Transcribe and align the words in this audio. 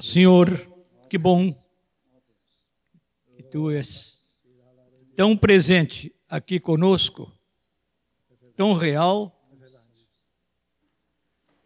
Senhor, 0.00 0.48
que 1.10 1.18
bom 1.18 1.52
que 3.36 3.42
tu 3.42 3.70
és 3.70 4.22
tão 5.16 5.36
presente 5.36 6.14
aqui 6.28 6.60
conosco, 6.60 7.32
tão 8.54 8.74
real, 8.74 9.32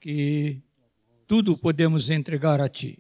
que 0.01 0.63
tudo 1.27 1.59
podemos 1.59 2.09
entregar 2.09 2.61
a 2.61 2.69
Ti. 2.69 2.99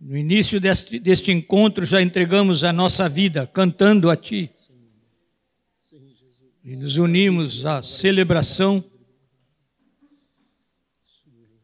No 0.00 0.16
início 0.16 0.60
deste, 0.60 0.98
deste 0.98 1.30
encontro 1.30 1.84
já 1.86 2.02
entregamos 2.02 2.64
a 2.64 2.72
nossa 2.72 3.08
vida 3.08 3.46
cantando 3.46 4.10
a 4.10 4.16
Ti. 4.16 4.50
E 6.64 6.74
nos 6.74 6.96
unimos 6.96 7.64
à 7.64 7.80
celebração 7.80 8.84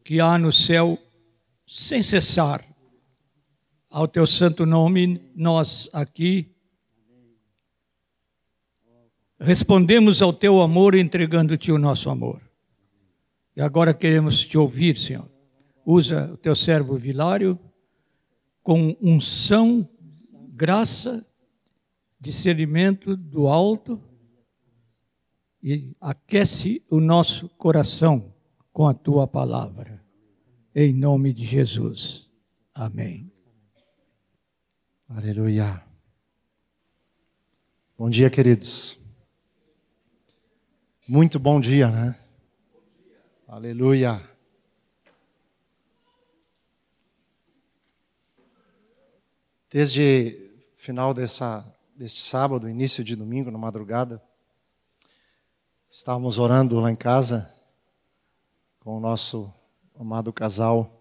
que 0.03 0.21
há 0.21 0.37
no 0.37 0.53
céu 0.53 0.97
sem 1.67 2.01
cessar. 2.01 2.65
Ao 3.89 4.07
Teu 4.07 4.25
santo 4.25 4.65
nome, 4.65 5.21
nós 5.35 5.89
aqui 5.91 6.55
respondemos 9.39 10.21
ao 10.21 10.31
Teu 10.31 10.61
amor 10.61 10.95
entregando-te 10.95 11.71
o 11.71 11.77
nosso 11.77 12.09
amor. 12.09 12.41
E 13.55 13.61
agora 13.61 13.93
queremos 13.93 14.45
te 14.45 14.57
ouvir, 14.57 14.97
Senhor. 14.97 15.29
Usa 15.83 16.31
o 16.31 16.37
teu 16.37 16.53
servo 16.53 16.95
Vilário 16.95 17.57
com 18.61 18.95
unção, 19.01 19.89
graça, 20.49 21.25
discernimento 22.19 23.15
do 23.15 23.47
alto 23.47 23.99
e 25.63 25.95
aquece 25.99 26.83
o 26.91 26.99
nosso 26.99 27.49
coração 27.49 28.33
com 28.71 28.87
a 28.87 28.93
tua 28.93 29.25
palavra. 29.25 29.96
Em 30.79 30.93
nome 30.93 31.33
de 31.33 31.43
Jesus. 31.43 32.29
Amém. 32.71 33.31
Aleluia. 35.09 35.83
Bom 37.97 38.11
dia, 38.11 38.29
queridos. 38.29 38.99
Muito 41.07 41.39
bom 41.39 41.59
dia, 41.59 41.87
né? 41.89 42.15
Aleluia. 43.47 44.21
Desde 49.71 50.51
final 50.75 51.11
dessa, 51.11 51.65
deste 51.95 52.19
sábado, 52.19 52.69
início 52.69 53.03
de 53.03 53.15
domingo, 53.15 53.49
na 53.49 53.57
madrugada, 53.57 54.21
estávamos 55.89 56.37
orando 56.37 56.79
lá 56.79 56.91
em 56.91 56.95
casa 56.95 57.51
com 58.79 58.95
o 58.95 58.99
nosso 58.99 59.56
amado 59.99 60.31
casal. 60.31 60.93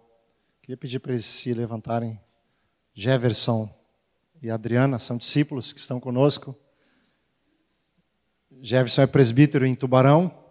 Queria 0.62 0.76
pedir 0.76 0.98
para 0.98 1.12
eles 1.12 1.24
se 1.24 1.52
levantarem. 1.52 2.20
Jefferson 2.94 3.72
e 4.42 4.50
Adriana 4.50 4.98
são 4.98 5.16
discípulos 5.16 5.72
que 5.72 5.78
estão 5.78 6.00
conosco. 6.00 6.56
Jefferson 8.60 9.02
é 9.02 9.06
presbítero 9.06 9.66
em 9.66 9.74
Tubarão 9.74 10.46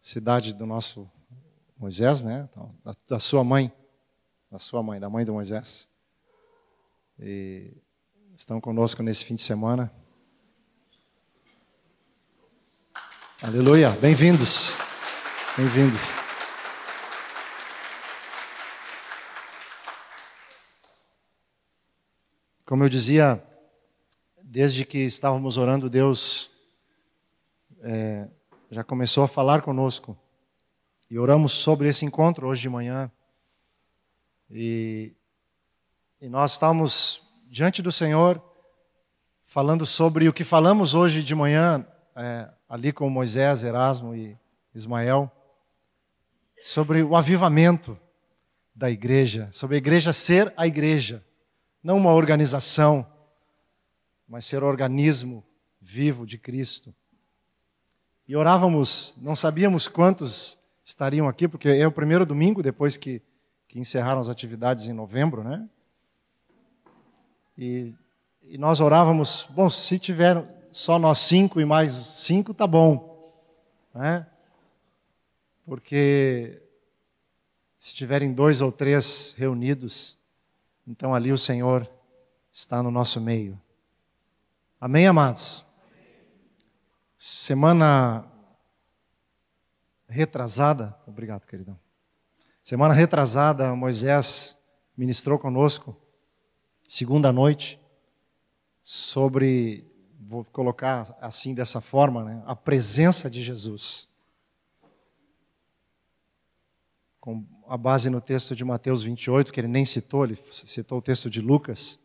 cidade 0.00 0.54
do 0.54 0.64
nosso 0.64 1.10
Moisés, 1.76 2.22
né? 2.22 2.48
Então, 2.50 2.74
da, 2.84 2.94
da, 3.06 3.18
sua 3.18 3.44
mãe, 3.44 3.72
da 4.50 4.58
sua 4.58 4.82
mãe, 4.82 4.98
da 4.98 5.10
mãe 5.10 5.24
do 5.24 5.32
Moisés. 5.32 5.88
E 7.18 7.76
estão 8.34 8.60
conosco 8.60 9.02
nesse 9.02 9.24
fim 9.24 9.34
de 9.34 9.42
semana. 9.42 9.92
Aleluia, 13.42 13.90
bem-vindos, 13.90 14.76
bem-vindos. 15.56 16.29
Como 22.70 22.84
eu 22.84 22.88
dizia, 22.88 23.42
desde 24.40 24.84
que 24.84 24.98
estávamos 24.98 25.56
orando, 25.56 25.90
Deus 25.90 26.52
é, 27.80 28.28
já 28.70 28.84
começou 28.84 29.24
a 29.24 29.26
falar 29.26 29.60
conosco. 29.60 30.16
E 31.10 31.18
oramos 31.18 31.50
sobre 31.50 31.88
esse 31.88 32.04
encontro 32.04 32.46
hoje 32.46 32.62
de 32.62 32.68
manhã. 32.68 33.10
E, 34.48 35.12
e 36.20 36.28
nós 36.28 36.52
estamos 36.52 37.28
diante 37.48 37.82
do 37.82 37.90
Senhor 37.90 38.40
falando 39.42 39.84
sobre 39.84 40.28
o 40.28 40.32
que 40.32 40.44
falamos 40.44 40.94
hoje 40.94 41.24
de 41.24 41.34
manhã, 41.34 41.84
é, 42.14 42.48
ali 42.68 42.92
com 42.92 43.10
Moisés, 43.10 43.64
Erasmo 43.64 44.14
e 44.14 44.38
Ismael, 44.72 45.28
sobre 46.62 47.02
o 47.02 47.16
avivamento 47.16 47.98
da 48.72 48.88
igreja, 48.88 49.48
sobre 49.50 49.74
a 49.74 49.78
igreja 49.78 50.12
ser 50.12 50.54
a 50.56 50.68
igreja, 50.68 51.26
não 51.82 51.96
uma 51.96 52.12
organização, 52.12 53.06
mas 54.28 54.44
ser 54.44 54.62
organismo 54.62 55.44
vivo 55.80 56.26
de 56.26 56.38
Cristo. 56.38 56.94
E 58.28 58.36
orávamos, 58.36 59.16
não 59.20 59.34
sabíamos 59.34 59.88
quantos 59.88 60.58
estariam 60.84 61.28
aqui, 61.28 61.48
porque 61.48 61.68
é 61.68 61.86
o 61.86 61.92
primeiro 61.92 62.24
domingo 62.24 62.62
depois 62.62 62.96
que, 62.96 63.22
que 63.66 63.78
encerraram 63.78 64.20
as 64.20 64.28
atividades 64.28 64.86
em 64.86 64.92
novembro, 64.92 65.42
né? 65.42 65.68
E, 67.56 67.92
e 68.42 68.56
nós 68.56 68.80
orávamos, 68.80 69.48
bom, 69.50 69.68
se 69.68 69.98
tiver 69.98 70.44
só 70.70 70.98
nós 70.98 71.18
cinco 71.18 71.60
e 71.60 71.64
mais 71.64 71.92
cinco, 71.92 72.54
tá 72.54 72.66
bom, 72.66 73.34
né? 73.94 74.26
Porque 75.64 76.62
se 77.78 77.94
tiverem 77.94 78.32
dois 78.32 78.60
ou 78.60 78.70
três 78.70 79.34
reunidos, 79.36 80.19
então 80.90 81.14
ali 81.14 81.30
o 81.30 81.38
Senhor 81.38 81.88
está 82.50 82.82
no 82.82 82.90
nosso 82.90 83.20
meio. 83.20 83.60
Amém, 84.80 85.06
amados? 85.06 85.64
Semana 87.16 88.26
retrasada, 90.08 90.98
obrigado, 91.06 91.46
queridão. 91.46 91.78
Semana 92.60 92.92
retrasada, 92.92 93.72
Moisés 93.76 94.58
ministrou 94.96 95.38
conosco, 95.38 95.96
segunda 96.88 97.32
noite, 97.32 97.80
sobre, 98.82 99.88
vou 100.18 100.44
colocar 100.44 101.16
assim 101.20 101.54
dessa 101.54 101.80
forma, 101.80 102.24
né, 102.24 102.42
a 102.46 102.56
presença 102.56 103.30
de 103.30 103.44
Jesus. 103.44 104.08
Com 107.20 107.46
a 107.70 107.76
base 107.76 108.10
no 108.10 108.20
texto 108.20 108.56
de 108.56 108.64
Mateus 108.64 109.00
28, 109.04 109.52
que 109.52 109.60
ele 109.60 109.68
nem 109.68 109.84
citou, 109.84 110.24
ele 110.24 110.36
citou 110.50 110.98
o 110.98 111.02
texto 111.02 111.30
de 111.30 111.40
Lucas. 111.40 112.00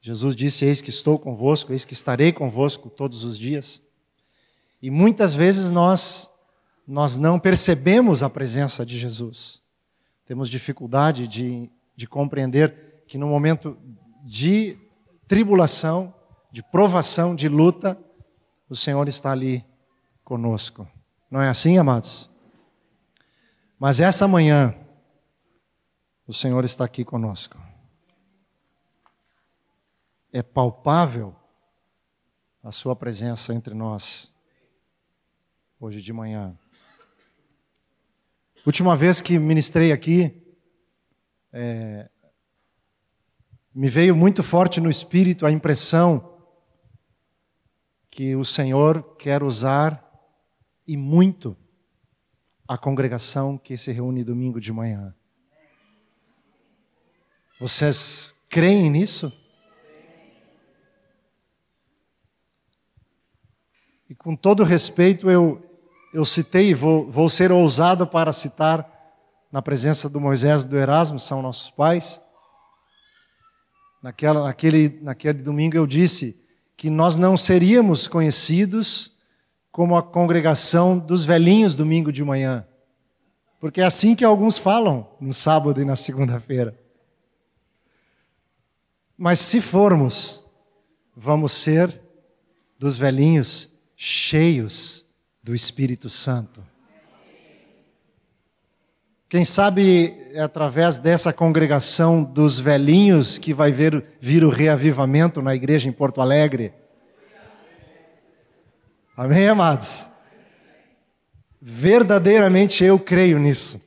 Jesus 0.00 0.34
disse: 0.34 0.64
Eis 0.64 0.82
que 0.82 0.90
estou 0.90 1.20
convosco, 1.20 1.72
eis 1.72 1.84
que 1.84 1.92
estarei 1.92 2.32
convosco 2.32 2.90
todos 2.90 3.22
os 3.22 3.38
dias. 3.38 3.80
E 4.82 4.90
muitas 4.90 5.36
vezes 5.36 5.70
nós 5.70 6.32
nós 6.84 7.16
não 7.16 7.38
percebemos 7.38 8.24
a 8.24 8.28
presença 8.28 8.84
de 8.84 8.98
Jesus. 8.98 9.62
Temos 10.26 10.50
dificuldade 10.50 11.28
de, 11.28 11.70
de 11.94 12.08
compreender 12.08 13.04
que 13.06 13.16
no 13.16 13.28
momento 13.28 13.78
de 14.24 14.76
tribulação, 15.28 16.12
de 16.50 16.60
provação, 16.60 17.36
de 17.36 17.48
luta, 17.48 17.96
o 18.68 18.74
Senhor 18.74 19.06
está 19.06 19.30
ali 19.30 19.64
conosco. 20.24 20.88
Não 21.30 21.40
é 21.40 21.48
assim, 21.48 21.78
amados? 21.78 22.33
Mas 23.84 24.00
essa 24.00 24.26
manhã, 24.26 24.74
o 26.26 26.32
Senhor 26.32 26.64
está 26.64 26.86
aqui 26.86 27.04
conosco 27.04 27.58
é 30.32 30.42
palpável 30.42 31.36
a 32.62 32.72
Sua 32.72 32.96
presença 32.96 33.52
entre 33.52 33.74
nós, 33.74 34.32
hoje 35.78 36.00
de 36.00 36.14
manhã. 36.14 36.58
Última 38.64 38.96
vez 38.96 39.20
que 39.20 39.38
ministrei 39.38 39.92
aqui, 39.92 40.42
é, 41.52 42.08
me 43.74 43.88
veio 43.90 44.16
muito 44.16 44.42
forte 44.42 44.80
no 44.80 44.88
espírito 44.88 45.44
a 45.44 45.52
impressão 45.52 46.38
que 48.10 48.34
o 48.34 48.46
Senhor 48.46 49.14
quer 49.18 49.42
usar 49.42 50.02
e 50.86 50.96
muito 50.96 51.54
a 52.66 52.78
congregação 52.78 53.58
que 53.58 53.76
se 53.76 53.92
reúne 53.92 54.24
domingo 54.24 54.60
de 54.60 54.72
manhã. 54.72 55.14
Vocês 57.60 58.34
creem 58.48 58.90
nisso? 58.90 59.32
E 64.08 64.14
com 64.14 64.34
todo 64.34 64.64
respeito, 64.64 65.30
eu, 65.30 65.62
eu 66.12 66.24
citei, 66.24 66.74
vou, 66.74 67.10
vou 67.10 67.28
ser 67.28 67.52
ousado 67.52 68.06
para 68.06 68.32
citar, 68.32 68.90
na 69.52 69.62
presença 69.62 70.08
do 70.08 70.20
Moisés 70.20 70.64
e 70.64 70.68
do 70.68 70.76
Erasmo, 70.76 71.20
são 71.20 71.40
nossos 71.40 71.70
pais. 71.70 72.20
Naquela, 74.02 74.44
naquele, 74.44 74.98
naquele 75.00 75.38
domingo 75.42 75.76
eu 75.76 75.86
disse 75.86 76.42
que 76.76 76.90
nós 76.90 77.16
não 77.16 77.36
seríamos 77.36 78.08
conhecidos 78.08 79.13
como 79.74 79.96
a 79.96 80.02
congregação 80.04 80.96
dos 80.96 81.24
velhinhos 81.24 81.74
domingo 81.74 82.12
de 82.12 82.22
manhã, 82.22 82.64
Porque 83.58 83.80
é 83.80 83.84
assim 83.84 84.14
que 84.14 84.24
alguns 84.24 84.56
falam 84.56 85.08
no 85.20 85.34
sábado 85.34 85.82
e 85.82 85.84
na 85.84 85.96
segunda-feira. 85.96 86.78
Mas 89.18 89.40
se 89.40 89.60
formos, 89.60 90.46
vamos 91.16 91.50
ser 91.50 92.00
dos 92.78 92.96
velhinhos 92.96 93.68
cheios 93.96 95.04
do 95.42 95.52
Espírito 95.52 96.08
Santo. 96.08 96.62
Quem 99.28 99.44
sabe 99.44 100.16
é 100.34 100.40
através 100.40 101.00
dessa 101.00 101.32
congregação 101.32 102.22
dos 102.22 102.60
velhinhos 102.60 103.38
que 103.38 103.52
vai 103.52 103.72
ver, 103.72 104.04
vir 104.20 104.44
o 104.44 104.50
reavivamento 104.50 105.42
na 105.42 105.52
igreja 105.52 105.88
em 105.88 105.92
Porto 105.92 106.20
Alegre. 106.20 106.72
Amém, 109.16 109.46
amados? 109.48 110.10
Verdadeiramente 111.60 112.82
eu 112.82 112.98
creio 112.98 113.38
nisso. 113.38 113.80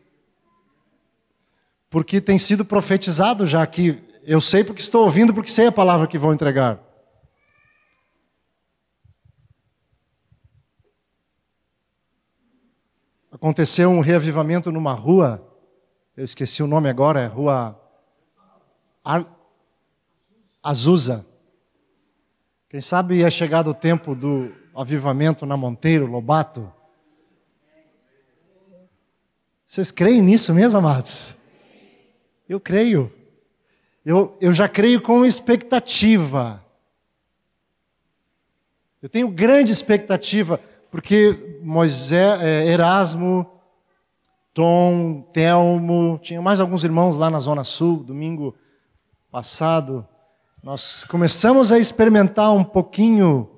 Porque 1.90 2.22
tem 2.22 2.38
sido 2.38 2.64
profetizado 2.64 3.46
já 3.46 3.62
aqui. 3.62 4.02
Eu 4.24 4.40
sei 4.40 4.64
porque 4.64 4.82
estou 4.82 5.04
ouvindo, 5.04 5.34
porque 5.34 5.52
sei 5.52 5.68
a 5.68 5.72
palavra 5.72 6.08
que 6.08 6.18
vou 6.18 6.34
entregar. 6.34 6.80
Aconteceu 13.30 13.90
um 13.90 14.00
reavivamento 14.00 14.72
numa 14.72 14.94
rua, 14.94 15.46
eu 16.16 16.24
esqueci 16.24 16.64
o 16.64 16.68
nome 16.68 16.90
agora, 16.90 17.20
é 17.20 17.28
Rua 17.28 17.80
Azusa. 20.64 21.26
Quem 22.70 22.80
sabe 22.82 23.18
ia 23.18 23.30
chegar 23.30 23.68
o 23.68 23.74
tempo 23.74 24.16
do 24.16 24.52
avivamento 24.78 25.44
na 25.46 25.58
Monteiro, 25.58 26.06
Lobato. 26.06 26.72
Vocês 29.66 29.92
creem 29.92 30.22
nisso 30.22 30.54
mesmo, 30.54 30.78
amados? 30.78 31.36
Eu 32.48 32.60
creio. 32.60 33.12
Eu, 34.06 34.38
eu 34.40 34.54
já 34.54 34.70
creio 34.70 35.02
com 35.02 35.26
expectativa. 35.26 36.64
Eu 39.02 39.10
tenho 39.10 39.28
grande 39.28 39.72
expectativa 39.72 40.60
porque 40.92 41.60
Moisés, 41.62 42.42
é, 42.42 42.68
Erasmo, 42.68 43.50
Tom, 44.54 45.22
Telmo, 45.34 46.20
tinha 46.22 46.42
mais 46.42 46.60
alguns 46.60 46.84
irmãos 46.84 47.18
lá 47.18 47.30
na 47.30 47.40
Zona 47.40 47.64
Sul, 47.64 48.04
domingo 48.04 48.56
passado. 49.32 50.08
Nós 50.64 51.04
começamos 51.04 51.72
a 51.72 51.80
experimentar 51.80 52.54
um 52.54 52.64
pouquinho 52.64 53.57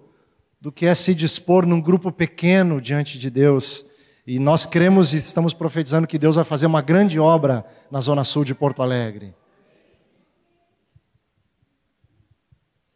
do 0.59 0.71
que 0.71 0.85
é 0.85 0.93
se 0.93 1.15
dispor 1.15 1.65
num 1.65 1.81
grupo 1.81 2.11
pequeno 2.11 2.81
diante 2.81 3.17
de 3.17 3.29
Deus. 3.29 3.85
E 4.27 4.37
nós 4.37 4.65
cremos 4.65 5.13
e 5.13 5.17
estamos 5.17 5.53
profetizando 5.53 6.07
que 6.07 6.19
Deus 6.19 6.35
vai 6.35 6.43
fazer 6.43 6.65
uma 6.65 6.81
grande 6.81 7.19
obra 7.19 7.65
na 7.89 8.01
Zona 8.01 8.23
Sul 8.23 8.43
de 8.43 8.53
Porto 8.53 8.81
Alegre. 8.81 9.33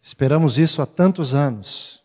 Esperamos 0.02 0.58
isso 0.58 0.82
há 0.82 0.86
tantos 0.86 1.34
anos. 1.34 2.04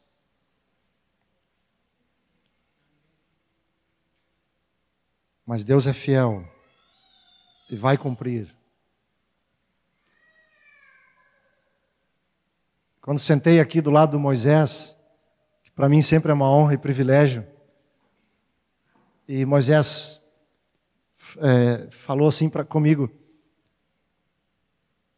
Mas 5.45 5.65
Deus 5.65 5.87
é 5.87 5.93
fiel 5.93 6.45
e 7.71 7.75
vai 7.75 7.97
cumprir. 7.97 8.55
Quando 13.01 13.19
sentei 13.19 13.59
aqui 13.59 13.81
do 13.81 13.91
lado 13.91 14.13
do 14.13 14.21
Moisés, 14.21 14.98
para 15.79 15.89
mim 15.89 16.03
sempre 16.03 16.33
é 16.33 16.35
uma 16.35 16.51
honra 16.51 16.75
e 16.75 16.77
privilégio, 16.77 17.47
e 19.29 19.45
Moisés 19.47 20.21
é, 21.41 21.87
falou 21.89 22.27
assim 22.27 22.49
para 22.49 22.65
comigo: 22.65 23.09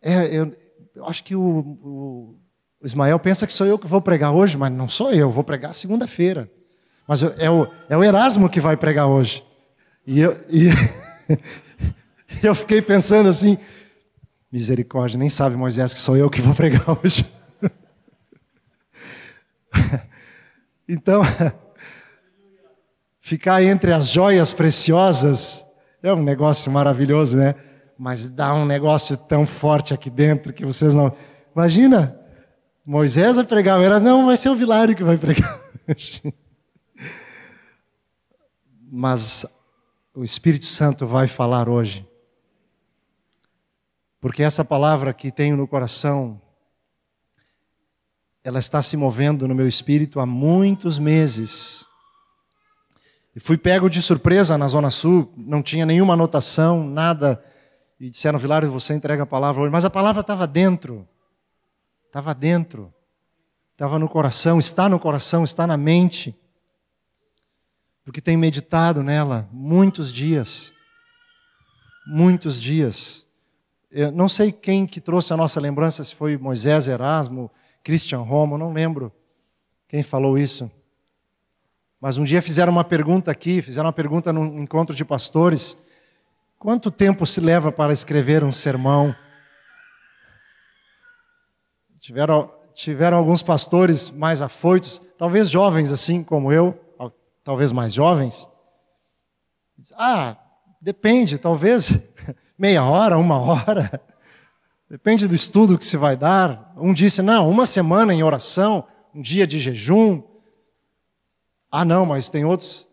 é, 0.03 0.27
eu, 0.27 0.55
eu, 0.95 1.07
acho 1.07 1.25
que 1.25 1.35
o, 1.35 1.41
o, 1.43 2.39
Ismael 2.85 3.19
pensa 3.19 3.47
que 3.47 3.55
sou 3.55 3.67
eu 3.67 3.79
que 3.79 3.87
vou 3.87 4.03
pregar 4.03 4.35
hoje, 4.35 4.59
mas 4.59 4.71
não 4.71 4.87
sou 4.87 5.11
eu, 5.11 5.31
vou 5.31 5.43
pregar 5.43 5.75
segunda-feira. 5.75 6.51
Mas 7.09 7.23
é 7.23 7.51
o, 7.51 7.67
é 7.89 7.97
o 7.97 8.05
Erasmo 8.05 8.51
que 8.51 8.61
vai 8.61 8.77
pregar 8.77 9.07
hoje. 9.07 9.43
E 10.07 10.21
eu, 10.21 10.37
e 10.51 10.69
eu 12.47 12.55
fiquei 12.55 12.83
pensando 12.83 13.31
assim, 13.31 13.57
misericórdia, 14.53 15.19
nem 15.19 15.31
sabe 15.31 15.57
Moisés 15.57 15.95
que 15.95 16.01
sou 16.01 16.19
eu 16.19 16.29
que 16.29 16.43
vou 16.43 16.53
pregar 16.55 16.85
hoje. 17.03 17.40
Então, 20.93 21.23
ficar 23.21 23.63
entre 23.63 23.93
as 23.93 24.09
joias 24.09 24.53
preciosas 24.53 25.65
é 26.03 26.13
um 26.13 26.23
negócio 26.23 26.71
maravilhoso, 26.71 27.37
né? 27.37 27.55
Mas 27.97 28.29
dá 28.29 28.53
um 28.55 28.65
negócio 28.65 29.17
tão 29.17 29.47
forte 29.47 29.95
aqui 29.95 30.11
dentro 30.11 30.53
que 30.53 30.65
vocês 30.65 30.95
não. 30.95 31.15
Imagina, 31.55 32.19
Moisés 32.85 33.37
vai 33.37 33.45
pregar, 33.45 33.81
elas 33.81 34.03
não, 34.03 34.27
vai 34.27 34.37
ser 34.37 34.49
o 34.49 34.57
Vilário 34.57 34.97
que 34.97 35.05
vai 35.05 35.17
pregar. 35.17 35.61
Mas 38.91 39.47
o 40.15 40.25
Espírito 40.25 40.65
Santo 40.65 41.07
vai 41.07 41.29
falar 41.29 41.69
hoje. 41.69 42.05
Porque 44.21 44.43
essa 44.43 44.65
palavra 44.65 45.15
que 45.15 45.31
tenho 45.31 45.57
no 45.57 45.69
coração, 45.69 46.41
ela 48.43 48.59
está 48.59 48.83
se 48.83 48.97
movendo 48.97 49.47
no 49.47 49.55
meu 49.55 49.67
espírito 49.67 50.21
há 50.21 50.27
muitos 50.27 50.99
meses. 50.99 51.85
E 53.35 53.41
fui 53.41 53.57
pego 53.57 53.89
de 53.89 54.01
surpresa 54.03 54.57
na 54.59 54.67
Zona 54.67 54.91
Sul, 54.91 55.33
não 55.37 55.63
tinha 55.63 55.87
nenhuma 55.87 56.15
anotação, 56.15 56.85
nada. 56.85 57.43
E 57.99 58.11
disseram, 58.11 58.39
Vilário, 58.39 58.71
você 58.71 58.95
entrega 58.95 59.23
a 59.23 59.27
palavra 59.27 59.63
hoje. 59.63 59.73
Mas 59.73 59.85
a 59.85 59.91
palavra 59.91 60.21
estava 60.23 60.47
dentro. 60.47 61.07
Estava 62.07 62.35
dentro. 62.35 62.93
Estava 63.73 63.99
no 63.99 64.09
coração, 64.09 64.59
está 64.59 64.89
no 64.89 64.99
coração, 64.99 65.45
está 65.45 65.67
na 65.67 65.77
mente 65.77 66.37
porque 68.11 68.21
tem 68.21 68.37
meditado 68.37 69.05
nela 69.05 69.49
muitos 69.53 70.13
dias. 70.13 70.73
Muitos 72.09 72.61
dias. 72.61 73.25
Eu 73.89 74.11
não 74.11 74.29
sei 74.29 74.51
quem 74.51 74.85
que 74.85 75.01
trouxe 75.01 75.33
a 75.33 75.37
nossa 75.37 75.61
lembrança, 75.61 76.03
se 76.03 76.13
foi 76.13 76.37
Moisés 76.37 76.89
Erasmo, 76.89 77.49
Christian 77.83 78.21
Romo, 78.21 78.59
não 78.59 78.73
lembro 78.73 79.13
quem 79.89 80.03
falou 80.03 80.39
isso. 80.39 80.71
Mas 82.01 82.17
um 82.17 82.25
dia 82.25 82.41
fizeram 82.41 82.73
uma 82.73 82.85
pergunta 82.85 83.31
aqui, 83.31 83.61
fizeram 83.61 83.87
uma 83.87 83.93
pergunta 83.93 84.33
num 84.33 84.63
encontro 84.63 84.95
de 84.95 85.05
pastores: 85.05 85.77
quanto 86.59 86.91
tempo 86.91 87.27
se 87.27 87.41
leva 87.41 87.71
para 87.71 87.93
escrever 87.93 88.43
um 88.45 88.53
sermão? 88.53 89.15
Tiveram, 91.99 92.53
tiveram 92.73 93.19
alguns 93.19 93.43
pastores 93.43 94.11
mais 94.11 94.41
afoitos, 94.41 95.03
talvez 95.19 95.51
jovens 95.51 95.93
assim 95.93 96.23
como 96.25 96.51
eu, 96.51 96.79
talvez 97.45 97.73
mais 97.73 97.93
jovens, 97.93 98.49
ah, 99.97 100.37
depende, 100.81 101.39
talvez 101.39 101.93
meia 102.59 102.85
hora, 102.85 103.19
uma 103.19 103.39
hora, 103.39 104.01
depende 104.91 105.29
do 105.29 105.35
estudo 105.35 105.79
que 105.79 105.85
se 105.85 105.97
vai 105.97 106.17
dar. 106.17 106.75
Um 106.77 106.93
disse, 106.93 107.23
não, 107.23 107.49
uma 107.49 107.65
semana 107.65 108.13
em 108.13 108.25
oração, 108.25 108.87
um 109.15 109.23
dia 109.23 109.47
de 109.47 109.59
jejum. 109.59 110.23
Ah, 111.71 111.85
não, 111.85 112.05
mas 112.05 112.29
tem 112.29 112.45
outros 112.45 112.89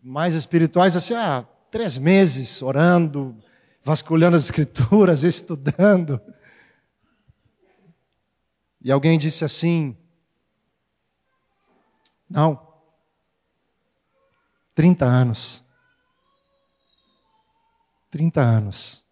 mais 0.00 0.34
espirituais 0.34 0.94
assim, 0.94 1.14
ah, 1.14 1.46
três 1.70 1.96
meses 1.96 2.60
orando, 2.60 3.34
vasculhando 3.82 4.36
as 4.36 4.44
escrituras, 4.44 5.22
estudando. 5.24 6.20
E 8.82 8.92
alguém 8.92 9.18
disse 9.18 9.44
assim: 9.44 9.96
não, 12.28 12.60
30 14.74 15.04
anos. 15.04 15.64
30 18.10 18.40
anos. 18.40 19.07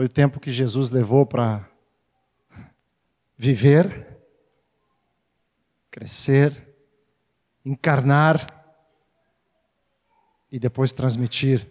Foi 0.00 0.06
o 0.06 0.08
tempo 0.08 0.40
que 0.40 0.50
Jesus 0.50 0.88
levou 0.88 1.26
para 1.26 1.70
viver, 3.36 4.18
crescer, 5.90 6.74
encarnar 7.62 8.46
e 10.50 10.58
depois 10.58 10.90
transmitir 10.90 11.70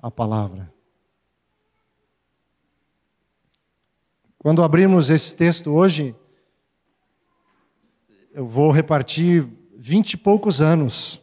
a 0.00 0.10
palavra. 0.10 0.74
Quando 4.36 4.64
abrimos 4.64 5.10
esse 5.10 5.36
texto 5.36 5.70
hoje, 5.70 6.12
eu 8.32 8.44
vou 8.44 8.72
repartir 8.72 9.44
vinte 9.76 10.14
e 10.14 10.16
poucos 10.16 10.60
anos 10.60 11.22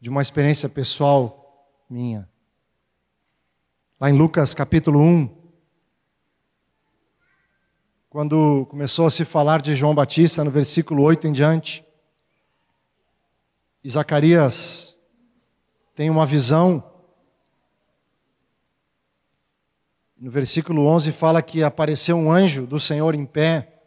de 0.00 0.10
uma 0.10 0.20
experiência 0.20 0.68
pessoal 0.68 1.38
minha. 1.88 2.31
Lá 4.02 4.10
em 4.10 4.14
Lucas 4.14 4.52
capítulo 4.52 5.00
1, 5.00 5.30
quando 8.10 8.66
começou 8.66 9.06
a 9.06 9.10
se 9.10 9.24
falar 9.24 9.62
de 9.62 9.76
João 9.76 9.94
Batista, 9.94 10.42
no 10.42 10.50
versículo 10.50 11.04
8 11.04 11.28
em 11.28 11.30
diante, 11.30 11.84
E 13.84 13.88
Zacarias 13.88 14.98
tem 15.94 16.10
uma 16.10 16.26
visão. 16.26 16.82
No 20.18 20.32
versículo 20.32 20.84
11 20.84 21.12
fala 21.12 21.40
que 21.40 21.62
apareceu 21.62 22.16
um 22.16 22.32
anjo 22.32 22.66
do 22.66 22.80
Senhor 22.80 23.14
em 23.14 23.24
pé, 23.24 23.84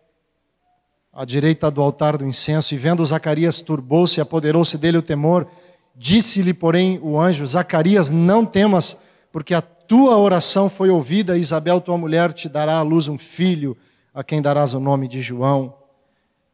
à 1.11 1.25
direita 1.25 1.69
do 1.69 1.81
altar 1.81 2.17
do 2.17 2.25
incenso, 2.25 2.73
e 2.73 2.77
vendo 2.77 3.05
Zacarias 3.05 3.59
turbou-se 3.59 4.21
apoderou-se 4.21 4.77
dele 4.77 4.97
o 4.97 5.03
temor. 5.03 5.45
Disse-lhe, 5.93 6.53
porém, 6.53 7.01
o 7.03 7.19
anjo: 7.19 7.45
Zacarias, 7.45 8.11
não 8.11 8.45
temas, 8.45 8.97
porque 9.35 9.53
a 9.53 9.61
tua 9.61 10.17
oração 10.17 10.69
foi 10.69 10.89
ouvida, 10.89 11.37
Isabel, 11.37 11.81
tua 11.81 11.97
mulher, 11.97 12.31
te 12.31 12.47
dará 12.47 12.77
à 12.77 12.81
luz 12.81 13.09
um 13.09 13.17
filho, 13.17 13.75
a 14.13 14.23
quem 14.23 14.41
darás 14.41 14.73
o 14.73 14.79
nome 14.79 15.09
de 15.09 15.19
João. 15.19 15.75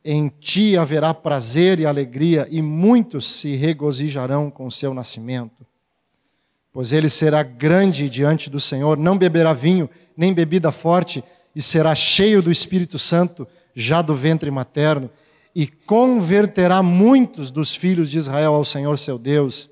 Em 0.04 0.30
ti 0.40 0.76
haverá 0.76 1.14
prazer 1.14 1.80
e 1.80 1.86
alegria, 1.86 2.48
e 2.50 2.60
muitos 2.60 3.34
se 3.34 3.56
regozijarão 3.56 4.50
com 4.50 4.68
seu 4.72 4.96
nascimento. 4.96 5.64
Pois 6.74 6.92
ele 6.92 7.08
será 7.08 7.44
grande 7.44 8.10
diante 8.10 8.50
do 8.50 8.60
Senhor, 8.60 8.98
não 8.98 9.16
beberá 9.16 9.54
vinho, 9.54 9.88
nem 10.18 10.34
bebida 10.34 10.72
forte, 10.72 11.24
e 11.56 11.62
será 11.62 11.94
cheio 11.94 12.42
do 12.42 12.50
Espírito 12.50 12.98
Santo, 12.98 13.48
já 13.76 14.02
do 14.02 14.16
ventre 14.16 14.50
materno, 14.50 15.08
e 15.54 15.68
converterá 15.68 16.82
muitos 16.82 17.52
dos 17.52 17.76
filhos 17.76 18.10
de 18.10 18.18
Israel 18.18 18.56
ao 18.56 18.66
Senhor 18.66 18.98
seu 18.98 19.20
Deus, 19.20 19.70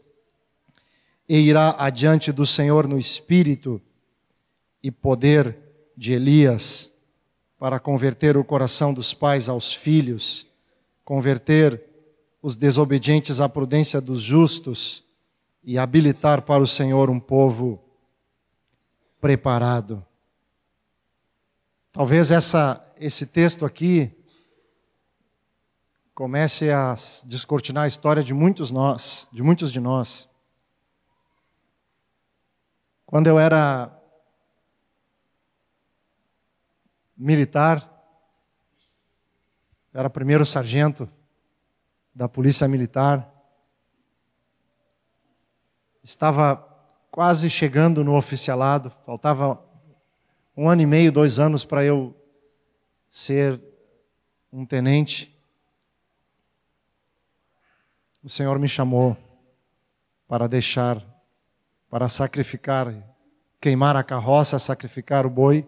e 1.30 1.38
irá 1.38 1.76
adiante 1.78 2.32
do 2.32 2.44
Senhor 2.44 2.88
no 2.88 2.98
espírito 2.98 3.80
e 4.82 4.90
poder 4.90 5.56
de 5.96 6.12
Elias 6.12 6.92
para 7.60 7.80
converter 7.80 8.36
o 8.36 8.44
coração 8.44 8.92
dos 8.92 9.14
pais 9.14 9.48
aos 9.48 9.72
filhos, 9.72 10.48
converter 11.06 11.84
os 12.42 12.56
desobedientes 12.56 13.40
à 13.40 13.48
prudência 13.48 14.02
dos 14.02 14.22
justos 14.22 15.04
e 15.64 15.78
habilitar 15.78 16.42
para 16.42 16.64
o 16.64 16.68
Senhor 16.68 17.10
um 17.10 17.20
povo 17.20 17.84
preparado. 19.20 20.04
Talvez 21.92 22.32
essa, 22.32 22.84
esse 22.98 23.26
texto 23.26 23.66
aqui 23.66 24.12
comece 26.16 26.72
a 26.72 26.96
descortinar 27.26 27.84
a 27.84 27.88
história 27.88 28.24
de 28.24 28.34
muitos 28.34 28.72
nós, 28.72 29.28
de 29.32 29.44
muitos 29.44 29.72
de 29.72 29.80
nós. 29.80 30.29
Quando 33.10 33.26
eu 33.26 33.40
era 33.40 33.92
militar, 37.18 37.92
era 39.92 40.08
primeiro 40.12 40.46
sargento 40.46 41.10
da 42.14 42.30
Polícia 42.30 42.68
Militar. 42.68 43.28
Estava 46.04 46.58
quase 47.10 47.50
chegando 47.50 48.04
no 48.04 48.16
oficialado, 48.16 48.92
faltava 48.92 49.60
um 50.56 50.70
ano 50.70 50.84
e 50.84 50.86
meio, 50.86 51.12
dois 51.12 51.40
anos 51.40 51.66
para 51.66 51.84
eu 51.84 52.16
ser 53.10 53.60
um 54.54 54.68
tenente. 54.68 55.36
O 58.24 58.30
Senhor 58.30 58.60
me 58.60 58.68
chamou 58.68 59.18
para 60.28 60.48
deixar, 60.48 61.04
para 61.90 62.08
sacrificar, 62.08 62.94
queimar 63.60 63.96
a 63.96 64.04
carroça, 64.04 64.60
sacrificar 64.60 65.26
o 65.26 65.30
boi 65.30 65.68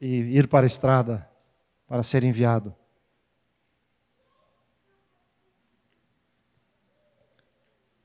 e 0.00 0.38
ir 0.38 0.46
para 0.46 0.64
a 0.64 0.66
estrada 0.66 1.28
para 1.88 2.02
ser 2.02 2.22
enviado. 2.22 2.74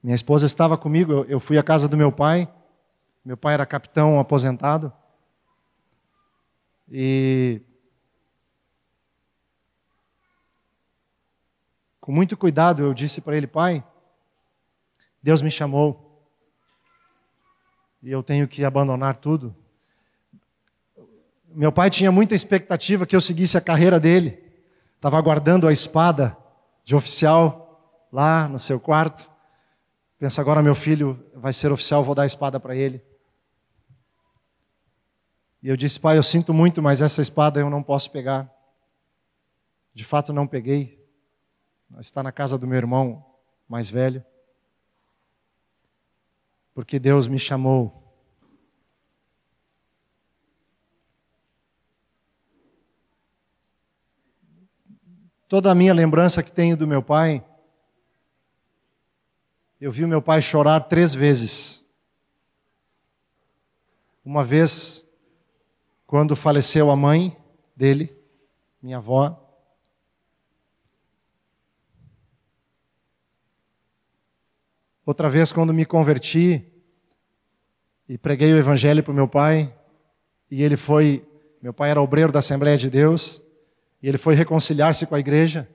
Minha 0.02 0.16
esposa 0.16 0.48
estava 0.48 0.78
comigo, 0.78 1.26
eu 1.28 1.40
fui 1.40 1.60
à 1.60 1.64
casa 1.64 1.88
do 1.88 1.96
meu 1.96 2.12
pai. 2.12 2.52
Meu 3.24 3.38
pai 3.38 3.54
era 3.54 3.68
capitão 3.68 4.20
aposentado. 4.20 4.92
E 6.90 7.62
com 12.00 12.12
muito 12.12 12.36
cuidado 12.36 12.82
eu 12.82 12.96
disse 12.96 13.22
para 13.22 13.38
ele, 13.38 13.46
pai, 13.46 13.84
Deus 15.22 15.42
me 15.42 15.52
chamou 15.52 16.30
e 18.02 18.12
eu 18.12 18.24
tenho 18.24 18.48
que 18.48 18.64
abandonar 18.64 19.16
tudo 19.16 19.56
meu 21.54 21.72
pai 21.72 21.90
tinha 21.90 22.12
muita 22.12 22.34
expectativa 22.34 23.06
que 23.06 23.16
eu 23.16 23.22
seguisse 23.22 23.58
a 23.58 23.62
carreira 23.62 24.00
dele. 24.00 24.42
Estava 24.96 25.20
guardando 25.20 25.68
a 25.68 25.74
espada 25.74 26.38
de 26.84 26.96
oficial 26.96 28.08
lá 28.12 28.48
no 28.48 28.58
seu 28.58 28.80
quarto. 28.80 29.30
Pensa 30.18 30.40
agora 30.40 30.62
meu 30.62 30.76
filho 30.76 31.26
vai 31.36 31.52
ser 31.52 31.72
oficial, 31.72 32.04
vou 32.04 32.16
dar 32.16 32.24
a 32.24 32.28
espada 32.28 32.60
para 32.60 32.76
ele. 32.76 33.04
E 35.62 35.68
eu 35.68 35.76
disse, 35.76 36.00
pai, 36.00 36.18
eu 36.18 36.24
sinto 36.24 36.54
muito, 36.54 36.82
mas 36.82 37.02
essa 37.02 37.22
espada 37.22 37.60
eu 37.60 37.70
não 37.70 37.84
posso 37.84 38.10
pegar. 38.12 38.50
De 39.94 40.06
fato, 40.06 40.32
não 40.32 40.48
peguei. 40.48 41.06
Está 42.00 42.24
na 42.24 42.32
casa 42.32 42.58
do 42.58 42.66
meu 42.66 42.78
irmão 42.78 43.26
mais 43.68 43.90
velho. 43.90 44.24
Porque 46.74 47.00
Deus 47.00 47.28
me 47.28 47.38
chamou 47.38 48.02
Toda 55.52 55.70
a 55.70 55.76
minha 55.76 55.94
lembrança 55.94 56.42
que 56.42 56.50
tenho 56.50 56.78
do 56.78 56.88
meu 56.88 57.04
pai, 57.04 57.44
eu 59.82 59.92
vi 59.92 60.06
o 60.06 60.08
meu 60.08 60.22
pai 60.22 60.42
chorar 60.42 60.80
três 60.80 61.14
vezes. 61.14 61.84
Uma 64.24 64.46
vez, 64.46 65.06
quando 66.08 66.38
faleceu 66.38 66.90
a 66.90 66.96
mãe 66.96 67.36
dele, 67.76 68.18
minha 68.82 68.96
avó. 68.96 69.51
Outra 75.06 75.30
vez, 75.30 75.52
quando 75.52 75.74
me 75.74 75.86
converti 75.86 76.64
e 78.08 78.18
preguei 78.18 78.54
o 78.54 78.58
evangelho 78.58 79.04
para 79.04 79.12
o 79.12 79.16
meu 79.16 79.28
pai, 79.28 79.74
e 80.50 80.62
ele 80.62 80.78
foi, 80.78 81.28
meu 81.62 81.74
pai 81.74 81.90
era 81.90 82.02
obreiro 82.02 82.32
da 82.32 82.40
Assembleia 82.40 82.78
de 82.78 82.90
Deus, 82.90 83.42
e 84.02 84.08
ele 84.08 84.18
foi 84.18 84.36
reconciliar-se 84.36 85.08
com 85.08 85.16
a 85.16 85.20
igreja. 85.20 85.68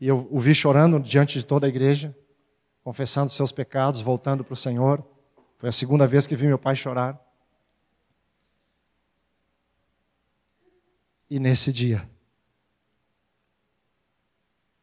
E 0.00 0.08
eu 0.08 0.28
o 0.30 0.38
vi 0.38 0.54
chorando 0.54 1.00
diante 1.00 1.38
de 1.38 1.44
toda 1.44 1.66
a 1.66 1.68
igreja, 1.68 2.16
confessando 2.82 3.30
seus 3.30 3.52
pecados, 3.52 4.00
voltando 4.00 4.44
para 4.44 4.52
o 4.52 4.56
Senhor. 4.56 5.04
Foi 5.58 5.68
a 5.68 5.72
segunda 5.72 6.06
vez 6.06 6.26
que 6.26 6.36
vi 6.36 6.46
meu 6.46 6.58
pai 6.58 6.76
chorar. 6.76 7.20
E 11.28 11.40
nesse 11.40 11.72
dia, 11.72 12.08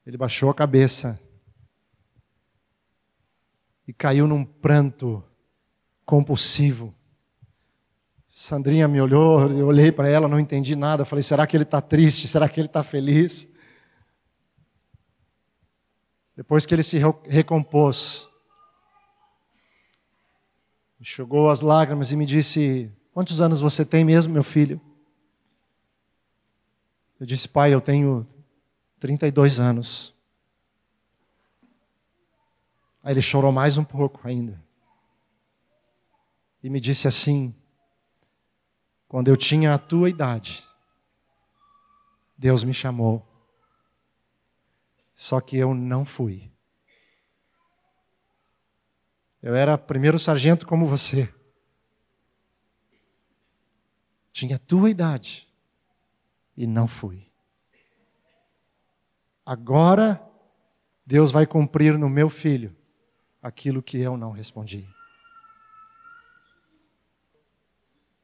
ele 0.05 0.17
baixou 0.17 0.49
a 0.49 0.53
cabeça 0.53 1.17
e 3.87 3.93
caiu 3.93 4.27
num 4.27 4.45
pranto 4.45 5.23
compulsivo. 6.05 6.93
Sandrinha 8.27 8.87
me 8.87 8.99
olhou, 8.99 9.47
eu 9.49 9.67
olhei 9.67 9.91
para 9.91 10.09
ela, 10.09 10.27
não 10.27 10.39
entendi 10.39 10.75
nada. 10.75 11.05
Falei: 11.05 11.21
será 11.21 11.45
que 11.45 11.55
ele 11.55 11.63
está 11.63 11.81
triste? 11.81 12.27
Será 12.27 12.49
que 12.49 12.59
ele 12.59 12.67
está 12.67 12.83
feliz? 12.83 13.47
Depois 16.35 16.65
que 16.65 16.73
ele 16.73 16.81
se 16.81 16.99
recompôs, 17.27 18.27
enxugou 20.99 21.49
as 21.49 21.61
lágrimas 21.61 22.11
e 22.11 22.15
me 22.15 22.25
disse: 22.25 22.91
Quantos 23.13 23.39
anos 23.39 23.61
você 23.61 23.85
tem 23.85 24.03
mesmo, 24.03 24.33
meu 24.33 24.43
filho? 24.43 24.81
Eu 27.19 27.25
disse: 27.25 27.47
Pai, 27.47 27.73
eu 27.73 27.79
tenho 27.79 28.27
32 28.99 29.59
anos. 29.59 30.12
Aí 33.03 33.13
ele 33.13 33.21
chorou 33.21 33.51
mais 33.51 33.77
um 33.77 33.83
pouco 33.83 34.25
ainda. 34.25 34.63
E 36.63 36.69
me 36.69 36.79
disse 36.79 37.05
assim: 37.05 37.53
quando 39.09 39.27
eu 39.27 39.35
tinha 39.35 39.73
a 39.73 39.77
tua 39.77 40.09
idade, 40.09 40.63
Deus 42.37 42.63
me 42.63 42.73
chamou. 42.73 43.27
Só 45.13 45.41
que 45.41 45.57
eu 45.57 45.73
não 45.73 46.05
fui. 46.05 46.49
Eu 49.41 49.53
era 49.53 49.77
primeiro 49.77 50.17
sargento 50.17 50.65
como 50.65 50.85
você. 50.85 51.31
Tinha 54.31 54.55
a 54.55 54.59
tua 54.59 54.89
idade 54.89 55.47
e 56.55 56.65
não 56.65 56.87
fui. 56.87 57.29
Agora 59.45 60.25
Deus 61.05 61.29
vai 61.29 61.45
cumprir 61.45 61.97
no 61.97 62.09
meu 62.09 62.29
filho 62.29 62.75
aquilo 63.43 63.83
que 63.83 63.99
eu 63.99 64.15
não 64.15 64.31
respondi. 64.31 64.87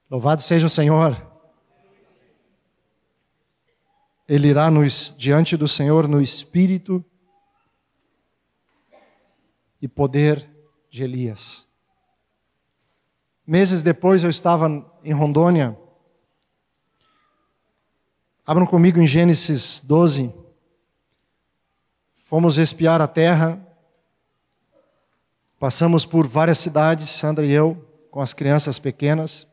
Louvado 0.09 0.41
seja 0.41 0.65
o 0.65 0.69
Senhor. 0.69 1.27
Ele 4.27 4.47
irá 4.47 4.71
nos, 4.71 5.13
diante 5.17 5.57
do 5.57 5.67
Senhor 5.67 6.07
no 6.07 6.21
espírito 6.21 7.03
e 9.81 9.87
poder 9.87 10.49
de 10.89 11.03
Elias. 11.03 11.67
Meses 13.45 13.81
depois 13.81 14.23
eu 14.23 14.29
estava 14.29 14.67
em 15.03 15.11
Rondônia. 15.11 15.77
Abram 18.45 18.65
comigo 18.65 18.99
em 18.99 19.07
Gênesis 19.07 19.81
12. 19.81 20.33
Fomos 22.13 22.57
espiar 22.57 23.01
a 23.01 23.07
terra. 23.07 23.68
Passamos 25.59 26.05
por 26.05 26.25
várias 26.25 26.57
cidades, 26.57 27.09
Sandra 27.09 27.45
e 27.45 27.51
eu, 27.51 27.85
com 28.09 28.21
as 28.21 28.33
crianças 28.33 28.79
pequenas. 28.79 29.45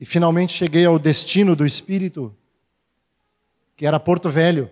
E 0.00 0.04
finalmente 0.04 0.52
cheguei 0.52 0.84
ao 0.84 0.98
destino 0.98 1.54
do 1.54 1.64
Espírito, 1.64 2.36
que 3.76 3.86
era 3.86 4.00
Porto 4.00 4.28
Velho. 4.28 4.68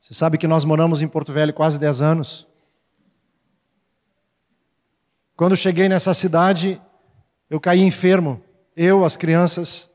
Você 0.00 0.14
sabe 0.14 0.38
que 0.38 0.46
nós 0.46 0.64
moramos 0.64 1.02
em 1.02 1.08
Porto 1.08 1.30
Velho 1.30 1.52
quase 1.52 1.78
10 1.78 2.00
anos. 2.00 2.48
Quando 5.36 5.56
cheguei 5.56 5.90
nessa 5.90 6.14
cidade, 6.14 6.80
eu 7.50 7.60
caí 7.60 7.82
enfermo. 7.82 8.42
Eu, 8.74 9.04
as 9.04 9.14
crianças, 9.14 9.90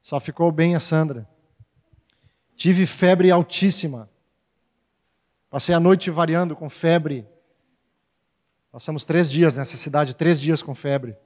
só 0.00 0.18
ficou 0.18 0.50
bem 0.50 0.74
a 0.74 0.80
Sandra. 0.80 1.28
Tive 2.56 2.86
febre 2.86 3.30
altíssima. 3.30 4.09
Passei 5.50 5.74
a 5.74 5.80
noite 5.80 6.12
variando 6.12 6.54
com 6.54 6.70
febre. 6.70 7.26
Passamos 8.70 9.04
três 9.04 9.28
dias 9.28 9.56
nessa 9.56 9.76
cidade, 9.76 10.14
três 10.14 10.40
dias 10.40 10.62
com 10.62 10.76
febre. 10.76 11.16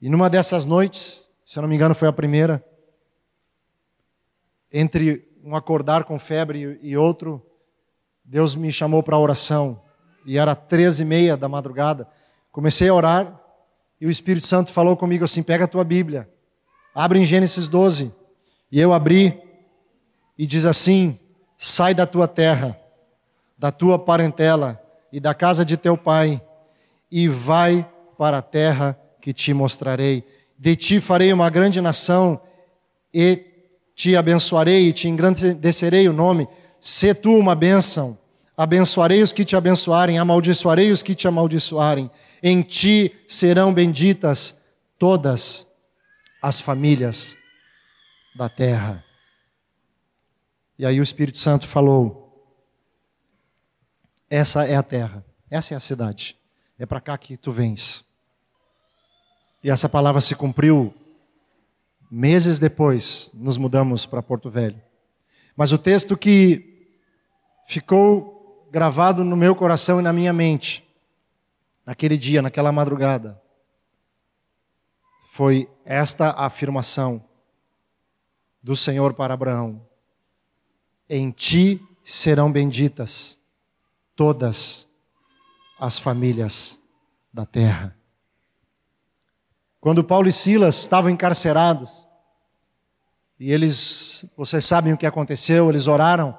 E 0.00 0.08
numa 0.08 0.30
dessas 0.30 0.64
noites, 0.64 1.28
se 1.44 1.58
eu 1.58 1.60
não 1.60 1.68
me 1.68 1.74
engano 1.74 1.94
foi 1.94 2.08
a 2.08 2.12
primeira, 2.12 2.64
entre 4.72 5.28
um 5.44 5.54
acordar 5.54 6.04
com 6.04 6.18
febre 6.18 6.78
e 6.80 6.96
outro, 6.96 7.46
Deus 8.24 8.56
me 8.56 8.72
chamou 8.72 9.02
para 9.02 9.18
oração. 9.18 9.82
E 10.24 10.38
era 10.38 10.54
treze 10.54 11.02
e 11.02 11.04
meia 11.04 11.36
da 11.36 11.46
madrugada. 11.46 12.08
Comecei 12.50 12.88
a 12.88 12.94
orar 12.94 13.38
e 14.00 14.06
o 14.06 14.10
Espírito 14.10 14.46
Santo 14.46 14.72
falou 14.72 14.96
comigo 14.96 15.26
assim: 15.26 15.42
pega 15.42 15.64
a 15.64 15.68
tua 15.68 15.84
Bíblia, 15.84 16.26
abre 16.94 17.18
em 17.18 17.24
Gênesis 17.26 17.68
12. 17.68 18.14
E 18.72 18.80
eu 18.80 18.94
abri 18.94 19.42
e 20.38 20.46
diz 20.46 20.64
assim: 20.64 21.19
sai 21.62 21.92
da 21.92 22.06
tua 22.06 22.26
terra, 22.26 22.74
da 23.58 23.70
tua 23.70 23.98
parentela 23.98 24.80
e 25.12 25.20
da 25.20 25.34
casa 25.34 25.62
de 25.62 25.76
teu 25.76 25.94
pai, 25.94 26.40
e 27.12 27.28
vai 27.28 27.86
para 28.16 28.38
a 28.38 28.42
terra 28.42 28.98
que 29.20 29.30
te 29.34 29.52
mostrarei. 29.52 30.24
De 30.58 30.74
ti 30.74 31.02
farei 31.02 31.30
uma 31.34 31.50
grande 31.50 31.78
nação, 31.78 32.40
e 33.12 33.44
te 33.94 34.16
abençoarei 34.16 34.88
e 34.88 34.92
te 34.94 35.06
engrandecerei 35.06 36.08
o 36.08 36.14
nome. 36.14 36.48
Se 36.78 37.12
tu 37.12 37.36
uma 37.36 37.54
bênção, 37.54 38.16
abençoarei 38.56 39.22
os 39.22 39.30
que 39.30 39.44
te 39.44 39.54
abençoarem, 39.54 40.18
amaldiçoarei 40.18 40.90
os 40.90 41.02
que 41.02 41.14
te 41.14 41.28
amaldiçoarem. 41.28 42.10
Em 42.42 42.62
ti 42.62 43.14
serão 43.28 43.70
benditas 43.74 44.56
todas 44.98 45.66
as 46.40 46.58
famílias 46.58 47.36
da 48.34 48.48
terra. 48.48 49.09
E 50.80 50.86
aí 50.86 50.98
o 50.98 51.02
Espírito 51.02 51.36
Santo 51.36 51.68
falou: 51.68 52.42
Essa 54.30 54.66
é 54.66 54.76
a 54.76 54.82
terra, 54.82 55.22
essa 55.50 55.74
é 55.74 55.76
a 55.76 55.80
cidade, 55.80 56.38
é 56.78 56.86
para 56.86 57.02
cá 57.02 57.18
que 57.18 57.36
tu 57.36 57.52
vens. 57.52 58.02
E 59.62 59.68
essa 59.68 59.90
palavra 59.90 60.22
se 60.22 60.34
cumpriu 60.34 60.94
meses 62.10 62.58
depois, 62.58 63.30
nos 63.34 63.58
mudamos 63.58 64.06
para 64.06 64.22
Porto 64.22 64.48
Velho. 64.48 64.80
Mas 65.54 65.70
o 65.70 65.76
texto 65.76 66.16
que 66.16 66.88
ficou 67.66 68.66
gravado 68.72 69.22
no 69.22 69.36
meu 69.36 69.54
coração 69.54 70.00
e 70.00 70.02
na 70.02 70.14
minha 70.14 70.32
mente, 70.32 70.82
naquele 71.84 72.16
dia, 72.16 72.40
naquela 72.40 72.72
madrugada, 72.72 73.38
foi 75.28 75.68
esta 75.84 76.30
afirmação 76.30 77.22
do 78.62 78.74
Senhor 78.74 79.12
para 79.12 79.34
Abraão: 79.34 79.89
Em 81.12 81.32
ti 81.32 81.84
serão 82.04 82.52
benditas 82.52 83.36
todas 84.14 84.86
as 85.76 85.98
famílias 85.98 86.78
da 87.34 87.44
terra. 87.44 87.96
Quando 89.80 90.04
Paulo 90.04 90.28
e 90.28 90.32
Silas 90.32 90.76
estavam 90.76 91.10
encarcerados, 91.10 92.06
e 93.40 93.50
eles, 93.50 94.24
vocês 94.36 94.64
sabem 94.64 94.92
o 94.92 94.96
que 94.96 95.04
aconteceu, 95.04 95.68
eles 95.68 95.88
oraram, 95.88 96.38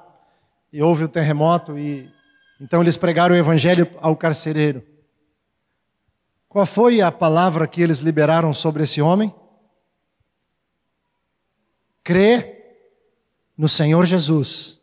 e 0.72 0.82
houve 0.82 1.04
o 1.04 1.08
terremoto, 1.08 1.78
e 1.78 2.10
então 2.58 2.80
eles 2.80 2.96
pregaram 2.96 3.34
o 3.34 3.38
evangelho 3.38 3.94
ao 4.00 4.16
carcereiro. 4.16 4.82
Qual 6.48 6.64
foi 6.64 7.02
a 7.02 7.12
palavra 7.12 7.66
que 7.66 7.82
eles 7.82 7.98
liberaram 7.98 8.54
sobre 8.54 8.84
esse 8.84 9.02
homem? 9.02 9.34
Crê 12.02 12.61
no 13.62 13.68
Senhor 13.68 14.04
Jesus 14.04 14.80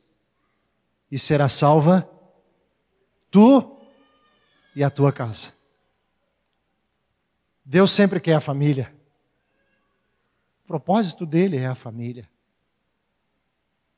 e 1.12 1.20
será 1.20 1.50
salva 1.50 2.10
tu 3.30 3.78
e 4.74 4.82
a 4.86 4.90
tua 4.90 5.12
casa. 5.12 5.52
Deus 7.66 7.92
sempre 7.92 8.22
quer 8.22 8.36
a 8.36 8.40
família. 8.40 8.90
O 10.64 10.68
propósito 10.68 11.26
dele 11.26 11.58
é 11.58 11.68
a 11.68 11.76
família. 11.76 12.30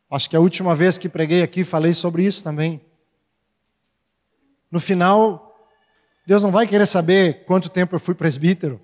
Acho 0.10 0.28
que 0.28 0.36
a 0.36 0.40
última 0.40 0.74
vez 0.74 0.98
que 0.98 1.08
preguei 1.08 1.44
aqui 1.44 1.64
falei 1.64 1.94
sobre 1.94 2.26
isso 2.26 2.44
também. 2.44 2.82
No 4.72 4.80
final, 4.80 5.64
Deus 6.26 6.42
não 6.42 6.50
vai 6.50 6.66
querer 6.66 6.88
saber 6.88 7.46
quanto 7.46 7.70
tempo 7.70 7.94
eu 7.94 8.00
fui 8.00 8.16
presbítero, 8.16 8.82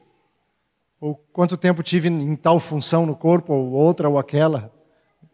ou 1.01 1.15
quanto 1.33 1.57
tempo 1.57 1.81
tive 1.81 2.07
em 2.07 2.36
tal 2.36 2.60
função 2.60 3.03
no 3.03 3.15
corpo, 3.15 3.51
ou 3.51 3.71
outra 3.71 4.07
ou 4.07 4.19
aquela. 4.19 4.76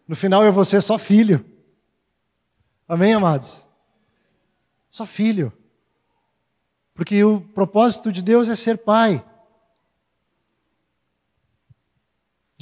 No 0.07 0.15
final 0.15 0.43
eu 0.43 0.53
vou 0.53 0.65
ser 0.65 0.81
só 0.81 0.97
filho. 0.97 1.45
Amém, 2.87 3.13
amados? 3.13 3.67
Só 4.89 5.05
filho. 5.05 5.51
Porque 6.93 7.23
o 7.23 7.41
propósito 7.41 8.11
de 8.11 8.21
Deus 8.21 8.49
é 8.49 8.55
ser 8.55 8.77
pai. 8.79 9.23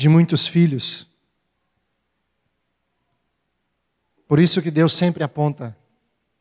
de 0.01 0.09
muitos 0.09 0.47
filhos. 0.47 1.07
Por 4.27 4.39
isso 4.39 4.59
que 4.59 4.71
Deus 4.71 4.93
sempre 4.93 5.23
aponta 5.23 5.77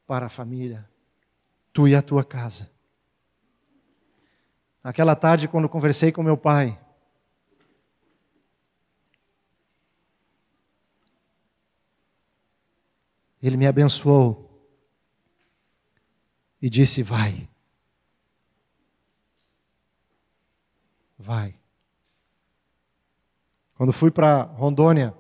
para 0.07 0.27
a 0.27 0.31
família, 0.31 0.89
tu 1.71 1.87
e 1.87 1.95
a 1.95 2.01
tua 2.01 2.25
casa. 2.25 2.71
Naquela 4.83 5.15
tarde, 5.15 5.47
quando 5.47 5.69
conversei 5.69 6.11
com 6.11 6.23
meu 6.23 6.39
pai, 6.39 6.80
ele 13.43 13.57
me 13.57 13.67
abençoou 13.67 14.49
e 16.61 16.69
disse: 16.69 17.03
Vai. 17.03 17.49
Vai. 21.19 21.61
Quando 23.81 23.95
fui 23.95 24.11
para 24.11 24.43
Rondônia, 24.43 25.15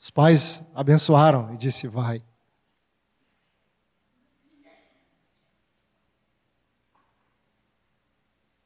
os 0.00 0.10
pais 0.10 0.64
abençoaram 0.74 1.52
e 1.52 1.56
disse: 1.56 1.88
vai. 1.88 2.22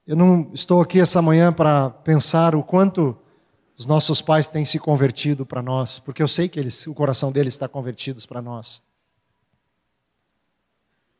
Eu 0.07 0.15
não 0.15 0.53
estou 0.53 0.81
aqui 0.81 1.01
essa 1.01 1.21
manhã 1.21 1.53
para 1.53 1.89
pensar 1.89 2.55
o 2.55 2.63
quanto 2.63 3.19
os 3.77 3.87
nossos 3.87 4.23
pais 4.23 4.47
têm 4.47 4.65
se 4.65 4.79
convertido 4.79 5.45
para 5.45 5.63
nós, 5.63 5.99
porque 5.99 6.23
eu 6.23 6.29
sei 6.29 6.49
que 6.49 6.61
eles, 6.61 6.87
o 6.87 6.95
coração 6.95 7.33
deles 7.33 7.55
está 7.55 7.69
convertido 7.69 8.25
para 8.29 8.41
nós. 8.41 8.83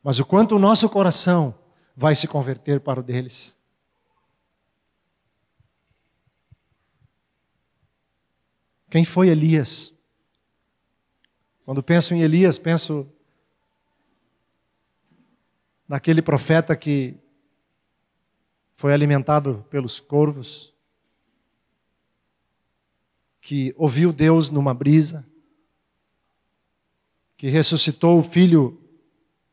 Mas 0.01 0.19
o 0.19 0.25
quanto 0.25 0.55
o 0.55 0.59
nosso 0.59 0.87
coração 0.87 1.57
vai 1.95 2.15
se 2.15 2.27
converter 2.27 2.79
para 2.79 2.99
o 2.99 3.03
deles. 3.03 3.57
Quem 8.89 9.03
foi 9.03 9.29
Elias? 9.29 9.93
Quando 11.65 11.81
penso 11.81 12.13
em 12.13 12.21
Elias, 12.21 12.59
penso 12.59 13.11
naquele 15.87 16.21
profeta 16.21 16.75
que 16.75 17.17
foi 18.75 18.93
alimentado 18.93 19.65
pelos 19.69 19.99
corvos, 19.99 20.74
que 23.45 23.73
ouviu 23.77 24.11
Deus 24.11 24.49
numa 24.49 24.73
brisa, 24.73 25.23
que 27.37 27.47
ressuscitou 27.47 28.17
o 28.17 28.23
filho 28.23 28.81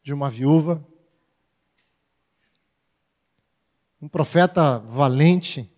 de 0.02 0.14
uma 0.14 0.30
viúva, 0.30 0.82
um 4.00 4.08
profeta 4.08 4.78
valente 4.78 5.70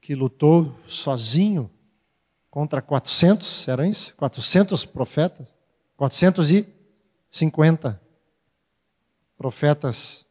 que 0.00 0.14
lutou 0.14 0.74
sozinho 0.86 1.70
contra 2.50 2.80
400, 2.80 3.68
era 3.68 3.86
isso? 3.86 4.16
400 4.16 4.86
profetas? 4.86 5.54
450 5.98 8.00
profetas 9.36 10.24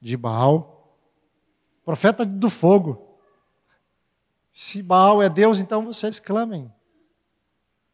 de 0.00 0.16
Baal. 0.16 0.98
Profeta 1.84 2.24
do 2.24 2.48
fogo. 2.48 3.05
Se 4.58 4.82
Baal 4.82 5.22
é 5.22 5.28
Deus, 5.28 5.60
então 5.60 5.84
vocês 5.84 6.18
clamem. 6.18 6.72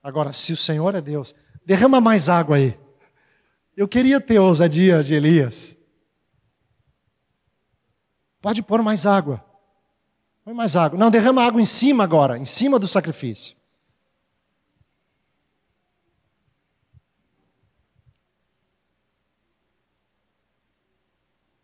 Agora, 0.01 0.33
se 0.33 0.53
o 0.53 0.57
Senhor 0.57 0.94
é 0.94 1.01
Deus, 1.01 1.35
derrama 1.66 2.01
mais 2.01 2.29
água 2.29 2.55
aí. 2.55 2.79
Eu 3.77 3.88
queria 3.88 4.20
ter 4.20 4.37
a 4.37 4.42
ousadia 4.42 5.03
de 5.03 5.12
Elias. 5.12 5.77
Pode 8.40 8.62
pôr 8.62 8.81
mais 8.81 9.07
água. 9.07 9.44
Põe 10.44 10.55
mais 10.55 10.77
água. 10.77 10.96
Não, 10.96 11.11
derrama 11.11 11.42
água 11.44 11.61
em 11.61 11.66
cima 11.66 12.05
agora, 12.05 12.38
em 12.38 12.44
cima 12.44 12.79
do 12.79 12.87
sacrifício. 12.87 13.57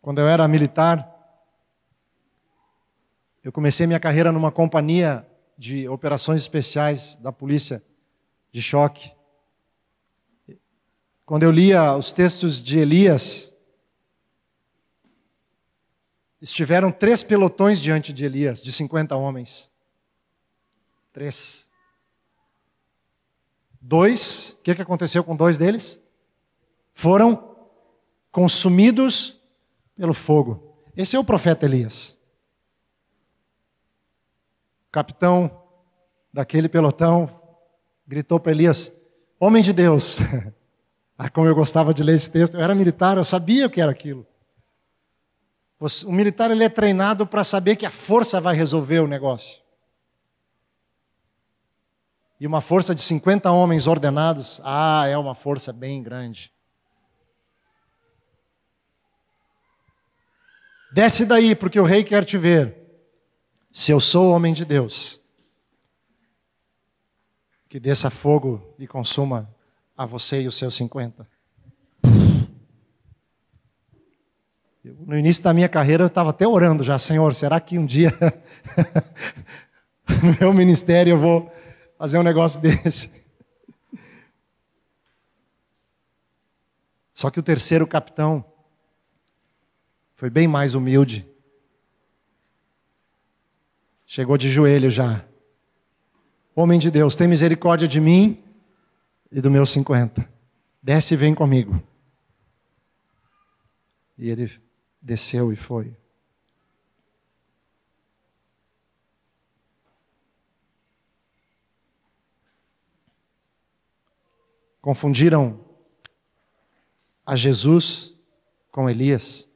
Quando 0.01 0.19
eu 0.19 0.27
era 0.27 0.45
militar, 0.45 1.08
eu 3.43 3.51
comecei 3.51 3.87
minha 3.87 3.99
carreira 3.99 4.31
numa 4.31 4.51
companhia 4.51 5.25
de 5.57 5.87
operações 5.87 6.41
especiais 6.41 7.15
da 7.17 7.31
polícia 7.31 7.83
de 8.51 8.61
choque. 8.61 9.11
Quando 11.25 11.43
eu 11.43 11.51
lia 11.51 11.95
os 11.95 12.11
textos 12.11 12.61
de 12.61 12.79
Elias, 12.79 13.53
estiveram 16.41 16.91
três 16.91 17.23
pelotões 17.23 17.79
diante 17.81 18.11
de 18.11 18.25
Elias, 18.25 18.61
de 18.61 18.71
50 18.71 19.15
homens. 19.15 19.71
Três. 21.13 21.69
Dois, 23.79 24.57
o 24.59 24.63
que, 24.63 24.75
que 24.75 24.81
aconteceu 24.81 25.23
com 25.23 25.35
dois 25.35 25.57
deles? 25.57 26.01
Foram 26.93 27.55
consumidos 28.31 29.39
pelo 29.95 30.13
fogo. 30.13 30.77
Esse 30.95 31.15
é 31.15 31.19
o 31.19 31.23
profeta 31.23 31.65
Elias. 31.65 32.18
Capitão 34.91 35.63
daquele 36.33 36.67
pelotão 36.67 37.29
gritou 38.07 38.39
para 38.39 38.51
Elias: 38.51 38.91
Homem 39.39 39.61
de 39.61 39.71
Deus. 39.71 40.19
ah, 41.17 41.29
como 41.29 41.47
eu 41.47 41.55
gostava 41.55 41.93
de 41.93 42.03
ler 42.03 42.15
esse 42.15 42.31
texto. 42.31 42.55
Eu 42.55 42.61
era 42.61 42.73
militar, 42.73 43.17
eu 43.17 43.23
sabia 43.23 43.67
o 43.67 43.69
que 43.69 43.81
era 43.81 43.91
aquilo. 43.91 44.25
O 46.05 46.11
militar 46.11 46.51
ele 46.51 46.63
é 46.63 46.69
treinado 46.69 47.25
para 47.25 47.43
saber 47.43 47.77
que 47.77 47.85
a 47.85 47.91
força 47.91 48.41
vai 48.41 48.55
resolver 48.55 48.99
o 48.99 49.07
negócio. 49.07 49.61
E 52.39 52.47
uma 52.47 52.61
força 52.61 52.95
de 52.95 53.01
50 53.01 53.51
homens 53.51 53.85
ordenados, 53.85 54.59
ah, 54.63 55.05
é 55.07 55.17
uma 55.17 55.35
força 55.35 55.71
bem 55.71 56.01
grande. 56.01 56.51
Desce 60.91 61.25
daí, 61.25 61.53
porque 61.53 61.79
o 61.79 61.83
rei 61.83 62.03
quer 62.03 62.25
te 62.25 62.37
ver. 62.37 62.78
Se 63.71 63.91
eu 63.91 63.99
sou 63.99 64.31
homem 64.31 64.53
de 64.53 64.65
Deus, 64.65 65.21
que 67.67 67.79
desça 67.79 68.09
fogo 68.09 68.73
e 68.79 68.87
consuma 68.87 69.47
a 69.95 70.05
você 70.05 70.41
e 70.41 70.47
os 70.47 70.57
seus 70.57 70.73
50. 70.75 71.27
No 74.83 75.17
início 75.17 75.43
da 75.43 75.53
minha 75.53 75.69
carreira 75.69 76.03
eu 76.03 76.07
estava 76.07 76.31
até 76.31 76.47
orando 76.47 76.83
já, 76.83 76.97
Senhor, 76.97 77.35
será 77.35 77.59
que 77.59 77.77
um 77.77 77.85
dia 77.85 78.11
no 80.23 80.35
meu 80.39 80.53
ministério 80.53 81.11
eu 81.11 81.19
vou 81.19 81.51
fazer 81.97 82.17
um 82.17 82.23
negócio 82.23 82.59
desse? 82.59 83.11
Só 87.13 87.29
que 87.29 87.39
o 87.39 87.43
terceiro 87.43 87.85
capitão 87.85 88.43
foi 90.15 90.29
bem 90.29 90.47
mais 90.47 90.73
humilde. 90.73 91.27
Chegou 94.11 94.39
de 94.39 94.49
joelho 94.49 94.89
já. 94.89 95.23
Homem 96.55 96.79
de 96.79 96.89
Deus, 96.89 97.15
tem 97.15 97.27
misericórdia 97.27 97.87
de 97.87 98.01
mim 98.01 98.43
e 99.31 99.39
do 99.39 99.51
meu 99.51 99.67
cinquenta. 99.67 100.27
Desce 100.81 101.13
e 101.13 101.17
vem 101.17 101.35
comigo. 101.35 101.79
E 104.17 104.31
ele 104.31 104.51
desceu 104.99 105.53
e 105.53 105.55
foi. 105.55 105.95
Confundiram 114.81 115.63
a 117.23 117.35
Jesus 117.35 118.15
com 118.71 118.89
Elias. 118.89 119.47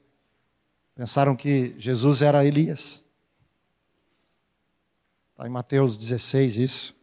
Pensaram 0.94 1.34
que 1.34 1.74
Jesus 1.76 2.22
era 2.22 2.46
Elias. 2.46 3.03
Está 5.34 5.48
em 5.48 5.50
Mateus 5.50 5.96
16 5.96 6.56
isso. 6.58 6.96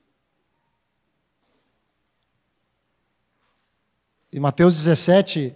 Em 4.31 4.39
Mateus 4.39 4.73
17, 4.73 5.53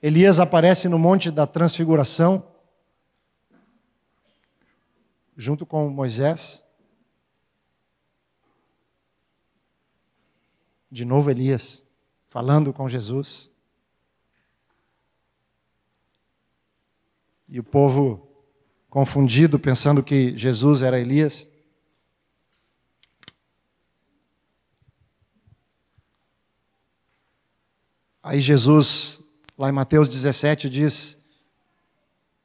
Elias 0.00 0.40
aparece 0.40 0.88
no 0.88 0.98
Monte 0.98 1.30
da 1.30 1.46
Transfiguração, 1.46 2.50
junto 5.36 5.66
com 5.66 5.90
Moisés. 5.90 6.64
De 10.90 11.04
novo, 11.04 11.30
Elias, 11.30 11.82
falando 12.30 12.72
com 12.72 12.88
Jesus. 12.88 13.50
E 17.50 17.60
o 17.60 17.64
povo 17.64 18.26
confundido, 18.88 19.58
pensando 19.58 20.02
que 20.02 20.34
Jesus 20.38 20.80
era 20.80 20.98
Elias. 20.98 21.52
Aí 28.24 28.40
Jesus, 28.40 29.20
lá 29.58 29.68
em 29.68 29.72
Mateus 29.72 30.08
17, 30.08 30.70
diz 30.70 31.18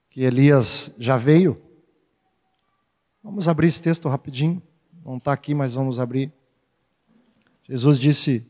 que 0.10 0.24
Elias 0.24 0.92
já 1.00 1.15
veio. 1.15 1.62
Vamos 3.24 3.48
abrir 3.48 3.68
esse 3.68 3.82
texto 3.82 4.10
rapidinho. 4.10 4.62
Não 5.06 5.15
está 5.15 5.32
aqui, 5.32 5.54
mas 5.54 5.76
vamos 5.76 5.98
abrir. 5.98 6.34
Jesus 7.63 7.98
disse: 7.98 8.46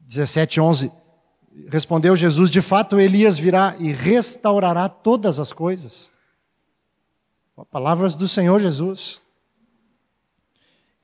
Dezessete, 0.00 0.60
onze. 0.60 0.90
Respondeu 1.68 2.16
Jesus: 2.16 2.50
De 2.50 2.60
fato, 2.60 2.98
Elias 2.98 3.38
virá 3.38 3.76
e 3.78 3.92
restaurará 3.92 4.88
todas 4.88 5.38
as 5.38 5.52
coisas. 5.52 6.10
Palavras 7.70 8.16
do 8.16 8.26
Senhor 8.26 8.58
Jesus. 8.58 9.22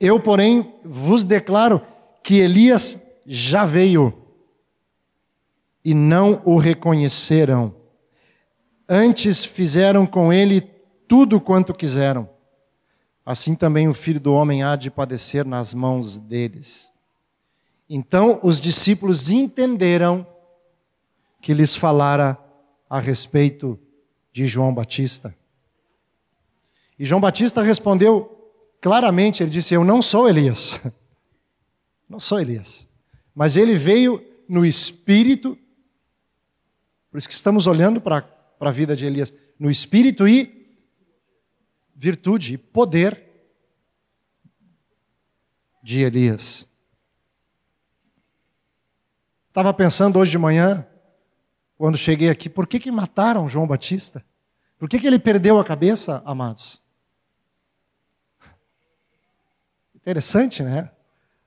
Eu, 0.04 0.20
porém, 0.20 0.74
vos 0.84 1.24
declaro 1.24 1.80
que 2.22 2.34
Elias 2.34 3.00
já 3.24 3.64
veio 3.64 4.12
e 5.82 5.94
não 5.94 6.42
o 6.44 6.58
reconheceram. 6.58 7.74
Antes 8.86 9.46
fizeram 9.46 10.06
com 10.06 10.30
ele 10.30 10.60
tudo 11.08 11.40
quanto 11.40 11.72
quiseram. 11.72 12.28
Assim 13.24 13.54
também 13.54 13.88
o 13.88 13.94
filho 13.94 14.20
do 14.20 14.34
homem 14.34 14.62
há 14.62 14.76
de 14.76 14.90
padecer 14.90 15.46
nas 15.46 15.72
mãos 15.72 16.18
deles. 16.18 16.92
Então 17.88 18.38
os 18.42 18.60
discípulos 18.60 19.30
entenderam 19.30 20.26
que 21.40 21.54
lhes 21.54 21.74
falara 21.74 22.38
a 22.90 23.00
respeito 23.00 23.78
de 24.30 24.46
João 24.46 24.74
Batista. 24.74 25.34
E 26.98 27.06
João 27.06 27.22
Batista 27.22 27.62
respondeu 27.62 28.33
claramente 28.84 29.42
ele 29.42 29.48
disse: 29.48 29.72
Eu 29.72 29.82
não 29.82 30.02
sou 30.02 30.28
Elias. 30.28 30.78
Não 32.06 32.20
sou 32.20 32.38
Elias. 32.38 32.86
Mas 33.34 33.56
ele 33.56 33.76
veio 33.76 34.22
no 34.46 34.64
espírito, 34.64 35.58
por 37.10 37.16
isso 37.16 37.26
que 37.26 37.34
estamos 37.34 37.66
olhando 37.66 37.98
para 37.98 38.28
a 38.60 38.70
vida 38.70 38.94
de 38.94 39.06
Elias, 39.06 39.32
no 39.58 39.70
espírito 39.70 40.28
e 40.28 40.78
virtude 41.96 42.54
e 42.54 42.58
poder 42.58 43.24
de 45.82 46.02
Elias. 46.02 46.68
Estava 49.48 49.72
pensando 49.72 50.18
hoje 50.18 50.32
de 50.32 50.38
manhã, 50.38 50.86
quando 51.78 51.96
cheguei 51.96 52.28
aqui, 52.28 52.50
por 52.50 52.66
que, 52.66 52.78
que 52.78 52.92
mataram 52.92 53.48
João 53.48 53.66
Batista? 53.66 54.22
Por 54.78 54.90
que, 54.90 55.00
que 55.00 55.06
ele 55.06 55.18
perdeu 55.18 55.58
a 55.58 55.64
cabeça, 55.64 56.22
amados? 56.26 56.83
Interessante, 60.04 60.62
né? 60.62 60.90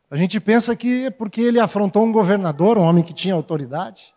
A 0.10 0.16
gente 0.16 0.40
pensa 0.40 0.76
que 0.76 1.06
é 1.06 1.12
porque 1.12 1.40
ele 1.40 1.60
afrontou 1.60 2.04
um 2.04 2.12
governador, 2.12 2.76
um 2.76 2.82
homem 2.82 3.04
que 3.04 3.14
tinha 3.14 3.36
autoridade. 3.36 4.16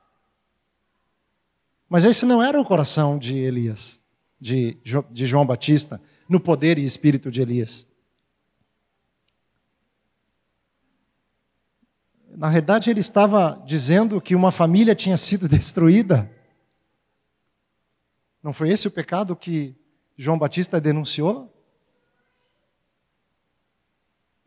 Mas 1.87 2.05
esse 2.07 2.25
não 2.25 2.43
era 2.43 2.59
o 2.59 2.65
coração 2.65 3.19
de 3.19 3.37
Elias. 3.37 4.01
de, 4.41 4.79
de 5.11 5.27
João 5.27 5.45
Batista, 5.45 6.01
no 6.27 6.41
poder 6.41 6.79
e 6.79 6.85
espírito 6.85 7.31
de 7.31 7.43
Elias. 7.43 7.87
Na 12.31 12.49
verdade, 12.49 12.89
ele 12.89 13.01
estava 13.01 13.63
dizendo 13.67 14.23
que 14.23 14.35
uma 14.35 14.51
família 14.51 14.95
tinha 14.95 15.19
sido 15.19 15.47
destruída. 15.51 16.31
Não 18.43 18.55
foi 18.55 18.71
esse 18.71 18.89
o 18.89 18.91
pecado 18.91 19.37
que 19.37 19.77
João 20.17 20.39
Batista 20.39 20.81
denunciou? 20.81 21.55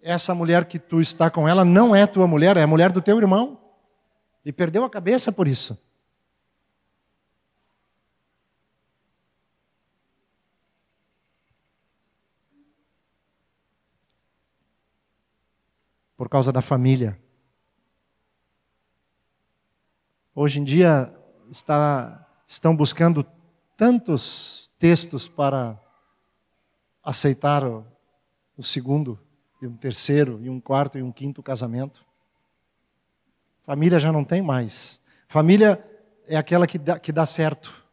Essa 0.05 0.35
mulher 0.35 0.65
que 0.65 0.77
tu 0.77 0.99
está 0.99 1.31
com 1.31 1.47
ela 1.47 1.63
não 1.63 1.95
é 1.95 2.05
tua 2.05 2.27
mulher, 2.27 2.57
é 2.57 2.63
a 2.63 2.67
mulher 2.67 2.91
do 2.91 3.01
teu 3.01 3.17
irmão. 3.17 3.57
E 4.43 4.51
perdeu 4.51 4.83
a 4.83 4.89
cabeça 4.89 5.31
por 5.31 5.47
isso. 5.47 5.81
Por 16.17 16.27
causa 16.27 16.51
da 16.51 16.61
família. 16.61 17.17
Hoje 20.35 20.59
em 20.59 20.65
dia 20.65 21.15
está, 21.49 22.27
estão 22.45 22.75
buscando 22.75 23.25
tantos 23.77 24.69
textos 24.77 25.29
para 25.29 25.79
aceitar 27.01 27.63
o, 27.63 27.85
o 28.57 28.63
segundo, 28.63 29.17
e 29.63 29.67
um 29.67 29.77
terceiro, 29.77 30.41
e 30.41 30.49
um 30.49 30.59
quarto, 30.59 30.97
e 30.97 31.01
um 31.01 31.11
quinto 31.11 31.41
casamento. 31.41 32.05
Família 33.63 33.97
já 33.97 34.11
não 34.11 34.25
tem 34.25 34.41
mais. 34.41 34.99
Família 35.25 35.81
é 36.27 36.35
aquela 36.35 36.67
que 36.67 36.77
dá, 36.77 36.99
que 36.99 37.13
dá 37.13 37.25
certo 37.25 37.85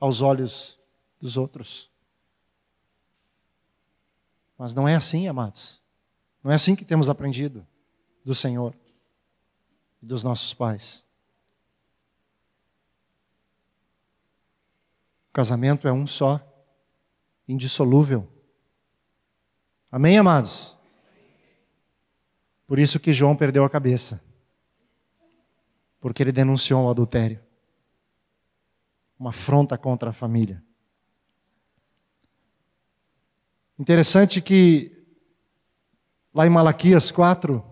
aos 0.00 0.20
olhos 0.20 0.80
dos 1.20 1.36
outros. 1.36 1.88
Mas 4.58 4.74
não 4.74 4.88
é 4.88 4.96
assim, 4.96 5.28
amados. 5.28 5.80
Não 6.42 6.50
é 6.50 6.56
assim 6.56 6.74
que 6.74 6.84
temos 6.84 7.08
aprendido 7.08 7.64
do 8.24 8.34
Senhor 8.34 8.74
e 10.02 10.06
dos 10.06 10.24
nossos 10.24 10.52
pais. 10.52 11.04
O 15.30 15.32
casamento 15.32 15.86
é 15.86 15.92
um 15.92 16.08
só, 16.08 16.40
indissolúvel. 17.46 18.31
Amém, 19.92 20.16
amados? 20.16 20.74
Por 22.66 22.78
isso 22.78 22.98
que 22.98 23.12
João 23.12 23.36
perdeu 23.36 23.62
a 23.62 23.68
cabeça. 23.68 24.24
Porque 26.00 26.22
ele 26.22 26.32
denunciou 26.32 26.86
o 26.86 26.90
adultério. 26.90 27.38
Uma 29.20 29.28
afronta 29.28 29.76
contra 29.76 30.08
a 30.08 30.12
família. 30.14 30.64
Interessante 33.78 34.40
que 34.40 35.04
lá 36.32 36.46
em 36.46 36.50
Malaquias 36.50 37.10
4, 37.10 37.62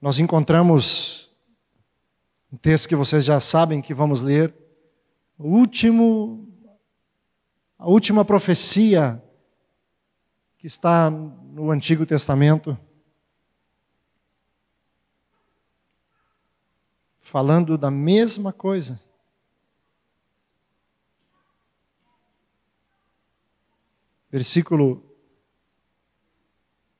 nós 0.00 0.18
encontramos 0.18 1.30
um 2.50 2.56
texto 2.56 2.88
que 2.88 2.96
vocês 2.96 3.26
já 3.26 3.40
sabem 3.40 3.82
que 3.82 3.92
vamos 3.92 4.22
ler. 4.22 4.54
O 5.36 5.48
último, 5.48 6.45
a 7.78 7.88
última 7.88 8.24
profecia 8.24 9.22
que 10.58 10.66
está 10.66 11.10
no 11.10 11.70
Antigo 11.70 12.04
Testamento, 12.06 12.78
falando 17.18 17.76
da 17.76 17.90
mesma 17.90 18.52
coisa. 18.52 19.00
Versículo 24.30 25.02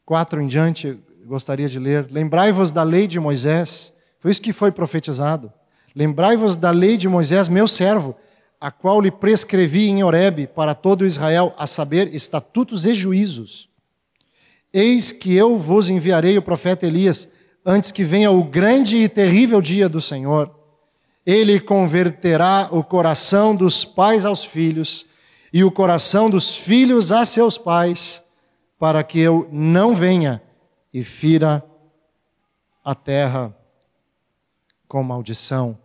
4 0.04 0.40
em 0.40 0.46
diante, 0.46 0.92
gostaria 1.24 1.68
de 1.68 1.78
ler. 1.78 2.10
Lembrai-vos 2.10 2.70
da 2.70 2.82
lei 2.82 3.06
de 3.06 3.18
Moisés 3.18 3.94
foi 4.26 4.32
isso 4.32 4.42
que 4.42 4.52
foi 4.52 4.72
profetizado. 4.72 5.52
Lembrai-vos 5.94 6.56
da 6.56 6.72
lei 6.72 6.96
de 6.96 7.08
Moisés, 7.08 7.48
meu 7.48 7.68
servo, 7.68 8.16
a 8.60 8.70
qual 8.70 9.00
lhe 9.00 9.10
prescrevi 9.10 9.88
em 9.88 10.02
Horebe 10.02 10.46
para 10.46 10.74
todo 10.74 11.06
Israel, 11.06 11.54
a 11.58 11.66
saber, 11.66 12.14
estatutos 12.14 12.86
e 12.86 12.94
juízos. 12.94 13.68
Eis 14.72 15.12
que 15.12 15.34
eu 15.34 15.58
vos 15.58 15.88
enviarei 15.88 16.36
o 16.36 16.42
profeta 16.42 16.86
Elias, 16.86 17.28
antes 17.64 17.90
que 17.90 18.04
venha 18.04 18.30
o 18.30 18.44
grande 18.44 18.96
e 18.96 19.08
terrível 19.08 19.60
dia 19.60 19.88
do 19.88 20.00
Senhor. 20.00 20.54
Ele 21.24 21.58
converterá 21.58 22.68
o 22.70 22.84
coração 22.84 23.54
dos 23.54 23.84
pais 23.84 24.24
aos 24.24 24.44
filhos 24.44 25.06
e 25.52 25.64
o 25.64 25.70
coração 25.70 26.30
dos 26.30 26.56
filhos 26.56 27.10
a 27.10 27.24
seus 27.24 27.58
pais, 27.58 28.22
para 28.78 29.02
que 29.02 29.18
eu 29.18 29.48
não 29.50 29.94
venha 29.94 30.42
e 30.92 31.02
fira 31.02 31.64
a 32.84 32.94
terra 32.94 33.56
com 34.86 35.02
maldição. 35.02 35.78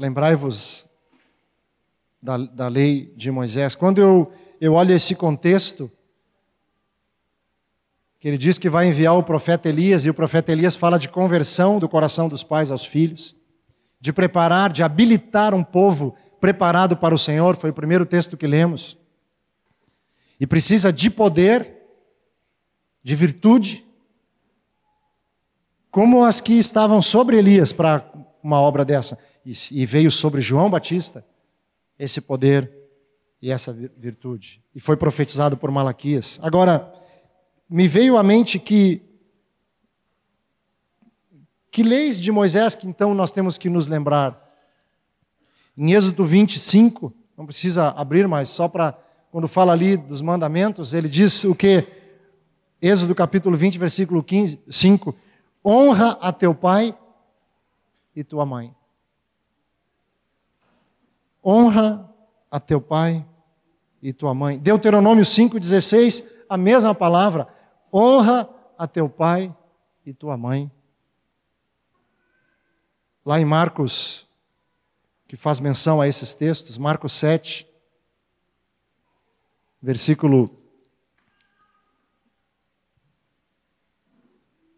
Lembrai-vos 0.00 0.86
da, 2.22 2.38
da 2.38 2.68
lei 2.68 3.12
de 3.14 3.30
Moisés. 3.30 3.76
Quando 3.76 4.00
eu, 4.00 4.32
eu 4.58 4.72
olho 4.72 4.94
esse 4.94 5.14
contexto, 5.14 5.92
que 8.18 8.26
ele 8.26 8.38
diz 8.38 8.56
que 8.56 8.70
vai 8.70 8.86
enviar 8.86 9.14
o 9.18 9.22
profeta 9.22 9.68
Elias, 9.68 10.06
e 10.06 10.08
o 10.08 10.14
profeta 10.14 10.52
Elias 10.52 10.74
fala 10.74 10.98
de 10.98 11.06
conversão 11.06 11.78
do 11.78 11.86
coração 11.86 12.30
dos 12.30 12.42
pais 12.42 12.70
aos 12.70 12.82
filhos, 12.82 13.36
de 14.00 14.10
preparar, 14.10 14.72
de 14.72 14.82
habilitar 14.82 15.54
um 15.54 15.62
povo 15.62 16.16
preparado 16.40 16.96
para 16.96 17.14
o 17.14 17.18
Senhor, 17.18 17.54
foi 17.54 17.68
o 17.68 17.74
primeiro 17.74 18.06
texto 18.06 18.38
que 18.38 18.46
lemos. 18.46 18.96
E 20.40 20.46
precisa 20.46 20.90
de 20.90 21.10
poder 21.10 21.76
de 23.02 23.14
virtude, 23.14 23.84
como 25.90 26.24
as 26.24 26.40
que 26.40 26.54
estavam 26.54 27.02
sobre 27.02 27.36
Elias 27.36 27.70
para 27.70 28.10
uma 28.42 28.58
obra 28.58 28.82
dessa, 28.82 29.18
e 29.44 29.86
veio 29.86 30.10
sobre 30.10 30.40
João 30.40 30.70
Batista 30.70 31.24
esse 31.98 32.20
poder 32.20 32.72
e 33.42 33.50
essa 33.50 33.72
virtude. 33.72 34.62
E 34.74 34.80
foi 34.80 34.96
profetizado 34.96 35.56
por 35.56 35.70
Malaquias. 35.70 36.38
Agora, 36.42 36.92
me 37.68 37.86
veio 37.86 38.16
à 38.16 38.22
mente 38.22 38.58
que 38.58 39.02
que 41.70 41.84
leis 41.84 42.18
de 42.18 42.32
Moisés 42.32 42.74
que 42.74 42.88
então 42.88 43.14
nós 43.14 43.30
temos 43.30 43.56
que 43.56 43.68
nos 43.68 43.86
lembrar? 43.86 44.48
Em 45.76 45.92
Êxodo 45.92 46.24
25, 46.24 47.14
não 47.36 47.46
precisa 47.46 47.90
abrir, 47.90 48.26
mas 48.26 48.48
só 48.48 48.66
para 48.66 48.98
quando 49.30 49.46
fala 49.46 49.72
ali 49.72 49.96
dos 49.96 50.20
mandamentos, 50.20 50.92
ele 50.92 51.08
diz 51.08 51.44
o 51.44 51.54
que 51.54 51.86
Êxodo 52.82 53.14
capítulo 53.14 53.56
20, 53.56 53.78
versículo 53.78 54.24
15, 54.24 54.58
5. 54.68 55.14
Honra 55.64 56.18
a 56.20 56.32
teu 56.32 56.54
pai 56.54 56.96
e 58.16 58.24
tua 58.24 58.44
mãe. 58.44 58.74
Honra 61.44 62.08
a 62.50 62.60
teu 62.60 62.80
pai 62.80 63.26
e 64.02 64.12
tua 64.12 64.34
mãe. 64.34 64.58
Deuteronômio 64.58 65.24
5,16, 65.24 66.26
a 66.48 66.56
mesma 66.56 66.94
palavra. 66.94 67.48
Honra 67.92 68.48
a 68.78 68.86
teu 68.86 69.08
pai 69.08 69.54
e 70.04 70.12
tua 70.12 70.36
mãe. 70.36 70.70
Lá 73.24 73.40
em 73.40 73.44
Marcos, 73.44 74.26
que 75.28 75.36
faz 75.36 75.60
menção 75.60 76.00
a 76.00 76.08
esses 76.08 76.34
textos, 76.34 76.78
Marcos 76.78 77.12
7, 77.12 77.68
versículo 79.80 80.50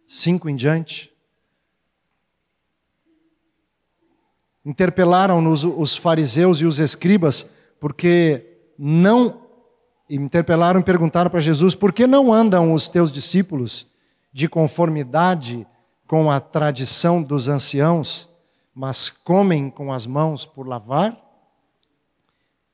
5 0.06 0.48
em 0.48 0.56
diante. 0.56 1.11
Interpelaram-nos 4.64 5.64
os 5.64 5.96
fariseus 5.96 6.60
e 6.60 6.64
os 6.64 6.78
escribas, 6.78 7.46
porque 7.80 8.46
não. 8.78 9.42
Interpelaram 10.08 10.80
e 10.80 10.84
perguntaram 10.84 11.30
para 11.30 11.40
Jesus: 11.40 11.74
por 11.74 11.92
que 11.92 12.06
não 12.06 12.32
andam 12.32 12.72
os 12.72 12.88
teus 12.88 13.10
discípulos 13.10 13.86
de 14.32 14.48
conformidade 14.48 15.66
com 16.06 16.30
a 16.30 16.38
tradição 16.40 17.22
dos 17.22 17.48
anciãos, 17.48 18.28
mas 18.74 19.10
comem 19.10 19.70
com 19.70 19.92
as 19.92 20.06
mãos 20.06 20.46
por 20.46 20.66
lavar? 20.66 21.18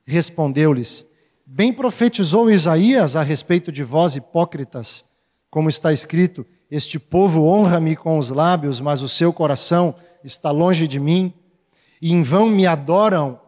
Respondeu-lhes: 0.05 1.05
Bem 1.45 1.73
profetizou 1.73 2.51
Isaías 2.51 3.15
a 3.15 3.23
respeito 3.23 3.71
de 3.71 3.83
vós, 3.83 4.15
hipócritas, 4.15 5.05
como 5.49 5.69
está 5.69 5.91
escrito: 5.91 6.45
este 6.69 6.99
povo 6.99 7.45
honra-me 7.45 7.95
com 7.95 8.19
os 8.19 8.29
lábios, 8.29 8.79
mas 8.79 9.01
o 9.01 9.09
seu 9.09 9.33
coração 9.33 9.95
está 10.23 10.51
longe 10.51 10.87
de 10.87 10.99
mim. 10.99 11.33
E 12.01 12.11
em 12.13 12.23
vão 12.23 12.49
me 12.49 12.65
adoram, 12.65 13.39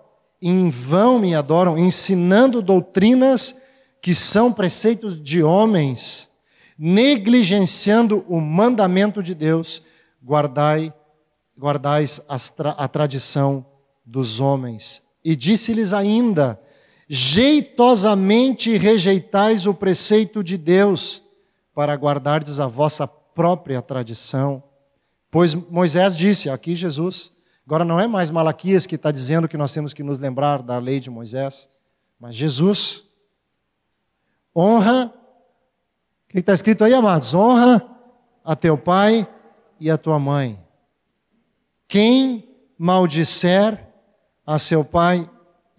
em 0.42 0.70
vão 0.70 1.20
me 1.20 1.34
adoram, 1.36 1.78
ensinando 1.78 2.62
doutrinas 2.62 3.56
que 4.02 4.16
são 4.16 4.52
preceitos 4.52 5.22
de 5.22 5.44
homens. 5.44 6.30
negligenciando 6.84 8.26
o 8.28 8.42
mandamento 8.42 9.22
de 9.22 9.36
Deus, 9.36 9.84
guardai, 10.24 10.92
guardais 11.56 12.20
a 12.28 12.88
tradição 12.88 13.64
dos 14.04 14.40
homens. 14.40 15.04
E 15.24 15.36
disse-lhes 15.36 15.94
ainda: 15.94 16.60
jeitosamente 17.08 18.76
rejeitais 18.78 19.68
o 19.68 19.76
preceito 19.76 20.44
de 20.44 20.58
Deus, 20.58 21.22
para 21.72 21.94
guardardes 21.94 22.60
a 22.60 22.66
vossa 22.66 23.06
própria 23.06 23.80
tradição. 23.80 24.64
Pois 25.30 25.54
Moisés 25.54 26.18
disse, 26.18 26.50
aqui 26.50 26.76
Jesus, 26.76 27.32
agora 27.66 27.86
não 27.86 28.00
é 28.00 28.08
mais 28.08 28.30
Malaquias 28.30 28.86
que 28.86 28.96
está 28.96 29.12
dizendo 29.12 29.48
que 29.48 29.58
nós 29.58 29.74
temos 29.74 29.94
que 29.94 30.04
nos 30.04 30.20
lembrar 30.20 30.62
da 30.62 30.78
lei 30.78 31.00
de 31.00 31.10
Moisés, 31.10 31.70
mas 32.20 32.36
Jesus. 32.36 33.04
Honra, 34.56 35.14
o 36.26 36.30
que 36.30 36.40
está 36.40 36.54
escrito 36.54 36.84
aí, 36.84 36.94
amados? 36.94 37.34
Honra 37.34 37.88
a 38.44 38.56
teu 38.56 38.78
pai 38.78 39.28
e 39.80 39.90
a 39.90 39.98
tua 39.98 40.20
mãe. 40.20 40.62
Quem 41.88 42.48
maldisser 42.78 43.88
a 44.46 44.58
seu 44.58 44.84
pai 44.84 45.30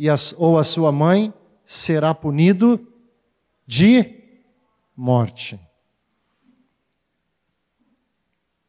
a, 0.08 0.14
ou 0.36 0.58
a 0.58 0.64
sua 0.64 0.90
mãe 0.90 1.32
será 1.64 2.14
punido 2.14 2.86
de 3.66 4.22
morte. 4.96 5.58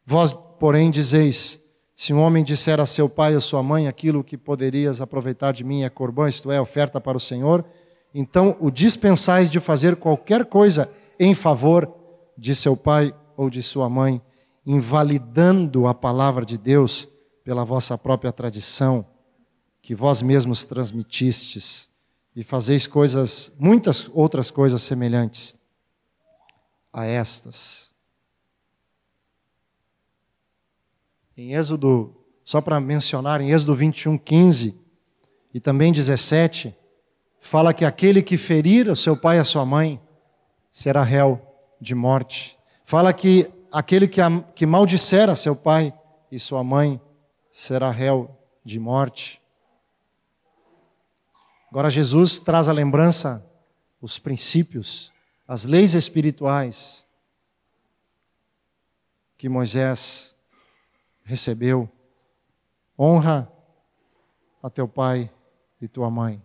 Vós, 0.06 0.34
porém, 0.34 0.92
dizeis: 0.92 1.60
se 1.96 2.14
um 2.14 2.20
homem 2.20 2.44
disser 2.44 2.80
a 2.80 2.86
seu 2.86 3.08
pai 3.08 3.36
ou 3.36 3.42
sua 3.42 3.62
mãe 3.62 3.88
aquilo 3.88 4.24
que 4.24 4.38
poderias 4.38 5.02
aproveitar 5.02 5.52
de 5.52 5.64
mim 5.64 5.84
é 5.84 5.90
corbã, 5.90 6.28
isto 6.28 6.52
é, 6.52 6.60
oferta 6.60 7.00
para 7.00 7.18
o 7.18 7.20
Senhor, 7.20 7.64
então 8.14 8.58
o 8.60 8.72
dispensais 8.72 9.50
de 9.50 9.60
fazer 9.60 9.96
qualquer 9.96 10.46
coisa 10.46 10.92
em 11.20 11.34
favor 11.36 11.92
de 12.38 12.56
seu 12.56 12.76
pai 12.76 13.14
ou 13.38 13.50
de 13.50 13.62
sua 13.62 13.90
mãe, 13.90 14.22
invalidando 14.66 15.88
a 15.88 15.94
palavra 15.94 16.46
de 16.46 16.58
Deus 16.58 17.08
pela 17.44 17.64
vossa 17.64 17.98
própria 17.98 18.32
tradição, 18.32 19.06
que 19.82 19.94
vós 19.94 20.22
mesmos 20.22 20.64
transmitistes, 20.64 21.90
e 22.36 22.44
fazeis 22.44 22.88
coisas, 22.88 23.52
muitas 23.60 24.10
outras 24.14 24.50
coisas 24.50 24.82
semelhantes 24.82 25.56
a 26.92 27.06
estas. 27.06 27.93
Em 31.36 31.56
Êxodo, 31.56 32.16
só 32.44 32.62
para 32.62 32.80
mencionar, 32.80 33.42
em 33.42 33.52
Êxodo 33.52 33.74
21, 33.74 34.18
15 34.18 34.78
e 35.54 35.60
também 35.60 35.92
17, 35.92 36.76
fala 37.40 37.74
que 37.74 37.84
aquele 37.84 38.22
que 38.22 38.38
ferir 38.38 38.88
o 38.88 38.96
seu 38.96 39.18
pai 39.18 39.38
e 39.38 39.40
a 39.40 39.44
sua 39.44 39.66
mãe 39.66 40.00
será 40.72 41.04
réu 41.04 41.42
de 41.82 41.96
morte. 41.96 42.58
Fala 42.86 43.12
que 43.12 43.52
aquele 43.72 44.08
que, 44.08 44.22
que 44.56 44.66
maldisser 44.66 45.30
a 45.30 45.36
seu 45.36 45.56
pai 45.56 45.94
e 46.32 46.40
sua 46.40 46.64
mãe 46.64 47.02
será 47.50 47.90
réu 47.90 48.30
de 48.64 48.80
morte. 48.80 49.42
Agora, 51.70 51.90
Jesus 51.90 52.40
traz 52.40 52.68
a 52.68 52.72
lembrança, 52.72 53.44
os 54.00 54.20
princípios, 54.20 55.12
as 55.48 55.66
leis 55.66 55.96
espirituais 55.96 57.06
que 59.38 59.50
Moisés 59.50 60.33
recebeu. 61.24 61.90
Honra 62.98 63.52
a 64.62 64.70
teu 64.70 64.88
pai 64.88 65.32
e 65.82 65.88
tua 65.88 66.10
mãe. 66.10 66.42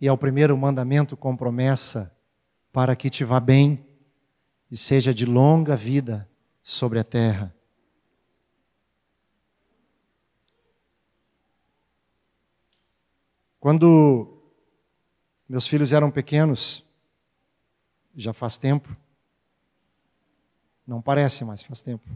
E 0.00 0.06
é 0.06 0.12
o 0.12 0.18
primeiro 0.18 0.56
mandamento 0.56 1.16
com 1.16 1.36
promessa 1.36 2.14
para 2.72 2.94
que 2.94 3.08
te 3.08 3.24
vá 3.24 3.40
bem 3.40 3.86
e 4.70 4.76
seja 4.76 5.14
de 5.14 5.24
longa 5.24 5.76
vida 5.76 6.28
sobre 6.62 6.98
a 6.98 7.04
terra. 7.04 7.54
Quando 13.60 14.42
meus 15.48 15.66
filhos 15.66 15.92
eram 15.92 16.10
pequenos, 16.10 16.84
já 18.14 18.32
faz 18.32 18.58
tempo, 18.58 18.94
não 20.86 21.00
parece, 21.00 21.44
mas 21.44 21.62
faz 21.62 21.80
tempo. 21.80 22.06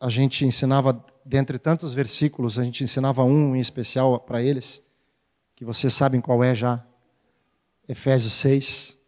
A 0.00 0.08
gente 0.08 0.44
ensinava, 0.44 1.04
dentre 1.24 1.58
tantos 1.58 1.94
versículos, 1.94 2.58
a 2.58 2.62
gente 2.62 2.84
ensinava 2.84 3.24
um 3.24 3.56
em 3.56 3.60
especial 3.60 4.18
para 4.20 4.42
eles, 4.42 4.82
que 5.54 5.64
vocês 5.64 5.92
sabem 5.94 6.20
qual 6.20 6.42
é 6.42 6.54
já. 6.54 6.84
Efésios 7.88 8.34
6. 8.34 8.98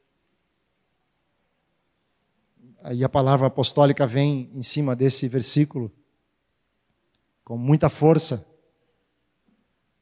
Aí 2.83 3.03
a 3.03 3.09
palavra 3.09 3.49
apostólica 3.49 4.07
vem 4.07 4.51
em 4.55 4.62
cima 4.62 4.94
desse 4.94 5.27
versículo 5.29 5.92
com 7.46 7.57
muita 7.57 7.88
força. 7.88 8.46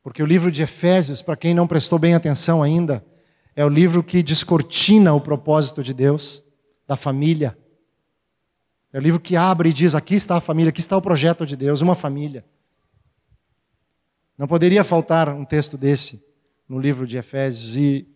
Porque 0.03 0.23
o 0.23 0.27
livro 0.27 0.51
de 0.51 0.63
Efésios, 0.63 1.23
para 1.23 1.37
quem 1.37 1.55
não 1.55 1.67
prestou 1.67 1.99
bem 1.99 2.15
atenção 2.15 2.63
ainda, 2.63 3.05
é 3.55 3.65
o 3.65 3.69
livro 3.69 4.03
que 4.03 4.23
descortina 4.23 5.15
o 5.15 5.21
propósito 5.21 5.83
de 5.83 5.95
Deus, 5.95 6.43
da 6.87 6.97
família. 6.97 7.57
É 8.95 8.99
o 8.99 9.01
livro 9.01 9.21
que 9.21 9.35
abre 9.37 9.71
e 9.71 9.73
diz: 9.73 9.95
aqui 9.95 10.15
está 10.15 10.37
a 10.37 10.41
família, 10.41 10.71
aqui 10.71 10.81
está 10.81 10.97
o 10.97 11.03
projeto 11.03 11.45
de 11.45 11.57
Deus, 11.57 11.83
uma 11.83 11.95
família. 11.95 12.45
Não 14.39 14.47
poderia 14.47 14.83
faltar 14.83 15.29
um 15.29 15.45
texto 15.45 15.77
desse 15.77 16.25
no 16.69 16.79
livro 16.79 17.07
de 17.07 17.19
Efésios. 17.19 17.77
E, 17.77 18.09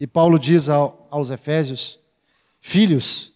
e 0.00 0.06
Paulo 0.06 0.38
diz 0.38 0.68
ao, 0.68 1.08
aos 1.10 1.30
Efésios: 1.30 1.98
Filhos, 2.60 3.34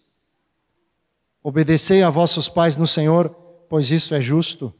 obedecei 1.43 2.01
a 2.01 2.09
vossos 2.09 2.47
pais 2.47 2.77
no 2.77 2.87
Senhor, 2.87 3.29
pois 3.69 3.91
isso 3.91 4.15
é 4.15 4.21
justo. 4.21 4.73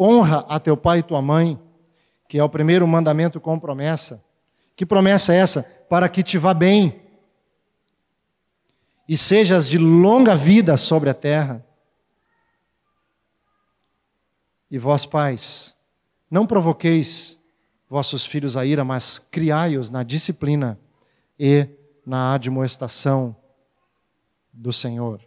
Honra 0.00 0.46
a 0.48 0.58
teu 0.58 0.76
pai 0.76 1.00
e 1.00 1.02
tua 1.02 1.20
mãe, 1.20 1.60
que 2.28 2.38
é 2.38 2.42
o 2.42 2.48
primeiro 2.48 2.88
mandamento 2.88 3.38
com 3.38 3.58
promessa 3.60 4.26
que 4.78 4.86
promessa 4.86 5.34
é 5.34 5.38
essa? 5.38 5.64
Para 5.88 6.08
que 6.08 6.22
te 6.22 6.38
vá 6.38 6.54
bem 6.54 7.02
e 9.08 9.16
sejas 9.16 9.66
de 9.66 9.78
longa 9.78 10.36
vida 10.36 10.76
sobre 10.76 11.08
a 11.08 11.14
terra. 11.14 11.64
E 14.70 14.76
vós, 14.76 15.06
pais, 15.06 15.74
não 16.30 16.46
provoqueis 16.46 17.38
vossos 17.88 18.26
filhos 18.26 18.54
a 18.54 18.66
ira, 18.66 18.84
mas 18.84 19.18
criai-os 19.18 19.88
na 19.88 20.02
disciplina 20.02 20.78
e 21.38 21.66
na 22.04 22.34
admoestação 22.34 23.34
do 24.52 24.72
Senhor. 24.74 25.26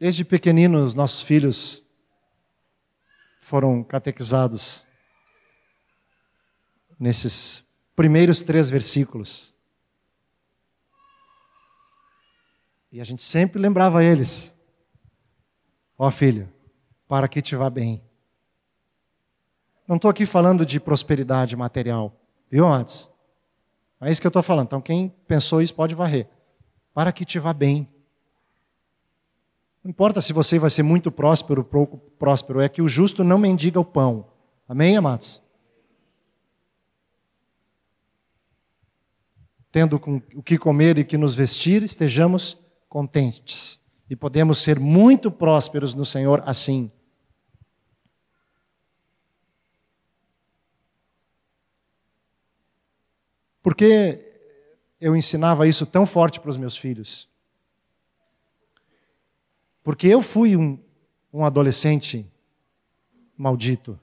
Desde 0.00 0.24
pequeninos, 0.24 0.94
nossos 0.94 1.22
filhos 1.22 1.84
foram 3.40 3.82
catequizados 3.84 4.87
nesses 6.98 7.64
primeiros 7.94 8.40
três 8.40 8.68
versículos. 8.68 9.54
E 12.90 13.00
a 13.00 13.04
gente 13.04 13.22
sempre 13.22 13.60
lembrava 13.60 14.02
eles: 14.02 14.56
Ó 15.96 16.06
oh, 16.06 16.10
filho, 16.10 16.48
para 17.06 17.28
que 17.28 17.42
te 17.42 17.54
vá 17.54 17.68
bem. 17.68 18.02
Não 19.86 19.96
estou 19.96 20.10
aqui 20.10 20.26
falando 20.26 20.66
de 20.66 20.78
prosperidade 20.78 21.56
material, 21.56 22.14
viu, 22.50 22.66
amados? 22.66 23.10
É 24.00 24.10
isso 24.10 24.20
que 24.20 24.26
eu 24.26 24.30
estou 24.30 24.42
falando. 24.42 24.66
Então, 24.66 24.80
quem 24.80 25.08
pensou 25.26 25.60
isso 25.60 25.74
pode 25.74 25.94
varrer. 25.94 26.28
Para 26.94 27.10
que 27.10 27.24
te 27.24 27.38
vá 27.38 27.52
bem. 27.52 27.88
Não 29.82 29.90
importa 29.90 30.20
se 30.20 30.32
você 30.32 30.58
vai 30.58 30.70
ser 30.70 30.82
muito 30.82 31.10
próspero 31.10 31.62
ou 31.62 31.64
pouco 31.64 31.96
próspero, 32.18 32.60
é 32.60 32.68
que 32.68 32.82
o 32.82 32.88
justo 32.88 33.24
não 33.24 33.38
mendiga 33.38 33.80
o 33.80 33.84
pão. 33.84 34.26
Amém, 34.68 34.96
amados? 34.96 35.42
Tendo 39.70 40.00
com 40.00 40.22
o 40.34 40.42
que 40.42 40.58
comer 40.58 40.98
e 40.98 41.04
que 41.04 41.18
nos 41.18 41.34
vestir, 41.34 41.82
estejamos 41.82 42.56
contentes. 42.88 43.80
E 44.08 44.16
podemos 44.16 44.58
ser 44.58 44.80
muito 44.80 45.30
prósperos 45.30 45.94
no 45.94 46.04
Senhor 46.04 46.42
assim. 46.46 46.90
Por 53.62 53.74
que 53.74 54.24
eu 54.98 55.14
ensinava 55.14 55.68
isso 55.68 55.84
tão 55.84 56.06
forte 56.06 56.40
para 56.40 56.48
os 56.48 56.56
meus 56.56 56.76
filhos? 56.76 57.28
Porque 59.84 60.06
eu 60.06 60.22
fui 60.22 60.56
um, 60.56 60.82
um 61.32 61.44
adolescente 61.44 62.26
maldito. 63.36 63.98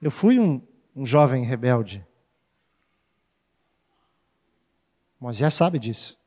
Eu 0.00 0.10
fui 0.10 0.38
um, 0.38 0.60
um 0.94 1.06
jovem 1.06 1.44
rebelde. 1.44 2.06
Moisés 5.20 5.54
sabe 5.54 5.78
disso. 5.78 6.20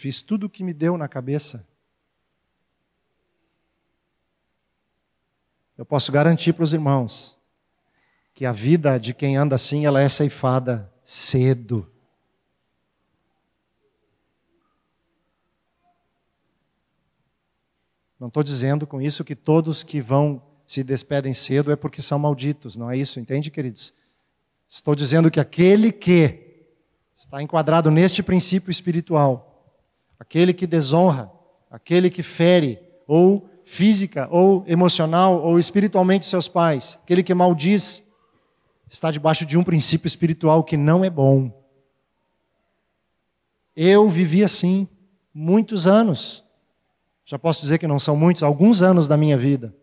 fiz 0.00 0.22
tudo 0.22 0.46
o 0.46 0.50
que 0.50 0.64
me 0.64 0.72
deu 0.72 0.96
na 0.96 1.06
cabeça. 1.06 1.66
Eu 5.76 5.84
posso 5.84 6.10
garantir 6.10 6.54
para 6.54 6.64
os 6.64 6.72
irmãos 6.72 7.38
que 8.32 8.46
a 8.46 8.52
vida 8.52 8.98
de 8.98 9.12
quem 9.12 9.36
anda 9.36 9.56
assim, 9.56 9.84
ela 9.84 10.00
é 10.00 10.08
ceifada 10.08 10.90
cedo. 11.04 11.90
Não 18.18 18.28
estou 18.28 18.42
dizendo 18.42 18.86
com 18.86 19.02
isso 19.02 19.22
que 19.22 19.36
todos 19.36 19.84
que 19.84 20.00
vão 20.00 20.42
se 20.70 20.84
despedem 20.84 21.34
cedo 21.34 21.72
é 21.72 21.74
porque 21.74 22.00
são 22.00 22.16
malditos, 22.16 22.76
não 22.76 22.88
é 22.88 22.96
isso, 22.96 23.18
entende, 23.18 23.50
queridos? 23.50 23.92
Estou 24.68 24.94
dizendo 24.94 25.28
que 25.28 25.40
aquele 25.40 25.90
que 25.90 26.68
está 27.12 27.42
enquadrado 27.42 27.90
neste 27.90 28.22
princípio 28.22 28.70
espiritual, 28.70 29.74
aquele 30.16 30.54
que 30.54 30.68
desonra, 30.68 31.28
aquele 31.68 32.08
que 32.08 32.22
fere, 32.22 32.78
ou 33.04 33.50
física, 33.64 34.28
ou 34.30 34.62
emocional, 34.64 35.42
ou 35.42 35.58
espiritualmente 35.58 36.24
seus 36.24 36.46
pais, 36.46 36.96
aquele 37.02 37.24
que 37.24 37.34
maldiz, 37.34 38.04
está 38.88 39.10
debaixo 39.10 39.44
de 39.44 39.58
um 39.58 39.64
princípio 39.64 40.06
espiritual 40.06 40.62
que 40.62 40.76
não 40.76 41.04
é 41.04 41.10
bom. 41.10 41.50
Eu 43.74 44.08
vivi 44.08 44.44
assim 44.44 44.86
muitos 45.34 45.88
anos. 45.88 46.44
Já 47.24 47.40
posso 47.40 47.60
dizer 47.60 47.78
que 47.78 47.88
não 47.88 47.98
são 47.98 48.14
muitos, 48.14 48.44
alguns 48.44 48.82
anos 48.82 49.08
da 49.08 49.16
minha 49.16 49.36
vida. 49.36 49.74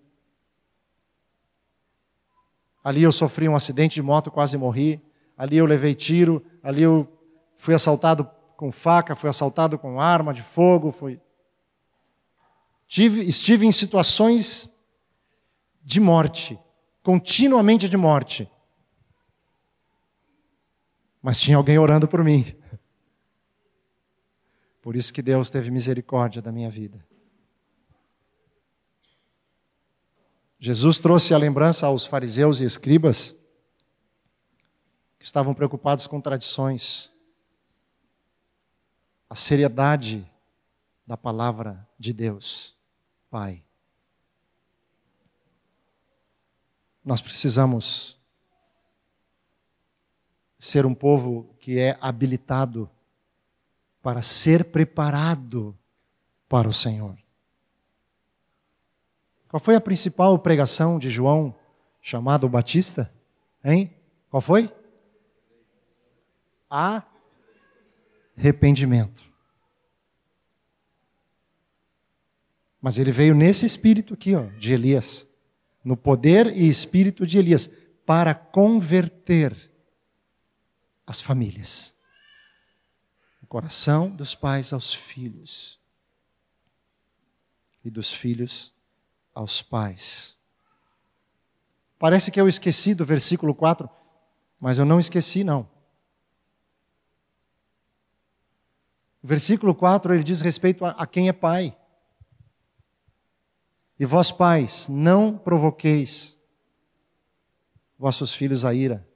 Ali 2.88 3.04
eu 3.04 3.12
sofri 3.12 3.50
um 3.50 3.56
acidente 3.58 3.96
de 3.96 4.02
moto, 4.02 4.32
quase 4.32 4.58
morri. 4.58 5.04
Ali 5.38 5.58
eu 5.58 5.66
levei 5.66 5.94
tiro. 5.94 6.42
Ali 6.64 6.84
eu 6.84 7.06
fui 7.54 7.74
assaltado 7.74 8.24
com 8.56 8.72
faca, 8.72 9.14
fui 9.14 9.30
assaltado 9.30 9.78
com 9.78 10.00
arma 10.00 10.34
de 10.34 10.42
fogo. 10.42 10.90
Fui... 10.90 11.20
Tive, 12.88 13.28
estive 13.28 13.66
em 13.66 13.74
situações 13.74 14.72
de 15.84 16.00
morte, 16.00 16.58
continuamente 17.04 17.90
de 17.90 17.98
morte. 17.98 18.50
Mas 21.22 21.42
tinha 21.42 21.58
alguém 21.58 21.78
orando 21.78 22.08
por 22.08 22.24
mim. 22.24 22.56
Por 24.82 24.96
isso 24.96 25.14
que 25.14 25.22
Deus 25.22 25.50
teve 25.50 25.70
misericórdia 25.70 26.42
da 26.42 26.54
minha 26.54 26.70
vida. 26.70 27.06
Jesus 30.60 30.98
trouxe 30.98 31.34
a 31.34 31.38
lembrança 31.38 31.86
aos 31.86 32.06
fariseus 32.06 32.60
e 32.60 32.66
escribas 32.66 33.36
que 35.20 35.26
estavam 35.26 35.54
preocupados 35.54 36.08
com 36.08 36.20
tradições, 36.20 37.12
a 39.30 39.36
seriedade 39.36 40.30
da 41.06 41.16
palavra 41.16 41.88
de 41.98 42.12
Deus, 42.12 42.76
Pai. 43.30 43.64
Nós 47.06 47.22
precisamos 47.22 48.20
ser 50.58 50.86
um 50.86 50.94
povo 50.94 51.56
que 51.60 51.80
é 51.80 51.98
habilitado 52.02 52.90
para 54.02 54.22
ser 54.22 54.66
preparado 54.66 55.78
para 56.50 56.68
o 56.68 56.74
Senhor. 56.74 57.18
Qual 59.48 59.60
foi 59.60 59.76
a 59.76 59.82
principal 59.82 60.38
pregação 60.40 61.00
de 61.00 61.10
João, 61.10 61.56
chamado 62.02 62.50
Batista? 62.50 63.14
Hein? 63.64 63.94
Qual 64.30 64.42
foi? 64.42 64.70
Arrependimento. 68.36 69.26
Mas 72.82 73.00
ele 73.00 73.12
veio 73.12 73.34
nesse 73.34 73.66
espírito 73.66 74.14
aqui, 74.14 74.36
ó, 74.36 74.44
de 74.58 74.74
Elias, 74.74 75.28
no 75.84 75.98
poder 75.98 76.48
e 76.48 76.68
espírito 76.68 77.26
de 77.26 77.38
Elias, 77.38 77.70
para 78.06 78.36
converter 78.36 79.72
as 81.06 81.22
famílias. 81.22 81.96
O 83.42 83.48
coração 83.48 84.10
dos 84.10 84.36
pais 84.36 84.74
aos 84.74 84.94
filhos 84.94 85.80
e 87.84 87.90
dos 87.90 88.12
filhos 88.12 88.77
aos 89.38 89.62
pais. 89.62 90.36
Parece 92.00 92.32
que 92.32 92.42
eu 92.42 92.48
esqueci 92.48 92.96
do 92.96 93.06
versículo 93.06 93.54
4, 93.54 93.88
mas 94.60 94.80
eu 94.80 94.86
não 94.86 95.00
esqueci, 95.00 95.44
não. 95.44 95.70
O 99.22 99.28
versículo 99.28 99.76
4 99.76 100.12
ele 100.12 100.24
diz 100.24 100.42
respeito 100.42 100.84
a, 100.84 100.90
a 100.92 101.06
quem 101.06 101.28
é 101.28 101.34
pai. 101.34 101.78
E 104.00 104.06
vós, 104.06 104.32
pais, 104.32 104.90
não 104.90 105.38
provoqueis 105.38 106.40
vossos 107.98 108.34
filhos 108.34 108.66
a 108.66 108.74
ira. 108.74 109.08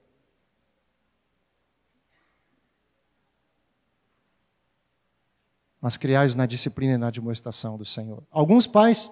Mas 5.80 5.96
criais 5.96 6.36
na 6.36 6.46
disciplina 6.46 6.94
e 6.94 6.98
na 6.98 7.08
admoestação 7.08 7.76
do 7.76 7.84
Senhor. 7.84 8.24
Alguns 8.30 8.68
pais 8.68 9.10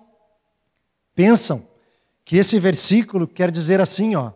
pensam 1.21 1.69
que 2.25 2.39
esse 2.39 2.59
versículo 2.59 3.29
quer 3.29 3.51
dizer 3.51 3.79
assim, 3.79 4.15
ó, 4.15 4.33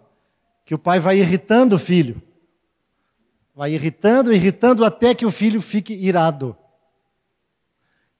que 0.67 0.75
o 0.75 0.79
pai 0.79 1.01
vai 1.01 1.19
irritando 1.19 1.77
o 1.77 1.79
filho. 1.79 2.23
Vai 3.55 3.73
irritando, 3.73 4.31
irritando 4.31 4.85
até 4.85 5.15
que 5.15 5.25
o 5.25 5.31
filho 5.31 5.63
fique 5.63 5.95
irado. 5.95 6.55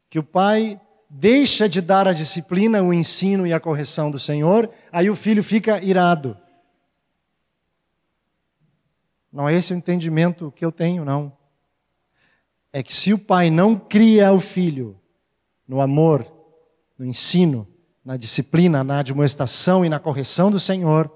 Que 0.09 0.19
o 0.19 0.23
pai 0.23 0.81
deixa 1.11 1.69
de 1.69 1.83
dar 1.83 2.09
a 2.09 2.15
disciplina, 2.15 2.83
o 2.83 2.91
ensino 2.91 3.47
e 3.47 3.53
a 3.53 3.61
correção 3.61 4.11
do 4.11 4.19
Senhor, 4.19 4.71
aí 4.91 5.11
o 5.11 5.17
filho 5.17 5.45
fica 5.45 5.83
irado. 5.85 6.35
Não 9.31 9.47
é 9.47 9.53
esse 9.53 9.75
o 9.75 9.77
entendimento 9.77 10.51
que 10.53 10.65
eu 10.65 10.73
tenho, 10.73 11.05
não. 11.05 11.37
É 12.73 12.83
que 12.83 12.95
se 12.95 13.13
o 13.13 13.19
pai 13.19 13.51
não 13.51 13.79
cria 13.79 14.33
o 14.33 14.41
filho 14.41 14.99
no 15.69 15.83
amor, 15.83 16.27
no 16.99 17.05
ensino, 17.05 17.69
na 18.05 18.17
disciplina, 18.17 18.85
na 18.85 18.99
admoestação 18.99 19.85
e 19.85 19.89
na 19.89 19.99
correção 19.99 20.51
do 20.51 20.61
Senhor, 20.61 21.11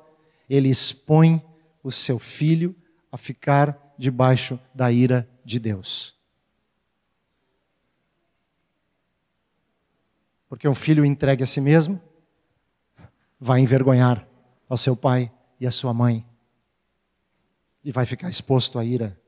ele 0.49 0.68
expõe 0.68 1.45
o 1.82 1.93
seu 1.93 2.18
filho 2.18 2.74
a 3.12 3.18
ficar 3.18 3.95
debaixo 3.99 4.59
da 4.74 4.91
ira 4.91 5.28
de 5.45 5.59
Deus. 5.59 6.16
Porque 10.49 10.66
um 10.66 10.74
filho 10.74 11.05
entregue 11.05 11.43
a 11.43 11.47
si 11.47 11.61
mesmo 11.61 12.01
vai 13.39 13.61
envergonhar 13.61 14.26
ao 14.68 14.76
seu 14.76 14.97
pai 14.97 15.30
e 15.61 15.66
à 15.66 15.70
sua 15.70 15.93
mãe 15.93 16.26
e 17.84 17.93
vai 17.93 18.07
ficar 18.07 18.30
exposto 18.30 18.78
à 18.78 18.84
ira 18.84 19.18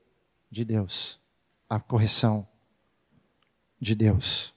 de 0.49 0.65
Deus, 0.65 1.19
à 1.69 1.79
correção 1.79 2.47
de 3.79 3.95
Deus. 3.95 4.53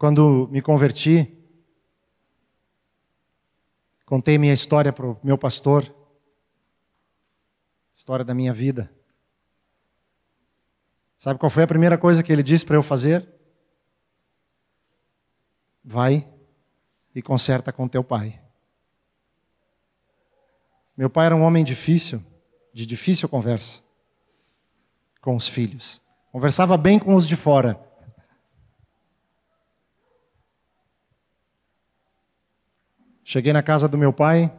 Quando 0.00 0.48
me 0.50 0.62
converti, 0.62 1.30
contei 4.06 4.38
minha 4.38 4.54
história 4.54 4.94
para 4.94 5.06
o 5.06 5.20
meu 5.22 5.36
pastor, 5.36 5.94
história 7.94 8.24
da 8.24 8.32
minha 8.32 8.50
vida. 8.50 8.90
Sabe 11.18 11.38
qual 11.38 11.50
foi 11.50 11.64
a 11.64 11.66
primeira 11.66 11.98
coisa 11.98 12.22
que 12.22 12.32
ele 12.32 12.42
disse 12.42 12.64
para 12.64 12.76
eu 12.76 12.82
fazer? 12.82 13.28
Vai 15.84 16.26
e 17.14 17.20
conserta 17.20 17.70
com 17.70 17.86
teu 17.86 18.02
pai. 18.02 18.40
Meu 20.96 21.10
pai 21.10 21.26
era 21.26 21.36
um 21.36 21.42
homem 21.42 21.62
difícil, 21.62 22.24
de 22.72 22.86
difícil 22.86 23.28
conversa 23.28 23.82
com 25.20 25.36
os 25.36 25.46
filhos. 25.46 26.00
Conversava 26.32 26.78
bem 26.78 26.98
com 26.98 27.14
os 27.14 27.28
de 27.28 27.36
fora, 27.36 27.74
Cheguei 33.32 33.52
na 33.52 33.62
casa 33.62 33.86
do 33.86 33.96
meu 33.96 34.12
pai, 34.12 34.52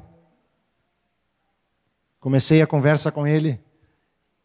comecei 2.22 2.62
a 2.62 2.66
conversa 2.66 3.12
com 3.12 3.28
ele. 3.28 3.60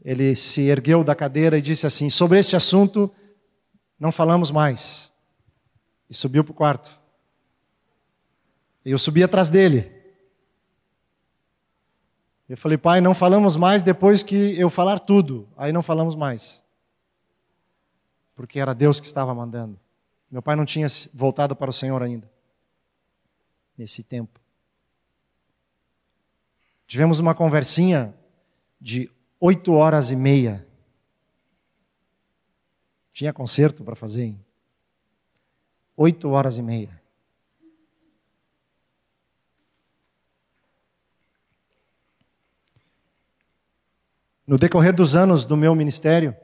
Ele 0.04 0.34
se 0.34 0.62
ergueu 0.62 1.04
da 1.04 1.14
cadeira 1.14 1.56
e 1.56 1.62
disse 1.62 1.86
assim: 1.86 2.10
Sobre 2.10 2.36
este 2.36 2.56
assunto, 2.56 3.08
não 3.96 4.10
falamos 4.10 4.50
mais. 4.50 5.12
E 6.10 6.14
subiu 6.14 6.42
para 6.42 6.50
o 6.50 6.54
quarto. 6.56 7.00
Eu 8.84 8.98
subi 8.98 9.22
atrás 9.22 9.48
dele. 9.48 9.92
Eu 12.48 12.56
falei, 12.56 12.76
pai, 12.76 13.00
não 13.00 13.14
falamos 13.14 13.56
mais 13.56 13.80
depois 13.80 14.24
que 14.24 14.58
eu 14.58 14.68
falar 14.68 14.98
tudo. 14.98 15.48
Aí 15.56 15.72
não 15.72 15.84
falamos 15.84 16.16
mais. 16.16 16.64
Porque 18.34 18.58
era 18.58 18.74
Deus 18.74 18.98
que 18.98 19.06
estava 19.06 19.32
mandando. 19.32 19.78
Meu 20.28 20.42
pai 20.42 20.56
não 20.56 20.64
tinha 20.64 20.88
voltado 21.14 21.54
para 21.54 21.70
o 21.70 21.72
Senhor 21.72 22.02
ainda. 22.02 22.28
Nesse 23.76 24.02
tempo. 24.02 24.40
Tivemos 26.86 27.18
uma 27.18 27.34
conversinha 27.34 28.14
de 28.80 29.10
oito 29.40 29.72
horas 29.72 30.10
e 30.10 30.16
meia. 30.16 30.66
Tinha 33.12 33.32
concerto 33.32 33.82
para 33.82 33.96
fazer. 33.96 34.24
Hein? 34.24 34.44
Oito 35.96 36.28
horas 36.28 36.58
e 36.58 36.62
meia. 36.62 37.02
No 44.46 44.56
decorrer 44.56 44.94
dos 44.94 45.16
anos 45.16 45.44
do 45.44 45.56
meu 45.56 45.74
ministério, 45.74 46.36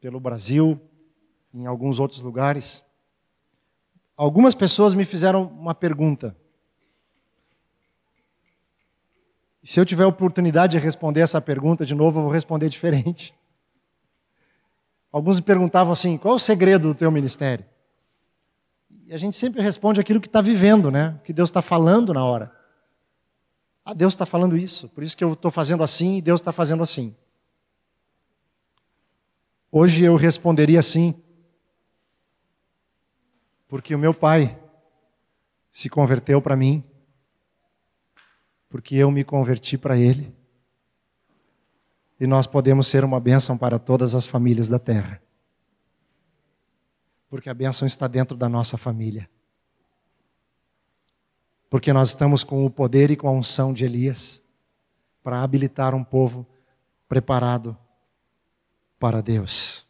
pelo 0.00 0.18
Brasil, 0.18 0.80
em 1.54 1.64
alguns 1.66 2.00
outros 2.00 2.20
lugares, 2.20 2.84
algumas 4.16 4.54
pessoas 4.54 4.94
me 4.94 5.04
fizeram 5.04 5.44
uma 5.44 5.74
pergunta. 5.74 6.36
Se 9.62 9.80
eu 9.80 9.84
tiver 9.84 10.04
a 10.04 10.08
oportunidade 10.08 10.72
de 10.72 10.78
responder 10.78 11.20
essa 11.20 11.40
pergunta 11.40 11.84
de 11.84 11.94
novo, 11.94 12.20
eu 12.20 12.24
vou 12.24 12.32
responder 12.32 12.68
diferente. 12.68 13.34
Alguns 15.10 15.40
me 15.40 15.44
perguntavam 15.44 15.92
assim: 15.92 16.16
qual 16.16 16.34
é 16.34 16.36
o 16.36 16.38
segredo 16.38 16.88
do 16.88 16.94
teu 16.94 17.10
ministério? 17.10 17.64
E 19.06 19.12
a 19.12 19.16
gente 19.16 19.36
sempre 19.36 19.62
responde 19.62 20.00
aquilo 20.00 20.20
que 20.20 20.26
está 20.26 20.40
vivendo, 20.40 20.90
né? 20.90 21.16
O 21.18 21.22
que 21.24 21.32
Deus 21.32 21.48
está 21.48 21.62
falando 21.62 22.12
na 22.12 22.24
hora. 22.24 22.52
Ah, 23.84 23.94
Deus 23.94 24.12
está 24.12 24.26
falando 24.26 24.56
isso, 24.56 24.88
por 24.88 25.04
isso 25.04 25.16
que 25.16 25.22
eu 25.22 25.34
estou 25.34 25.50
fazendo 25.50 25.84
assim 25.84 26.16
e 26.16 26.22
Deus 26.22 26.40
está 26.40 26.50
fazendo 26.50 26.82
assim. 26.82 27.14
Hoje 29.70 30.02
eu 30.02 30.16
responderia 30.16 30.80
assim, 30.80 31.14
porque 33.68 33.94
o 33.94 33.98
meu 33.98 34.14
pai 34.14 34.58
se 35.70 35.88
converteu 35.88 36.40
para 36.40 36.56
mim, 36.56 36.82
porque 38.68 38.94
eu 38.96 39.10
me 39.10 39.24
converti 39.24 39.76
para 39.76 39.96
ele, 39.96 40.34
e 42.18 42.26
nós 42.26 42.46
podemos 42.46 42.86
ser 42.86 43.04
uma 43.04 43.20
bênção 43.20 43.58
para 43.58 43.78
todas 43.78 44.14
as 44.14 44.26
famílias 44.26 44.68
da 44.68 44.78
terra, 44.78 45.22
porque 47.28 47.50
a 47.50 47.54
bênção 47.54 47.86
está 47.86 48.06
dentro 48.06 48.36
da 48.36 48.48
nossa 48.48 48.78
família, 48.78 49.28
porque 51.68 51.92
nós 51.92 52.08
estamos 52.08 52.42
com 52.44 52.64
o 52.64 52.70
poder 52.70 53.10
e 53.10 53.16
com 53.16 53.28
a 53.28 53.32
unção 53.32 53.72
de 53.72 53.84
Elias 53.84 54.42
para 55.22 55.42
habilitar 55.42 55.94
um 55.94 56.04
povo 56.04 56.46
preparado 57.08 57.76
para 58.98 59.20
Deus. 59.20 59.86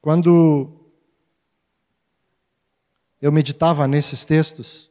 Quando 0.00 0.77
eu 3.20 3.32
meditava 3.32 3.86
nesses 3.88 4.24
textos, 4.24 4.90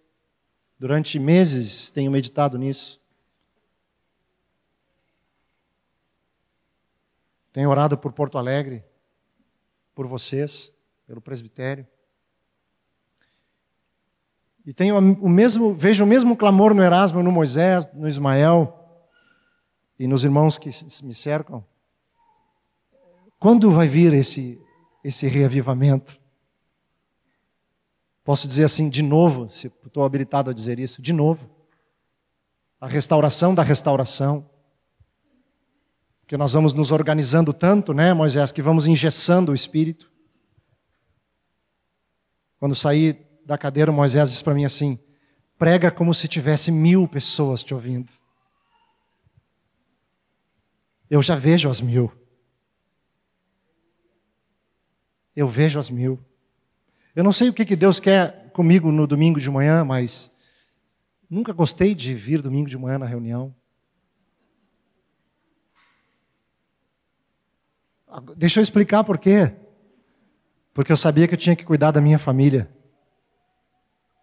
durante 0.78 1.20
meses 1.20 1.92
tenho 1.92 2.12
meditado 2.12 2.58
nisso. 2.58 3.02
Tenho 7.52 7.70
orado 7.70 7.98
por 7.98 8.14
Porto 8.14 8.38
Alegre, 8.38 8.84
por 9.96 10.06
vocês, 10.06 10.72
pelo 11.08 11.22
presbitério. 11.22 11.88
E 14.66 14.74
tenho 14.74 14.98
o 14.98 15.30
mesmo, 15.30 15.74
vejo 15.74 16.04
o 16.04 16.08
mesmo 16.08 16.36
clamor 16.36 16.76
no 16.76 16.84
Erasmo, 16.84 17.24
no 17.24 17.32
Moisés, 17.32 17.88
no 17.94 18.08
Ismael 18.08 18.74
e 19.98 20.08
nos 20.08 20.24
irmãos 20.24 20.58
que 20.58 20.70
me 21.04 21.14
cercam. 21.14 21.66
Quando 23.40 23.72
vai 23.72 23.88
vir 23.88 24.14
esse 24.14 24.62
esse 25.08 25.26
reavivamento? 25.28 26.20
Posso 28.28 28.46
dizer 28.46 28.66
assim, 28.66 28.90
de 28.90 29.02
novo, 29.02 29.48
se 29.48 29.68
estou 29.86 30.04
habilitado 30.04 30.50
a 30.50 30.54
dizer 30.54 30.80
isso, 30.80 31.02
de 31.02 31.14
novo. 31.14 31.50
A 32.78 32.86
restauração 32.86 33.56
da 33.56 33.64
restauração. 33.64 34.50
Porque 36.20 36.36
nós 36.36 36.52
vamos 36.52 36.74
nos 36.74 36.92
organizando 36.92 37.54
tanto, 37.54 37.94
né, 37.94 38.14
Moisés, 38.14 38.52
que 38.52 38.62
vamos 38.62 38.86
engessando 38.86 39.54
o 39.54 39.56
espírito. 39.56 40.12
Quando 42.60 42.76
saí 42.76 43.14
da 43.46 43.58
cadeira, 43.58 43.94
Moisés 43.94 44.30
disse 44.30 44.44
para 44.44 44.54
mim 44.54 44.66
assim: 44.66 45.00
prega 45.58 45.90
como 45.90 46.14
se 46.14 46.28
tivesse 46.28 46.70
mil 46.70 47.08
pessoas 47.08 47.64
te 47.64 47.74
ouvindo. 47.74 48.12
Eu 51.10 51.22
já 51.22 51.38
vejo 51.38 51.70
as 51.70 51.80
mil. 51.80 52.12
Eu 55.34 55.48
vejo 55.48 55.80
as 55.80 55.90
mil. 55.90 56.20
Eu 57.18 57.24
não 57.24 57.32
sei 57.32 57.50
o 57.50 57.54
que, 57.54 57.66
que 57.66 57.76
Deus 57.76 58.00
quer 58.00 58.52
comigo 58.52 58.92
no 58.92 59.08
domingo 59.08 59.40
de 59.40 59.50
manhã, 59.50 59.84
mas 59.84 60.32
nunca 61.28 61.52
gostei 61.52 61.96
de 61.96 62.14
vir 62.14 62.44
domingo 62.44 62.70
de 62.70 62.78
manhã 62.78 63.00
na 63.00 63.08
reunião. 63.08 63.56
Deixa 68.36 68.60
eu 68.60 68.62
explicar 68.62 69.04
por 69.04 69.18
quê. 69.18 69.52
Porque 70.76 70.92
eu 70.92 70.96
sabia 70.96 71.28
que 71.28 71.34
eu 71.34 71.40
tinha 71.40 71.56
que 71.56 71.66
cuidar 71.66 71.90
da 71.90 72.00
minha 72.00 72.20
família. 72.20 72.70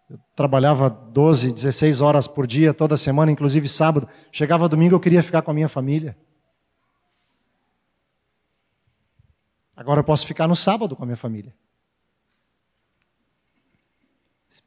Eu 0.09 0.17
trabalhava 0.33 0.89
12, 0.89 1.51
16 1.51 1.99
horas 1.99 2.29
por 2.29 2.47
dia, 2.47 2.73
toda 2.73 2.95
semana, 2.95 3.29
inclusive 3.29 3.67
sábado. 3.67 4.07
Chegava 4.31 4.69
domingo, 4.69 4.95
eu 4.95 5.01
queria 5.01 5.21
ficar 5.21 5.41
com 5.41 5.51
a 5.51 5.53
minha 5.53 5.67
família. 5.67 6.17
Agora 9.75 9.99
eu 9.99 10.03
posso 10.05 10.25
ficar 10.25 10.47
no 10.47 10.55
sábado 10.55 10.95
com 10.95 11.03
a 11.03 11.05
minha 11.05 11.17
família. 11.17 11.53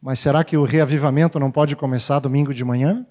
Mas 0.01 0.18
será 0.18 0.45
que 0.45 0.57
o 0.57 0.64
reavivamento 0.64 1.39
não 1.39 1.51
pode 1.51 1.74
começar 1.76 2.18
domingo 2.18 2.53
de 2.53 2.64
manhã? 2.64 3.07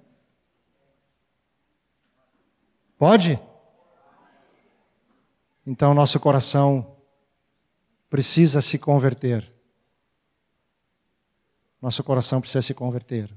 Pode? 2.98 3.40
Então 5.66 5.94
nosso 5.94 6.20
coração 6.20 6.96
precisa 8.10 8.62
se 8.62 8.78
converter. 8.78 9.52
Nosso 11.82 12.04
coração 12.04 12.40
precisa 12.40 12.62
se 12.62 12.74
converter. 12.74 13.32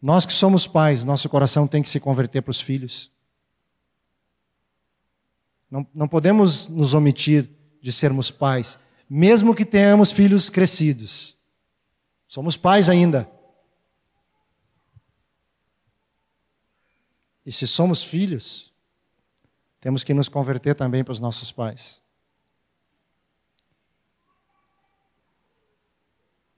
Nós 0.00 0.24
que 0.24 0.32
somos 0.32 0.66
pais, 0.66 1.04
nosso 1.04 1.28
coração 1.28 1.66
tem 1.66 1.82
que 1.82 1.88
se 1.88 1.98
converter 1.98 2.40
para 2.40 2.50
os 2.50 2.60
filhos. 2.60 3.10
Não, 5.70 5.86
não 5.92 6.08
podemos 6.08 6.68
nos 6.68 6.94
omitir 6.94 7.50
de 7.82 7.92
sermos 7.92 8.30
pais, 8.30 8.78
mesmo 9.10 9.54
que 9.54 9.64
tenhamos 9.64 10.10
filhos 10.10 10.48
crescidos. 10.48 11.37
Somos 12.28 12.58
pais 12.58 12.90
ainda. 12.90 13.26
E 17.44 17.50
se 17.50 17.66
somos 17.66 18.04
filhos, 18.04 18.70
temos 19.80 20.04
que 20.04 20.12
nos 20.12 20.28
converter 20.28 20.74
também 20.74 21.02
para 21.02 21.12
os 21.12 21.20
nossos 21.20 21.50
pais. 21.50 22.02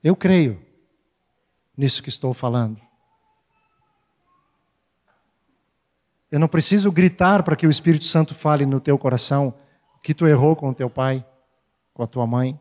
Eu 0.03 0.17
creio 0.17 0.61
nisso 1.77 2.03
que 2.03 2.09
estou 2.09 2.35
falando. 2.35 2.81
Eu 6.33 6.41
não 6.41 6.49
preciso 6.49 6.91
gritar 6.91 7.45
para 7.45 7.55
que 7.55 7.67
o 7.67 7.71
Espírito 7.71 8.05
Santo 8.05 8.35
fale 8.35 8.67
no 8.67 8.81
teu 8.81 8.99
coração 8.99 9.57
que 10.03 10.15
tu 10.15 10.27
errou 10.27 10.57
com 10.57 10.71
o 10.71 10.75
teu 10.75 10.91
pai, 10.91 11.25
com 11.95 12.03
a 12.03 12.07
tua 12.09 12.27
mãe 12.27 12.59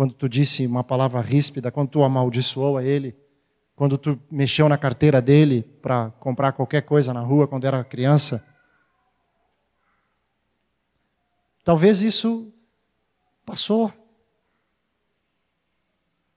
quando 0.00 0.14
tu 0.14 0.30
disse 0.30 0.66
uma 0.66 0.82
palavra 0.82 1.20
ríspida, 1.20 1.70
quando 1.70 1.90
tu 1.90 2.02
amaldiçoou 2.02 2.78
a 2.78 2.82
ele, 2.82 3.14
quando 3.76 3.98
tu 3.98 4.18
mexeu 4.30 4.66
na 4.66 4.78
carteira 4.78 5.20
dele 5.20 5.60
para 5.60 6.10
comprar 6.12 6.52
qualquer 6.52 6.80
coisa 6.80 7.12
na 7.12 7.20
rua 7.20 7.46
quando 7.46 7.66
era 7.66 7.84
criança. 7.84 8.42
Talvez 11.62 12.00
isso 12.00 12.50
passou. 13.44 13.92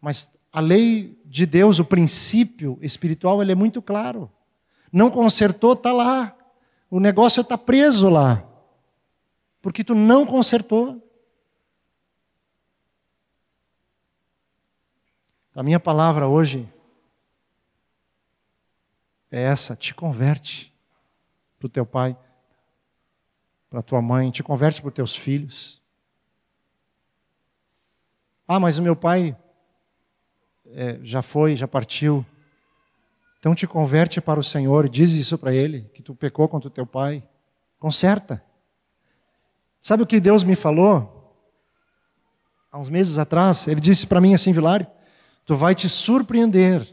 Mas 0.02 0.30
a 0.52 0.60
lei 0.60 1.18
de 1.24 1.46
Deus, 1.46 1.80
o 1.80 1.86
princípio 1.86 2.78
espiritual, 2.82 3.42
ele 3.42 3.54
é 3.54 3.56
muito 3.56 3.82
claro. 3.82 4.30
Não 4.92 5.10
consertou, 5.10 5.72
está 5.72 5.94
lá. 5.94 6.36
O 6.92 7.00
negócio 7.00 7.40
está 7.40 7.58
preso 7.58 8.10
lá. 8.10 8.46
Porque 9.62 9.86
tu 9.86 9.96
não 9.96 10.26
consertou. 10.26 11.02
A 15.56 15.62
minha 15.62 15.80
palavra 15.80 16.28
hoje 16.28 16.68
é 19.30 19.42
essa: 19.44 19.76
te 19.76 19.94
converte 19.94 20.74
para 21.60 21.68
o 21.68 21.70
teu 21.70 21.86
pai, 21.86 22.18
para 23.70 23.80
a 23.80 23.84
tua 23.84 24.02
mãe, 24.02 24.32
te 24.32 24.42
converte 24.42 24.82
para 24.82 24.90
os 24.90 24.94
teus 24.94 25.16
filhos. 25.16 25.82
Ah, 28.48 28.60
mas 28.60 28.80
o 28.80 28.82
meu 28.84 28.96
pai 28.96 29.38
é, 30.66 31.00
já 31.04 31.22
foi, 31.22 31.56
já 31.56 31.68
partiu. 31.68 32.26
Então 33.38 33.54
te 33.54 33.68
converte 33.68 34.20
para 34.20 34.40
o 34.40 34.44
Senhor, 34.44 34.90
diz 34.90 35.12
isso 35.12 35.38
para 35.38 35.54
ele, 35.54 35.84
que 35.94 36.02
tu 36.02 36.16
pecou 36.16 36.48
contra 36.48 36.68
o 36.68 36.72
teu 36.72 36.88
pai. 36.88 37.24
Conserta. 37.78 38.44
Sabe 39.80 40.02
o 40.02 40.08
que 40.08 40.20
Deus 40.20 40.44
me 40.44 40.56
falou? 40.56 41.20
Há 42.72 42.80
uns 42.80 42.90
meses 42.90 43.20
atrás, 43.20 43.68
ele 43.68 43.82
disse 43.82 44.08
para 44.08 44.22
mim 44.22 44.34
assim, 44.34 44.52
Vilário, 44.52 44.88
tu 45.46 45.56
vai 45.56 45.76
te 45.76 45.90
surpreender 45.90 46.88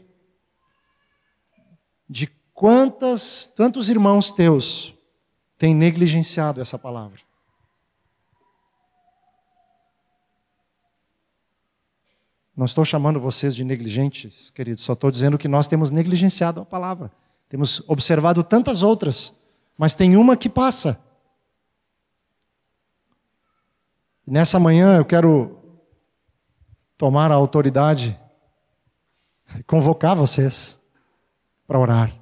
de 2.09 2.27
quantas, 2.53 3.47
tantos 3.55 3.89
irmãos 3.89 4.31
teus 4.31 4.93
têm 5.57 5.73
negligenciado 5.73 6.59
essa 6.59 6.77
palavra. 6.77 7.21
Não 12.55 12.65
estou 12.65 12.83
chamando 12.83 13.19
vocês 13.19 13.55
de 13.55 13.63
negligentes, 13.63 14.51
queridos, 14.51 14.83
só 14.83 14.93
estou 14.93 15.09
dizendo 15.09 15.37
que 15.37 15.47
nós 15.47 15.67
temos 15.67 15.89
negligenciado 15.89 16.61
a 16.61 16.65
palavra. 16.65 17.11
Temos 17.47 17.81
observado 17.87 18.43
tantas 18.43 18.83
outras, 18.83 19.33
mas 19.77 19.95
tem 19.95 20.15
uma 20.15 20.37
que 20.37 20.49
passa. 20.49 21.01
Nessa 24.27 24.59
manhã 24.59 24.97
eu 24.97 25.05
quero 25.05 25.59
tomar 26.97 27.31
a 27.31 27.35
autoridade 27.35 28.17
convocar 29.67 30.15
vocês 30.15 30.79
para 31.67 31.79
orar. 31.79 32.21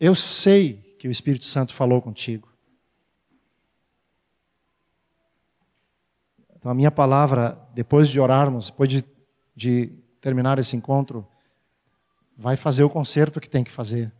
Eu 0.00 0.14
sei 0.14 0.74
que 0.98 1.08
o 1.08 1.10
Espírito 1.10 1.44
Santo 1.44 1.74
falou 1.74 2.00
contigo. 2.00 2.48
Então, 6.56 6.70
a 6.70 6.74
minha 6.74 6.90
palavra, 6.90 7.58
depois 7.72 8.08
de 8.08 8.20
orarmos, 8.20 8.66
depois 8.66 8.90
de, 8.90 9.04
de 9.54 9.86
terminar 10.20 10.58
esse 10.58 10.76
encontro, 10.76 11.26
vai 12.36 12.56
fazer 12.56 12.82
o 12.82 12.90
conserto 12.90 13.40
que 13.40 13.48
tem 13.48 13.62
que 13.64 13.70
fazer. 13.70 14.12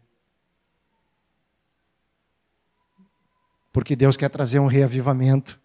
Porque 3.72 3.94
Deus 3.94 4.16
quer 4.16 4.28
trazer 4.30 4.58
um 4.58 4.66
reavivamento. 4.66 5.60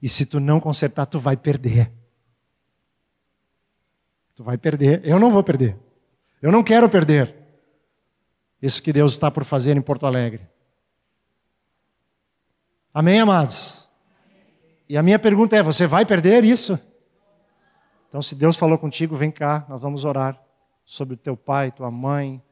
E 0.00 0.08
se 0.08 0.24
tu 0.24 0.40
não 0.40 0.60
consertar, 0.60 1.06
tu 1.06 1.18
vai 1.18 1.36
perder. 1.36 1.92
Tu 4.36 4.44
vai 4.44 4.58
perder. 4.58 5.00
Eu 5.02 5.18
não 5.18 5.30
vou 5.30 5.42
perder. 5.42 5.76
Eu 6.40 6.52
não 6.52 6.62
quero 6.62 6.88
perder. 6.88 7.34
Isso 8.60 8.82
que 8.82 8.92
Deus 8.92 9.12
está 9.12 9.30
por 9.30 9.44
fazer 9.44 9.76
em 9.76 9.80
Porto 9.80 10.06
Alegre. 10.06 10.46
Amém, 12.92 13.18
amados? 13.18 13.90
E 14.88 14.96
a 14.96 15.02
minha 15.02 15.18
pergunta 15.18 15.56
é: 15.56 15.62
você 15.62 15.86
vai 15.86 16.04
perder 16.04 16.44
isso? 16.44 16.78
Então, 18.08 18.20
se 18.20 18.34
Deus 18.34 18.56
falou 18.56 18.78
contigo, 18.78 19.16
vem 19.16 19.30
cá, 19.30 19.64
nós 19.68 19.80
vamos 19.80 20.04
orar 20.04 20.40
sobre 20.84 21.14
o 21.14 21.16
teu 21.18 21.36
pai, 21.36 21.70
tua 21.70 21.90
mãe, 21.90 22.42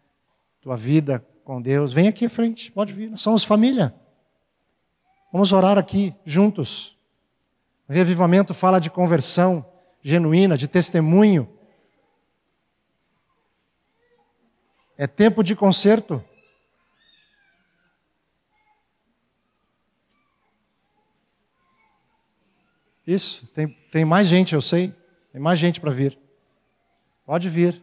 tua 0.61 0.77
vida 0.77 1.25
com 1.45 1.61
Deus. 1.61 1.93
Vem 1.93 2.09
aqui 2.09 2.27
à 2.27 2.31
frente, 2.31 2.73
pode 2.73 2.93
vir, 2.93 3.11
nós 3.11 3.21
somos 3.21 3.45
família. 3.45 3.95
Vamos 5.33 5.53
orar 5.53 5.79
aqui 5.79 6.15
juntos. 6.25 6.99
O 7.89 7.93
revivamento 7.93 8.55
fala 8.55 8.81
de 8.81 8.91
conversão 8.91 9.65
genuína, 10.01 10.57
de 10.57 10.67
testemunho. 10.67 11.49
É 14.97 15.07
tempo 15.07 15.43
de 15.43 15.57
conserto. 15.57 16.23
Isso, 23.07 23.47
tem, 23.49 23.69
tem 23.91 24.05
mais 24.05 24.27
gente, 24.27 24.55
eu 24.55 24.61
sei. 24.61 24.95
Tem 25.33 25.41
mais 25.41 25.59
gente 25.59 25.81
para 25.81 25.91
vir. 25.91 26.19
Pode 27.27 27.49
vir. 27.49 27.83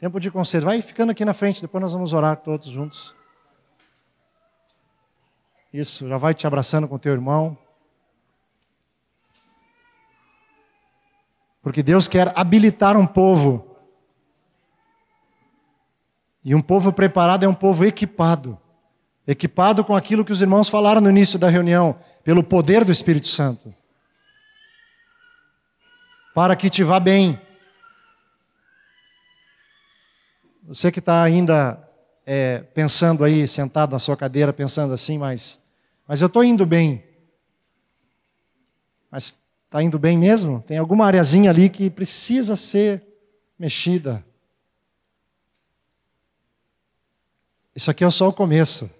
Tempo 0.00 0.18
de 0.18 0.30
conserto. 0.30 0.64
Vai 0.64 0.80
ficando 0.80 1.12
aqui 1.12 1.24
na 1.24 1.34
frente, 1.34 1.60
depois 1.60 1.82
nós 1.82 1.92
vamos 1.92 2.12
orar 2.12 2.36
todos 2.38 2.66
juntos. 2.66 3.14
Isso, 5.72 6.08
já 6.08 6.16
vai 6.16 6.32
te 6.32 6.46
abraçando 6.46 6.88
com 6.88 6.98
teu 6.98 7.12
irmão. 7.12 7.56
Porque 11.62 11.82
Deus 11.82 12.08
quer 12.08 12.32
habilitar 12.34 12.96
um 12.96 13.06
povo. 13.06 13.67
E 16.44 16.54
um 16.54 16.62
povo 16.62 16.92
preparado 16.92 17.44
é 17.44 17.48
um 17.48 17.54
povo 17.54 17.84
equipado. 17.84 18.58
Equipado 19.26 19.84
com 19.84 19.94
aquilo 19.94 20.24
que 20.24 20.32
os 20.32 20.40
irmãos 20.40 20.68
falaram 20.68 21.00
no 21.00 21.10
início 21.10 21.38
da 21.38 21.48
reunião, 21.48 21.98
pelo 22.24 22.42
poder 22.42 22.84
do 22.84 22.92
Espírito 22.92 23.26
Santo. 23.26 23.74
Para 26.34 26.56
que 26.56 26.70
te 26.70 26.82
vá 26.82 26.98
bem. 26.98 27.38
Você 30.66 30.92
que 30.92 30.98
está 30.98 31.22
ainda 31.22 31.82
é, 32.24 32.58
pensando 32.58 33.24
aí, 33.24 33.48
sentado 33.48 33.92
na 33.92 33.98
sua 33.98 34.16
cadeira, 34.16 34.52
pensando 34.52 34.92
assim, 34.92 35.16
mas, 35.16 35.58
mas 36.06 36.20
eu 36.20 36.26
estou 36.26 36.44
indo 36.44 36.64
bem. 36.66 37.02
Mas 39.10 39.34
está 39.64 39.82
indo 39.82 39.98
bem 39.98 40.18
mesmo? 40.18 40.62
Tem 40.66 40.78
alguma 40.78 41.06
areazinha 41.06 41.50
ali 41.50 41.68
que 41.68 41.90
precisa 41.90 42.56
ser 42.56 43.02
mexida. 43.58 44.24
Isso 47.78 47.92
aqui 47.92 48.02
é 48.02 48.10
só 48.10 48.26
o 48.26 48.32
começo. 48.32 48.90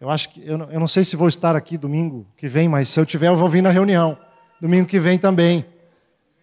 Eu 0.00 0.10
acho 0.10 0.30
que 0.30 0.42
eu 0.44 0.58
não, 0.58 0.72
eu 0.72 0.80
não 0.80 0.88
sei 0.88 1.04
se 1.04 1.14
vou 1.14 1.28
estar 1.28 1.54
aqui 1.54 1.78
domingo 1.78 2.26
que 2.36 2.48
vem, 2.48 2.68
mas 2.68 2.88
se 2.88 2.98
eu 2.98 3.06
tiver, 3.06 3.28
eu 3.28 3.36
vou 3.36 3.48
vir 3.48 3.62
na 3.62 3.70
reunião. 3.70 4.18
Domingo 4.60 4.88
que 4.88 4.98
vem 4.98 5.16
também. 5.16 5.64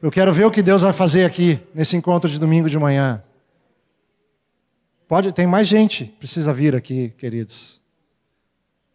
Eu 0.01 0.09
quero 0.09 0.31
ver 0.31 0.45
o 0.45 0.51
que 0.51 0.61
Deus 0.61 0.83
vai 0.83 0.93
fazer 0.93 1.25
aqui 1.25 1.59
nesse 1.73 1.97
encontro 1.97 2.29
de 2.29 2.39
domingo 2.39 2.69
de 2.69 2.79
manhã. 2.79 3.21
Pode, 5.05 5.33
tem 5.33 5.45
mais 5.45 5.67
gente 5.67 6.05
precisa 6.05 6.53
vir 6.53 6.73
aqui, 6.73 7.09
queridos. 7.17 7.81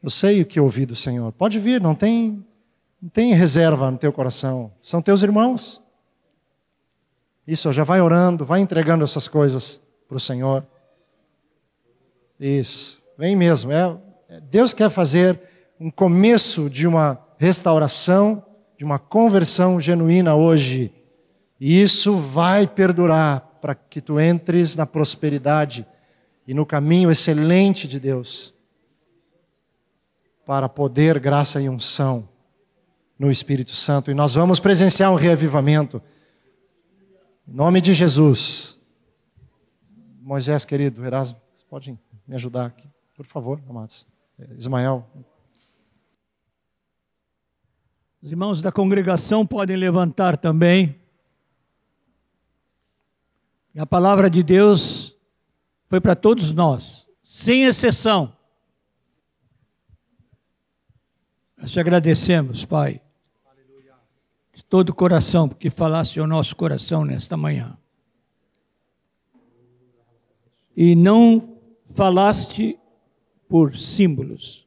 Eu 0.02 0.08
sei 0.08 0.40
o 0.40 0.46
que 0.46 0.58
ouvi 0.58 0.86
do 0.86 0.96
Senhor. 0.96 1.30
Pode 1.32 1.58
vir, 1.58 1.82
não 1.82 1.94
tem, 1.94 2.42
não 3.02 3.10
tem 3.10 3.34
reserva 3.34 3.90
no 3.90 3.98
teu 3.98 4.10
coração. 4.10 4.72
São 4.80 5.02
teus 5.02 5.22
irmãos. 5.22 5.82
Isso, 7.46 7.70
já 7.74 7.84
vai 7.84 8.00
orando, 8.00 8.42
vai 8.42 8.60
entregando 8.60 9.04
essas 9.04 9.28
coisas 9.28 9.82
para 10.08 10.16
o 10.16 10.20
Senhor. 10.20 10.66
Isso, 12.40 13.02
vem 13.18 13.36
mesmo. 13.36 13.70
É, 13.70 13.98
é, 14.30 14.40
Deus 14.40 14.72
quer 14.72 14.88
fazer 14.88 15.38
um 15.78 15.90
começo 15.90 16.70
de 16.70 16.86
uma 16.86 17.22
restauração, 17.38 18.42
de 18.78 18.84
uma 18.84 18.98
conversão 18.98 19.78
genuína 19.78 20.34
hoje. 20.34 20.90
E 21.60 21.82
isso 21.82 22.16
vai 22.16 22.66
perdurar 22.66 23.40
para 23.60 23.74
que 23.74 24.00
tu 24.00 24.18
entres 24.18 24.74
na 24.74 24.86
prosperidade 24.86 25.86
e 26.46 26.54
no 26.54 26.64
caminho 26.64 27.10
excelente 27.10 27.86
de 27.86 28.00
Deus 28.00 28.54
para 30.46 30.68
poder, 30.68 31.18
graça 31.20 31.60
e 31.60 31.68
unção 31.68 32.26
no 33.18 33.30
Espírito 33.30 33.72
Santo. 33.72 34.10
E 34.10 34.14
nós 34.14 34.34
vamos 34.34 34.58
presenciar 34.58 35.12
um 35.12 35.14
reavivamento. 35.14 36.02
Em 37.46 37.54
nome 37.54 37.82
de 37.82 37.92
Jesus. 37.92 38.78
Moisés, 40.22 40.64
querido, 40.64 41.04
Erasmo, 41.04 41.38
pode 41.68 41.96
me 42.30 42.36
ajudar 42.36 42.66
aqui, 42.66 42.88
por 43.16 43.26
favor, 43.26 43.60
amados. 43.68 44.06
Ismael. 44.56 45.04
Os 48.22 48.30
irmãos 48.30 48.62
da 48.62 48.70
congregação 48.70 49.44
podem 49.44 49.76
levantar 49.76 50.36
também. 50.36 50.94
A 53.76 53.84
palavra 53.84 54.30
de 54.30 54.44
Deus 54.44 55.12
foi 55.88 56.00
para 56.00 56.14
todos 56.14 56.52
nós, 56.52 57.04
sem 57.24 57.64
exceção. 57.64 58.32
Nós 61.56 61.72
te 61.72 61.80
agradecemos, 61.80 62.64
Pai, 62.64 63.02
de 64.52 64.62
todo 64.62 64.90
o 64.90 64.94
coração, 64.94 65.48
porque 65.48 65.68
falaste 65.68 66.20
ao 66.20 66.28
nosso 66.28 66.54
coração 66.54 67.04
nesta 67.04 67.36
manhã. 67.36 67.76
E 70.76 70.94
não 70.94 71.49
falaste 71.94 72.78
por 73.48 73.76
símbolos, 73.76 74.66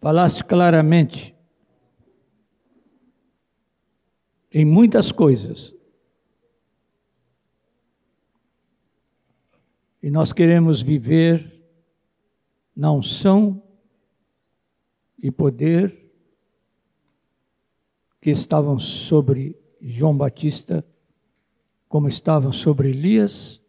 falaste 0.00 0.44
claramente. 0.44 1.34
Em 4.52 4.64
muitas 4.64 5.12
coisas. 5.12 5.74
E 10.02 10.10
nós 10.10 10.32
queremos 10.32 10.82
viver 10.82 11.62
na 12.74 12.90
unção 12.90 13.62
e 15.22 15.30
poder 15.30 16.10
que 18.20 18.30
estavam 18.30 18.78
sobre 18.78 19.56
João 19.80 20.16
Batista, 20.16 20.84
como 21.88 22.08
estavam 22.08 22.52
sobre 22.52 22.88
Elias, 22.88 23.62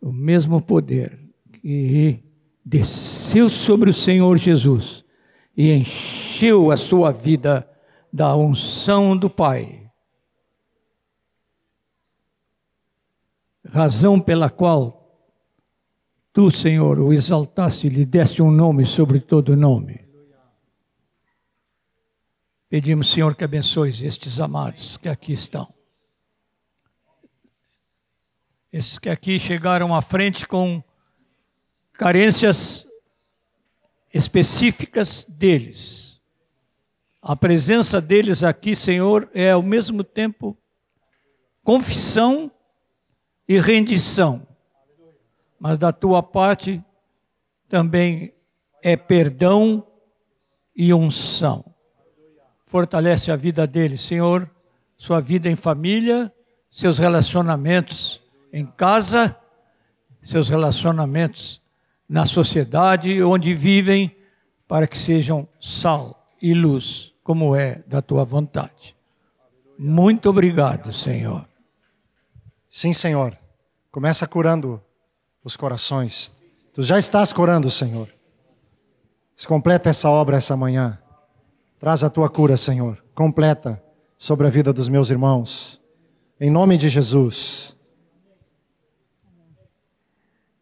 o 0.00 0.12
mesmo 0.12 0.62
poder 0.62 1.25
que 1.66 2.22
desceu 2.64 3.48
sobre 3.48 3.90
o 3.90 3.92
Senhor 3.92 4.36
Jesus 4.36 5.04
e 5.56 5.72
encheu 5.72 6.70
a 6.70 6.76
sua 6.76 7.10
vida 7.10 7.68
da 8.12 8.36
unção 8.36 9.16
do 9.16 9.28
Pai. 9.28 9.90
Razão 13.68 14.20
pela 14.20 14.48
qual 14.48 14.96
Tu, 16.32 16.52
Senhor, 16.52 17.00
o 17.00 17.12
exaltaste 17.12 17.88
e 17.88 17.90
lhe 17.90 18.06
deste 18.06 18.42
um 18.42 18.50
nome 18.52 18.86
sobre 18.86 19.18
todo 19.18 19.56
nome. 19.56 20.06
Pedimos, 22.68 23.10
Senhor, 23.10 23.34
que 23.34 23.42
abençoe 23.42 23.90
estes 23.90 24.38
amados 24.38 24.96
que 24.98 25.08
aqui 25.08 25.32
estão. 25.32 25.74
Esses 28.72 29.00
que 29.00 29.08
aqui 29.08 29.40
chegaram 29.40 29.92
à 29.92 30.00
frente 30.00 30.46
com 30.46 30.84
carências 31.96 32.86
específicas 34.12 35.26
deles. 35.28 36.20
A 37.20 37.34
presença 37.34 38.00
deles 38.00 38.44
aqui, 38.44 38.76
Senhor, 38.76 39.28
é 39.34 39.50
ao 39.50 39.62
mesmo 39.62 40.04
tempo 40.04 40.56
confissão 41.64 42.50
e 43.48 43.58
rendição. 43.58 44.46
Mas 45.58 45.78
da 45.78 45.90
tua 45.90 46.22
parte 46.22 46.82
também 47.68 48.32
é 48.82 48.96
perdão 48.96 49.84
e 50.74 50.94
unção. 50.94 51.64
Fortalece 52.66 53.32
a 53.32 53.36
vida 53.36 53.66
deles, 53.66 54.02
Senhor, 54.02 54.48
sua 54.96 55.20
vida 55.20 55.48
em 55.48 55.56
família, 55.56 56.32
seus 56.70 56.98
relacionamentos 56.98 58.22
em 58.52 58.66
casa, 58.66 59.36
seus 60.22 60.48
relacionamentos 60.48 61.60
na 62.08 62.26
sociedade 62.26 63.22
onde 63.22 63.54
vivem, 63.54 64.16
para 64.68 64.86
que 64.86 64.98
sejam 64.98 65.48
sal 65.60 66.32
e 66.40 66.54
luz, 66.54 67.12
como 67.22 67.54
é 67.54 67.82
da 67.86 68.00
tua 68.02 68.24
vontade. 68.24 68.96
Muito 69.78 70.30
obrigado, 70.30 70.92
Senhor. 70.92 71.46
Sim, 72.70 72.92
Senhor. 72.92 73.36
Começa 73.90 74.26
curando 74.26 74.82
os 75.42 75.56
corações. 75.56 76.32
Tu 76.72 76.82
já 76.82 76.98
estás 76.98 77.32
curando, 77.32 77.70
Senhor. 77.70 78.08
Completa 79.46 79.90
essa 79.90 80.08
obra 80.08 80.36
essa 80.36 80.56
manhã. 80.56 80.98
Traz 81.78 82.02
a 82.02 82.10
tua 82.10 82.28
cura, 82.28 82.56
Senhor. 82.56 83.02
Completa 83.14 83.82
sobre 84.16 84.46
a 84.46 84.50
vida 84.50 84.72
dos 84.72 84.88
meus 84.88 85.10
irmãos. 85.10 85.80
Em 86.40 86.50
nome 86.50 86.78
de 86.78 86.88
Jesus. 86.88 87.75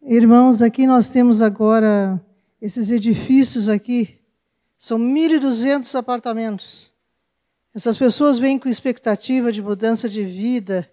Irmãos, 0.07 0.61
aqui 0.61 0.85
nós 0.85 1.09
temos 1.09 1.41
agora 1.41 2.23
esses 2.61 2.91
edifícios 2.91 3.67
aqui, 3.67 4.19
são 4.77 4.99
1.200 4.99 5.97
apartamentos. 5.97 6.93
Essas 7.73 7.97
pessoas 7.97 8.37
vêm 8.37 8.59
com 8.59 8.69
expectativa 8.69 9.51
de 9.51 9.63
mudança 9.63 10.07
de 10.07 10.23
vida 10.23 10.87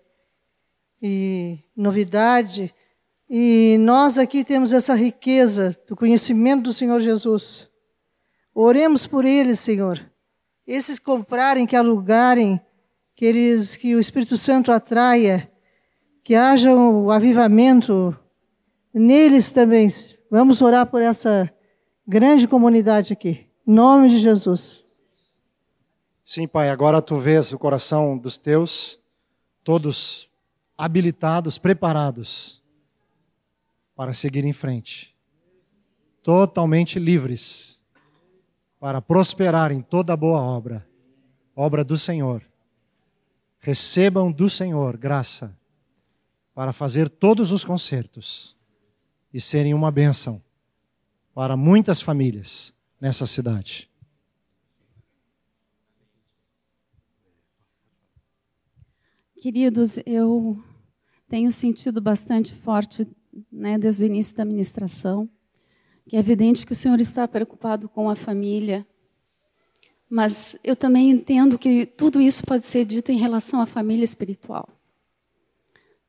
e 1.02 1.58
novidade, 1.76 2.74
e 3.28 3.76
nós 3.80 4.16
aqui 4.16 4.42
temos 4.42 4.72
essa 4.72 4.94
riqueza 4.94 5.78
do 5.86 5.94
conhecimento 5.94 6.62
do 6.62 6.72
Senhor 6.72 6.98
Jesus. 6.98 7.68
Oremos 8.54 9.06
por 9.06 9.26
eles, 9.26 9.60
Senhor. 9.60 10.00
Esses 10.66 10.98
comprarem, 10.98 11.66
que 11.66 11.76
alugarem, 11.76 12.58
que 13.14 13.26
eles, 13.26 13.76
que 13.76 13.94
o 13.94 14.00
Espírito 14.00 14.38
Santo 14.38 14.72
atraia, 14.72 15.52
que 16.24 16.34
haja 16.34 16.74
o 16.74 17.10
avivamento 17.10 18.16
neles 18.92 19.52
também. 19.52 19.88
Vamos 20.30 20.60
orar 20.60 20.86
por 20.86 21.00
essa 21.00 21.52
grande 22.06 22.46
comunidade 22.46 23.12
aqui. 23.12 23.46
Em 23.66 23.72
nome 23.72 24.08
de 24.08 24.18
Jesus. 24.18 24.84
Sim, 26.24 26.46
Pai, 26.46 26.70
agora 26.70 27.02
tu 27.02 27.16
vês 27.16 27.52
o 27.52 27.58
coração 27.58 28.16
dos 28.16 28.38
teus, 28.38 28.98
todos 29.62 30.28
habilitados, 30.76 31.58
preparados 31.58 32.62
para 33.94 34.14
seguir 34.14 34.44
em 34.44 34.52
frente, 34.52 35.14
totalmente 36.22 36.98
livres 36.98 37.82
para 38.80 39.00
prosperar 39.00 39.70
em 39.70 39.80
toda 39.80 40.16
boa 40.16 40.40
obra, 40.40 40.86
obra 41.54 41.84
do 41.84 41.96
Senhor. 41.96 42.42
Recebam 43.60 44.32
do 44.32 44.50
Senhor 44.50 44.96
graça 44.96 45.56
para 46.54 46.72
fazer 46.72 47.08
todos 47.08 47.52
os 47.52 47.64
concertos 47.64 48.56
e 49.32 49.40
serem 49.40 49.74
uma 49.74 49.90
bênção 49.90 50.42
para 51.34 51.56
muitas 51.56 52.00
famílias 52.00 52.74
nessa 53.00 53.26
cidade. 53.26 53.90
Queridos, 59.40 59.98
eu 60.06 60.56
tenho 61.28 61.50
sentido 61.50 62.00
bastante 62.00 62.54
forte, 62.54 63.08
né, 63.50 63.78
desde 63.78 64.04
o 64.04 64.06
início 64.06 64.36
da 64.36 64.44
ministração, 64.44 65.28
que 66.06 66.14
é 66.14 66.18
evidente 66.18 66.66
que 66.66 66.72
o 66.72 66.76
Senhor 66.76 67.00
está 67.00 67.26
preocupado 67.26 67.88
com 67.88 68.08
a 68.08 68.14
família, 68.14 68.86
mas 70.08 70.56
eu 70.62 70.76
também 70.76 71.10
entendo 71.10 71.58
que 71.58 71.86
tudo 71.86 72.20
isso 72.20 72.44
pode 72.44 72.66
ser 72.66 72.84
dito 72.84 73.10
em 73.10 73.16
relação 73.16 73.60
à 73.60 73.66
família 73.66 74.04
espiritual. 74.04 74.68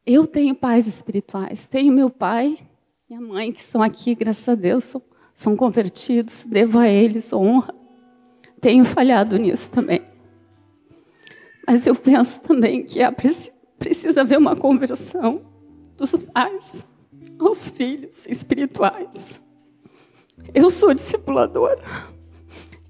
Eu 0.06 0.28
tenho 0.28 0.54
pais 0.54 0.86
espirituais, 0.86 1.66
tenho 1.66 1.94
meu 1.94 2.10
pai, 2.10 2.60
minha 3.14 3.22
mãe, 3.22 3.52
que 3.52 3.60
estão 3.60 3.84
aqui, 3.84 4.16
graças 4.16 4.48
a 4.50 4.56
Deus, 4.56 4.86
são, 4.86 5.02
são 5.36 5.56
convertidos, 5.56 6.46
devo 6.46 6.80
a 6.80 6.88
eles 6.88 7.32
honra. 7.32 7.74
Tenho 8.60 8.84
falhado 8.84 9.38
nisso 9.38 9.70
também. 9.70 10.02
Mas 11.68 11.86
eu 11.86 11.94
penso 11.94 12.42
também 12.42 12.84
que 12.84 13.00
precisa 13.78 14.22
haver 14.22 14.40
uma 14.40 14.56
conversão 14.56 15.42
dos 15.96 16.14
pais 16.34 16.88
aos 17.38 17.68
filhos 17.68 18.26
espirituais. 18.26 19.40
Eu 20.54 20.72
sou 20.72 20.94
discipuladora. 20.94 21.82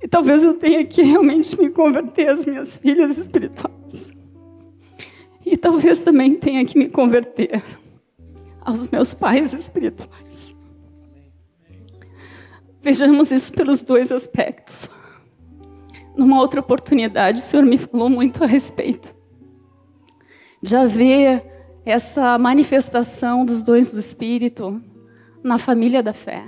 E 0.02 0.08
talvez 0.08 0.42
eu 0.42 0.54
tenha 0.54 0.86
que 0.86 1.02
realmente 1.02 1.60
me 1.60 1.70
converter 1.70 2.30
às 2.30 2.46
minhas 2.46 2.78
filhas 2.78 3.18
espirituais. 3.18 4.12
E 5.46 5.58
talvez 5.58 6.00
também 6.00 6.36
tenha 6.36 6.66
que 6.66 6.78
me 6.78 6.90
converter 6.90 7.62
aos 8.64 8.88
meus 8.88 9.14
pais 9.14 9.54
espirituais. 9.54 10.56
Vejamos 12.82 13.32
isso 13.32 13.54
pelos 13.54 13.82
dois 13.82 14.12
aspectos. 14.12 14.90
Numa 16.16 16.40
outra 16.40 16.60
oportunidade, 16.60 17.40
o 17.40 17.42
Senhor 17.42 17.66
me 17.66 17.78
falou 17.78 18.10
muito 18.10 18.44
a 18.44 18.48
respeito 18.48 19.16
de 20.62 20.76
haver 20.76 21.46
essa 21.86 22.38
manifestação 22.38 23.46
dos 23.46 23.62
dons 23.62 23.92
do 23.92 24.00
Espírito 24.00 24.82
na 25.44 25.58
família 25.58 26.02
da 26.02 26.14
fé. 26.14 26.46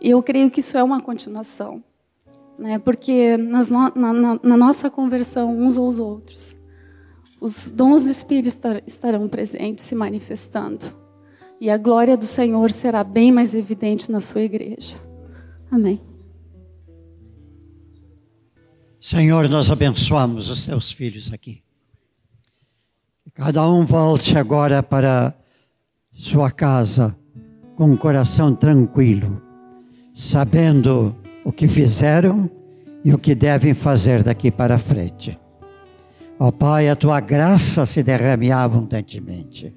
E 0.00 0.10
eu 0.10 0.22
creio 0.22 0.50
que 0.50 0.60
isso 0.60 0.78
é 0.78 0.82
uma 0.82 1.00
continuação, 1.00 1.82
né? 2.58 2.78
porque 2.78 3.36
nas 3.36 3.70
no, 3.70 3.92
na, 3.94 4.12
na, 4.12 4.40
na 4.42 4.56
nossa 4.56 4.88
conversão 4.88 5.58
uns 5.58 5.76
aos 5.76 5.98
outros, 5.98 6.56
os 7.40 7.70
dons 7.70 8.04
do 8.04 8.10
Espírito 8.10 8.48
estarão 8.86 9.28
presentes, 9.28 9.84
se 9.84 9.94
manifestando. 9.94 10.86
E 11.60 11.70
a 11.70 11.76
glória 11.76 12.16
do 12.16 12.26
Senhor 12.26 12.70
será 12.70 13.02
bem 13.02 13.32
mais 13.32 13.54
evidente 13.54 14.10
na 14.10 14.20
sua 14.20 14.42
igreja. 14.42 15.00
Amém. 15.70 16.00
Senhor, 19.00 19.48
nós 19.48 19.70
abençoamos 19.70 20.50
os 20.50 20.66
teus 20.66 20.90
filhos 20.90 21.32
aqui. 21.32 21.62
Cada 23.34 23.68
um 23.68 23.84
volte 23.84 24.36
agora 24.36 24.82
para 24.82 25.34
sua 26.12 26.50
casa 26.50 27.16
com 27.76 27.84
um 27.84 27.96
coração 27.96 28.54
tranquilo, 28.54 29.40
sabendo 30.14 31.14
o 31.44 31.52
que 31.52 31.68
fizeram 31.68 32.50
e 33.04 33.12
o 33.12 33.18
que 33.18 33.34
devem 33.34 33.74
fazer 33.74 34.22
daqui 34.22 34.50
para 34.50 34.78
frente. 34.78 35.38
Ó 36.38 36.50
Pai, 36.50 36.88
a 36.88 36.96
tua 36.96 37.20
graça 37.20 37.86
se 37.86 38.02
derrame 38.02 38.52
abundantemente. 38.52 39.74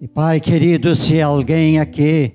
E 0.00 0.06
Pai 0.06 0.40
querido, 0.40 0.94
se 0.94 1.20
alguém 1.20 1.80
aqui 1.80 2.32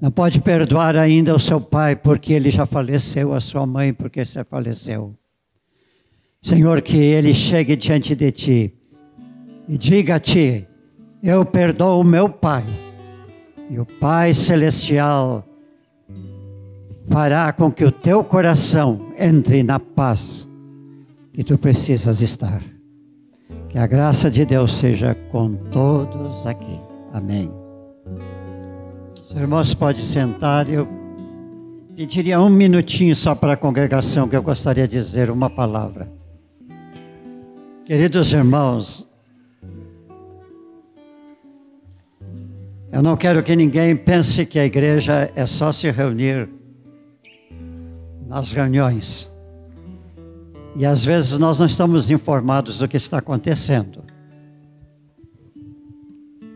não 0.00 0.10
pode 0.10 0.40
perdoar 0.42 0.98
ainda 0.98 1.34
o 1.34 1.40
seu 1.40 1.58
pai 1.58 1.96
porque 1.96 2.34
ele 2.34 2.50
já 2.50 2.66
faleceu, 2.66 3.32
a 3.32 3.40
sua 3.40 3.66
mãe 3.66 3.90
porque 3.90 4.22
você 4.22 4.44
faleceu. 4.44 5.14
Senhor, 6.42 6.82
que 6.82 6.98
ele 6.98 7.32
chegue 7.32 7.74
diante 7.74 8.14
de 8.14 8.30
ti 8.30 8.74
e 9.66 9.78
diga 9.78 10.16
a 10.16 10.20
ti: 10.20 10.68
Eu 11.22 11.42
perdoo 11.46 12.02
o 12.02 12.04
meu 12.04 12.28
pai. 12.28 12.64
E 13.70 13.78
o 13.78 13.86
Pai 13.86 14.34
Celestial 14.34 15.42
fará 17.08 17.52
com 17.52 17.70
que 17.70 17.84
o 17.84 17.92
teu 17.92 18.24
coração 18.24 19.12
entre 19.18 19.62
na 19.62 19.78
paz 19.78 20.48
que 21.32 21.42
tu 21.42 21.58
precisas 21.58 22.20
estar. 22.20 22.62
Que 23.68 23.78
a 23.78 23.86
graça 23.86 24.30
de 24.30 24.44
Deus 24.44 24.74
seja 24.74 25.14
com 25.30 25.54
todos 25.54 26.46
aqui. 26.46 26.80
Amém. 27.12 27.50
Os 29.20 29.32
irmãos 29.32 29.74
podem 29.74 30.02
sentar. 30.02 30.68
Eu 30.68 30.86
pediria 31.96 32.40
um 32.40 32.48
minutinho 32.48 33.14
só 33.16 33.34
para 33.34 33.54
a 33.54 33.56
congregação 33.56 34.28
que 34.28 34.36
eu 34.36 34.42
gostaria 34.42 34.86
de 34.86 34.96
dizer 34.96 35.30
uma 35.30 35.50
palavra. 35.50 36.08
Queridos 37.84 38.32
irmãos, 38.32 39.06
eu 42.92 43.02
não 43.02 43.16
quero 43.16 43.42
que 43.42 43.56
ninguém 43.56 43.96
pense 43.96 44.46
que 44.46 44.58
a 44.58 44.64
igreja 44.64 45.30
é 45.34 45.44
só 45.46 45.72
se 45.72 45.90
reunir 45.90 46.48
nas 48.26 48.50
reuniões. 48.50 49.30
E 50.76 50.84
às 50.84 51.04
vezes 51.04 51.38
nós 51.38 51.58
não 51.58 51.66
estamos 51.66 52.10
informados 52.10 52.78
do 52.78 52.88
que 52.88 52.96
está 52.96 53.18
acontecendo. 53.18 54.02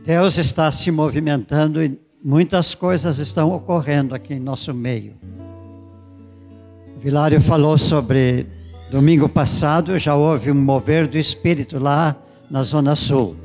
Deus 0.05 0.39
está 0.39 0.73
se 0.73 0.91
movimentando 0.91 1.83
e 1.83 1.99
muitas 2.25 2.75
coisas 2.75 3.19
estão 3.19 3.53
ocorrendo 3.53 4.15
aqui 4.15 4.35
em 4.35 4.41
nosso 4.41 4.73
meio. 4.75 5.15
O 6.97 7.01
Vilário 7.01 7.41
falou 7.41 7.79
sobre 7.79 8.47
domingo 8.91 9.29
passado, 9.29 9.99
já 9.99 10.15
houve 10.15 10.51
um 10.51 10.55
mover 10.55 11.07
do 11.07 11.19
Espírito 11.19 11.79
lá 11.79 12.17
na 12.51 12.63
Zona 12.63 12.97
Sul. 12.97 13.37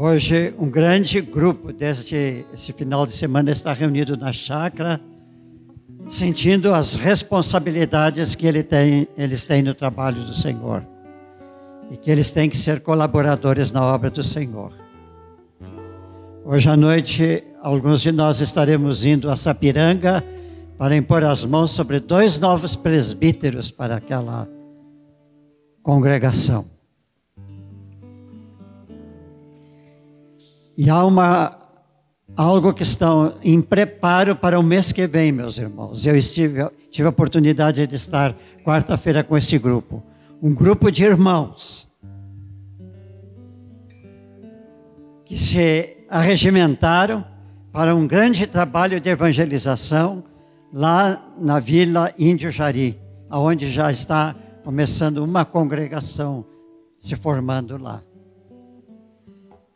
Hoje, 0.00 0.54
um 0.56 0.70
grande 0.70 1.20
grupo, 1.20 1.72
desde 1.72 2.46
esse 2.54 2.72
final 2.72 3.04
de 3.04 3.10
semana, 3.10 3.50
está 3.50 3.72
reunido 3.72 4.16
na 4.16 4.30
chácara, 4.30 5.00
sentindo 6.06 6.72
as 6.72 6.94
responsabilidades 6.94 8.36
que 8.36 8.46
ele 8.46 8.62
tem, 8.62 9.08
eles 9.16 9.44
têm 9.44 9.60
no 9.60 9.74
trabalho 9.74 10.22
do 10.22 10.36
Senhor 10.36 10.86
e 11.90 11.96
que 11.96 12.12
eles 12.12 12.30
têm 12.30 12.48
que 12.48 12.56
ser 12.56 12.80
colaboradores 12.80 13.72
na 13.72 13.82
obra 13.84 14.08
do 14.08 14.22
Senhor. 14.22 14.72
Hoje 16.44 16.70
à 16.70 16.76
noite, 16.76 17.42
alguns 17.60 18.00
de 18.00 18.12
nós 18.12 18.40
estaremos 18.40 19.04
indo 19.04 19.28
a 19.28 19.34
Sapiranga 19.34 20.22
para 20.78 20.96
impor 20.96 21.24
as 21.24 21.44
mãos 21.44 21.72
sobre 21.72 21.98
dois 21.98 22.38
novos 22.38 22.76
presbíteros 22.76 23.72
para 23.72 23.96
aquela 23.96 24.48
congregação. 25.82 26.77
E 30.78 30.88
há 30.88 31.04
uma 31.04 31.58
algo 32.36 32.72
que 32.72 32.84
está 32.84 33.08
em 33.42 33.60
preparo 33.60 34.36
para 34.36 34.60
o 34.60 34.62
mês 34.62 34.92
que 34.92 35.08
vem, 35.08 35.32
meus 35.32 35.58
irmãos. 35.58 36.06
Eu 36.06 36.16
estive, 36.16 36.70
tive 36.88 37.06
a 37.06 37.10
oportunidade 37.10 37.84
de 37.84 37.96
estar 37.96 38.36
quarta-feira 38.64 39.24
com 39.24 39.36
este 39.36 39.58
grupo. 39.58 40.00
Um 40.40 40.54
grupo 40.54 40.88
de 40.92 41.02
irmãos 41.02 41.88
que 45.24 45.36
se 45.36 45.96
arregimentaram 46.08 47.26
para 47.72 47.92
um 47.92 48.06
grande 48.06 48.46
trabalho 48.46 49.00
de 49.00 49.10
evangelização 49.10 50.22
lá 50.72 51.20
na 51.40 51.58
Vila 51.58 52.14
Índio 52.16 52.52
Jari, 52.52 52.96
aonde 53.28 53.68
já 53.68 53.90
está 53.90 54.32
começando 54.62 55.18
uma 55.18 55.44
congregação 55.44 56.46
se 56.96 57.16
formando 57.16 57.76
lá. 57.76 58.00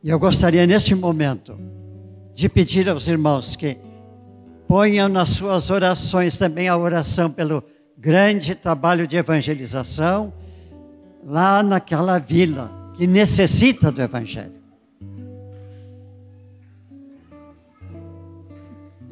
E 0.03 0.11
eu 0.11 0.19
gostaria 0.19 0.67
neste 0.67 0.95
momento 0.95 1.57
de 2.35 2.49
pedir 2.49 2.89
aos 2.89 3.07
irmãos 3.07 3.55
que 3.55 3.77
ponham 4.67 5.09
nas 5.09 5.31
suas 5.31 5.71
orações 5.71 6.37
também 6.37 6.69
a 6.69 6.77
oração 6.77 7.31
pelo 7.31 7.63
grande 7.97 8.57
trabalho 8.57 9.07
de 9.07 9.17
evangelização 9.17 10.33
lá 11.25 11.63
naquela 11.63 12.19
vila 12.19 12.91
que 12.95 13.07
necessita 13.07 13.93
do 13.93 14.03
evangelho. 14.03 14.61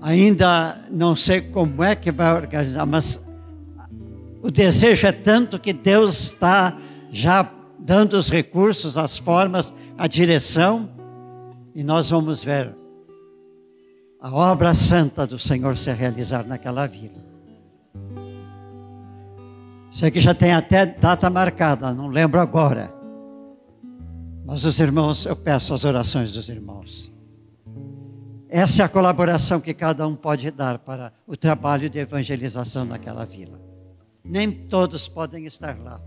Ainda 0.00 0.76
não 0.90 1.14
sei 1.14 1.40
como 1.40 1.84
é 1.84 1.94
que 1.94 2.10
vai 2.10 2.34
organizar, 2.34 2.86
mas 2.86 3.22
o 4.42 4.50
desejo 4.50 5.06
é 5.06 5.12
tanto 5.12 5.58
que 5.58 5.72
Deus 5.72 6.20
está 6.20 6.76
já 7.12 7.44
dando 7.80 8.14
os 8.14 8.30
recursos, 8.30 8.96
as 8.98 9.18
formas, 9.18 9.74
a 9.96 10.06
direção, 10.06 10.88
e 11.74 11.82
nós 11.82 12.10
vamos 12.10 12.44
ver 12.44 12.74
a 14.20 14.30
obra 14.32 14.74
santa 14.74 15.26
do 15.26 15.38
Senhor 15.38 15.76
se 15.76 15.90
realizar 15.92 16.44
naquela 16.46 16.86
vila. 16.86 17.24
Sei 19.90 20.10
que 20.10 20.20
já 20.20 20.34
tem 20.34 20.52
até 20.52 20.84
data 20.84 21.30
marcada, 21.30 21.92
não 21.92 22.08
lembro 22.08 22.38
agora. 22.38 22.94
Mas 24.44 24.64
os 24.64 24.78
irmãos, 24.78 25.26
eu 25.26 25.34
peço 25.34 25.72
as 25.72 25.84
orações 25.84 26.32
dos 26.32 26.48
irmãos. 26.48 27.10
Essa 28.48 28.82
é 28.82 28.84
a 28.84 28.88
colaboração 28.88 29.60
que 29.60 29.72
cada 29.72 30.06
um 30.06 30.14
pode 30.14 30.50
dar 30.50 30.78
para 30.78 31.12
o 31.26 31.36
trabalho 31.36 31.88
de 31.88 31.98
evangelização 31.98 32.84
naquela 32.84 33.24
vila. 33.24 33.60
Nem 34.22 34.50
todos 34.50 35.08
podem 35.08 35.46
estar 35.46 35.78
lá, 35.78 36.00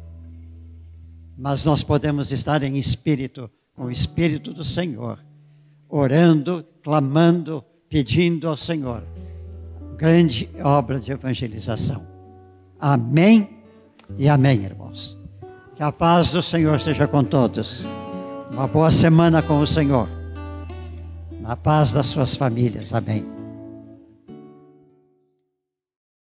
mas 1.37 1.65
nós 1.65 1.83
podemos 1.83 2.31
estar 2.31 2.63
em 2.63 2.77
espírito, 2.77 3.49
com 3.75 3.85
o 3.85 3.91
espírito 3.91 4.53
do 4.53 4.63
Senhor, 4.63 5.19
orando, 5.89 6.65
clamando, 6.81 7.63
pedindo 7.89 8.47
ao 8.47 8.57
Senhor 8.57 9.03
grande 10.03 10.49
obra 10.61 10.99
de 10.99 11.13
evangelização. 11.13 12.05
Amém 12.77 13.49
e 14.17 14.27
amém, 14.27 14.63
irmãos. 14.63 15.17
Que 15.75 15.81
a 15.81 15.93
paz 15.93 16.31
do 16.31 16.41
Senhor 16.41 16.81
seja 16.81 17.07
com 17.07 17.23
todos. 17.23 17.85
Uma 18.51 18.67
boa 18.67 18.91
semana 18.91 19.41
com 19.41 19.59
o 19.59 19.65
Senhor 19.65 20.09
na 21.39 21.55
paz 21.55 21.93
das 21.93 22.07
suas 22.07 22.35
famílias. 22.35 22.93
Amém. 22.93 23.42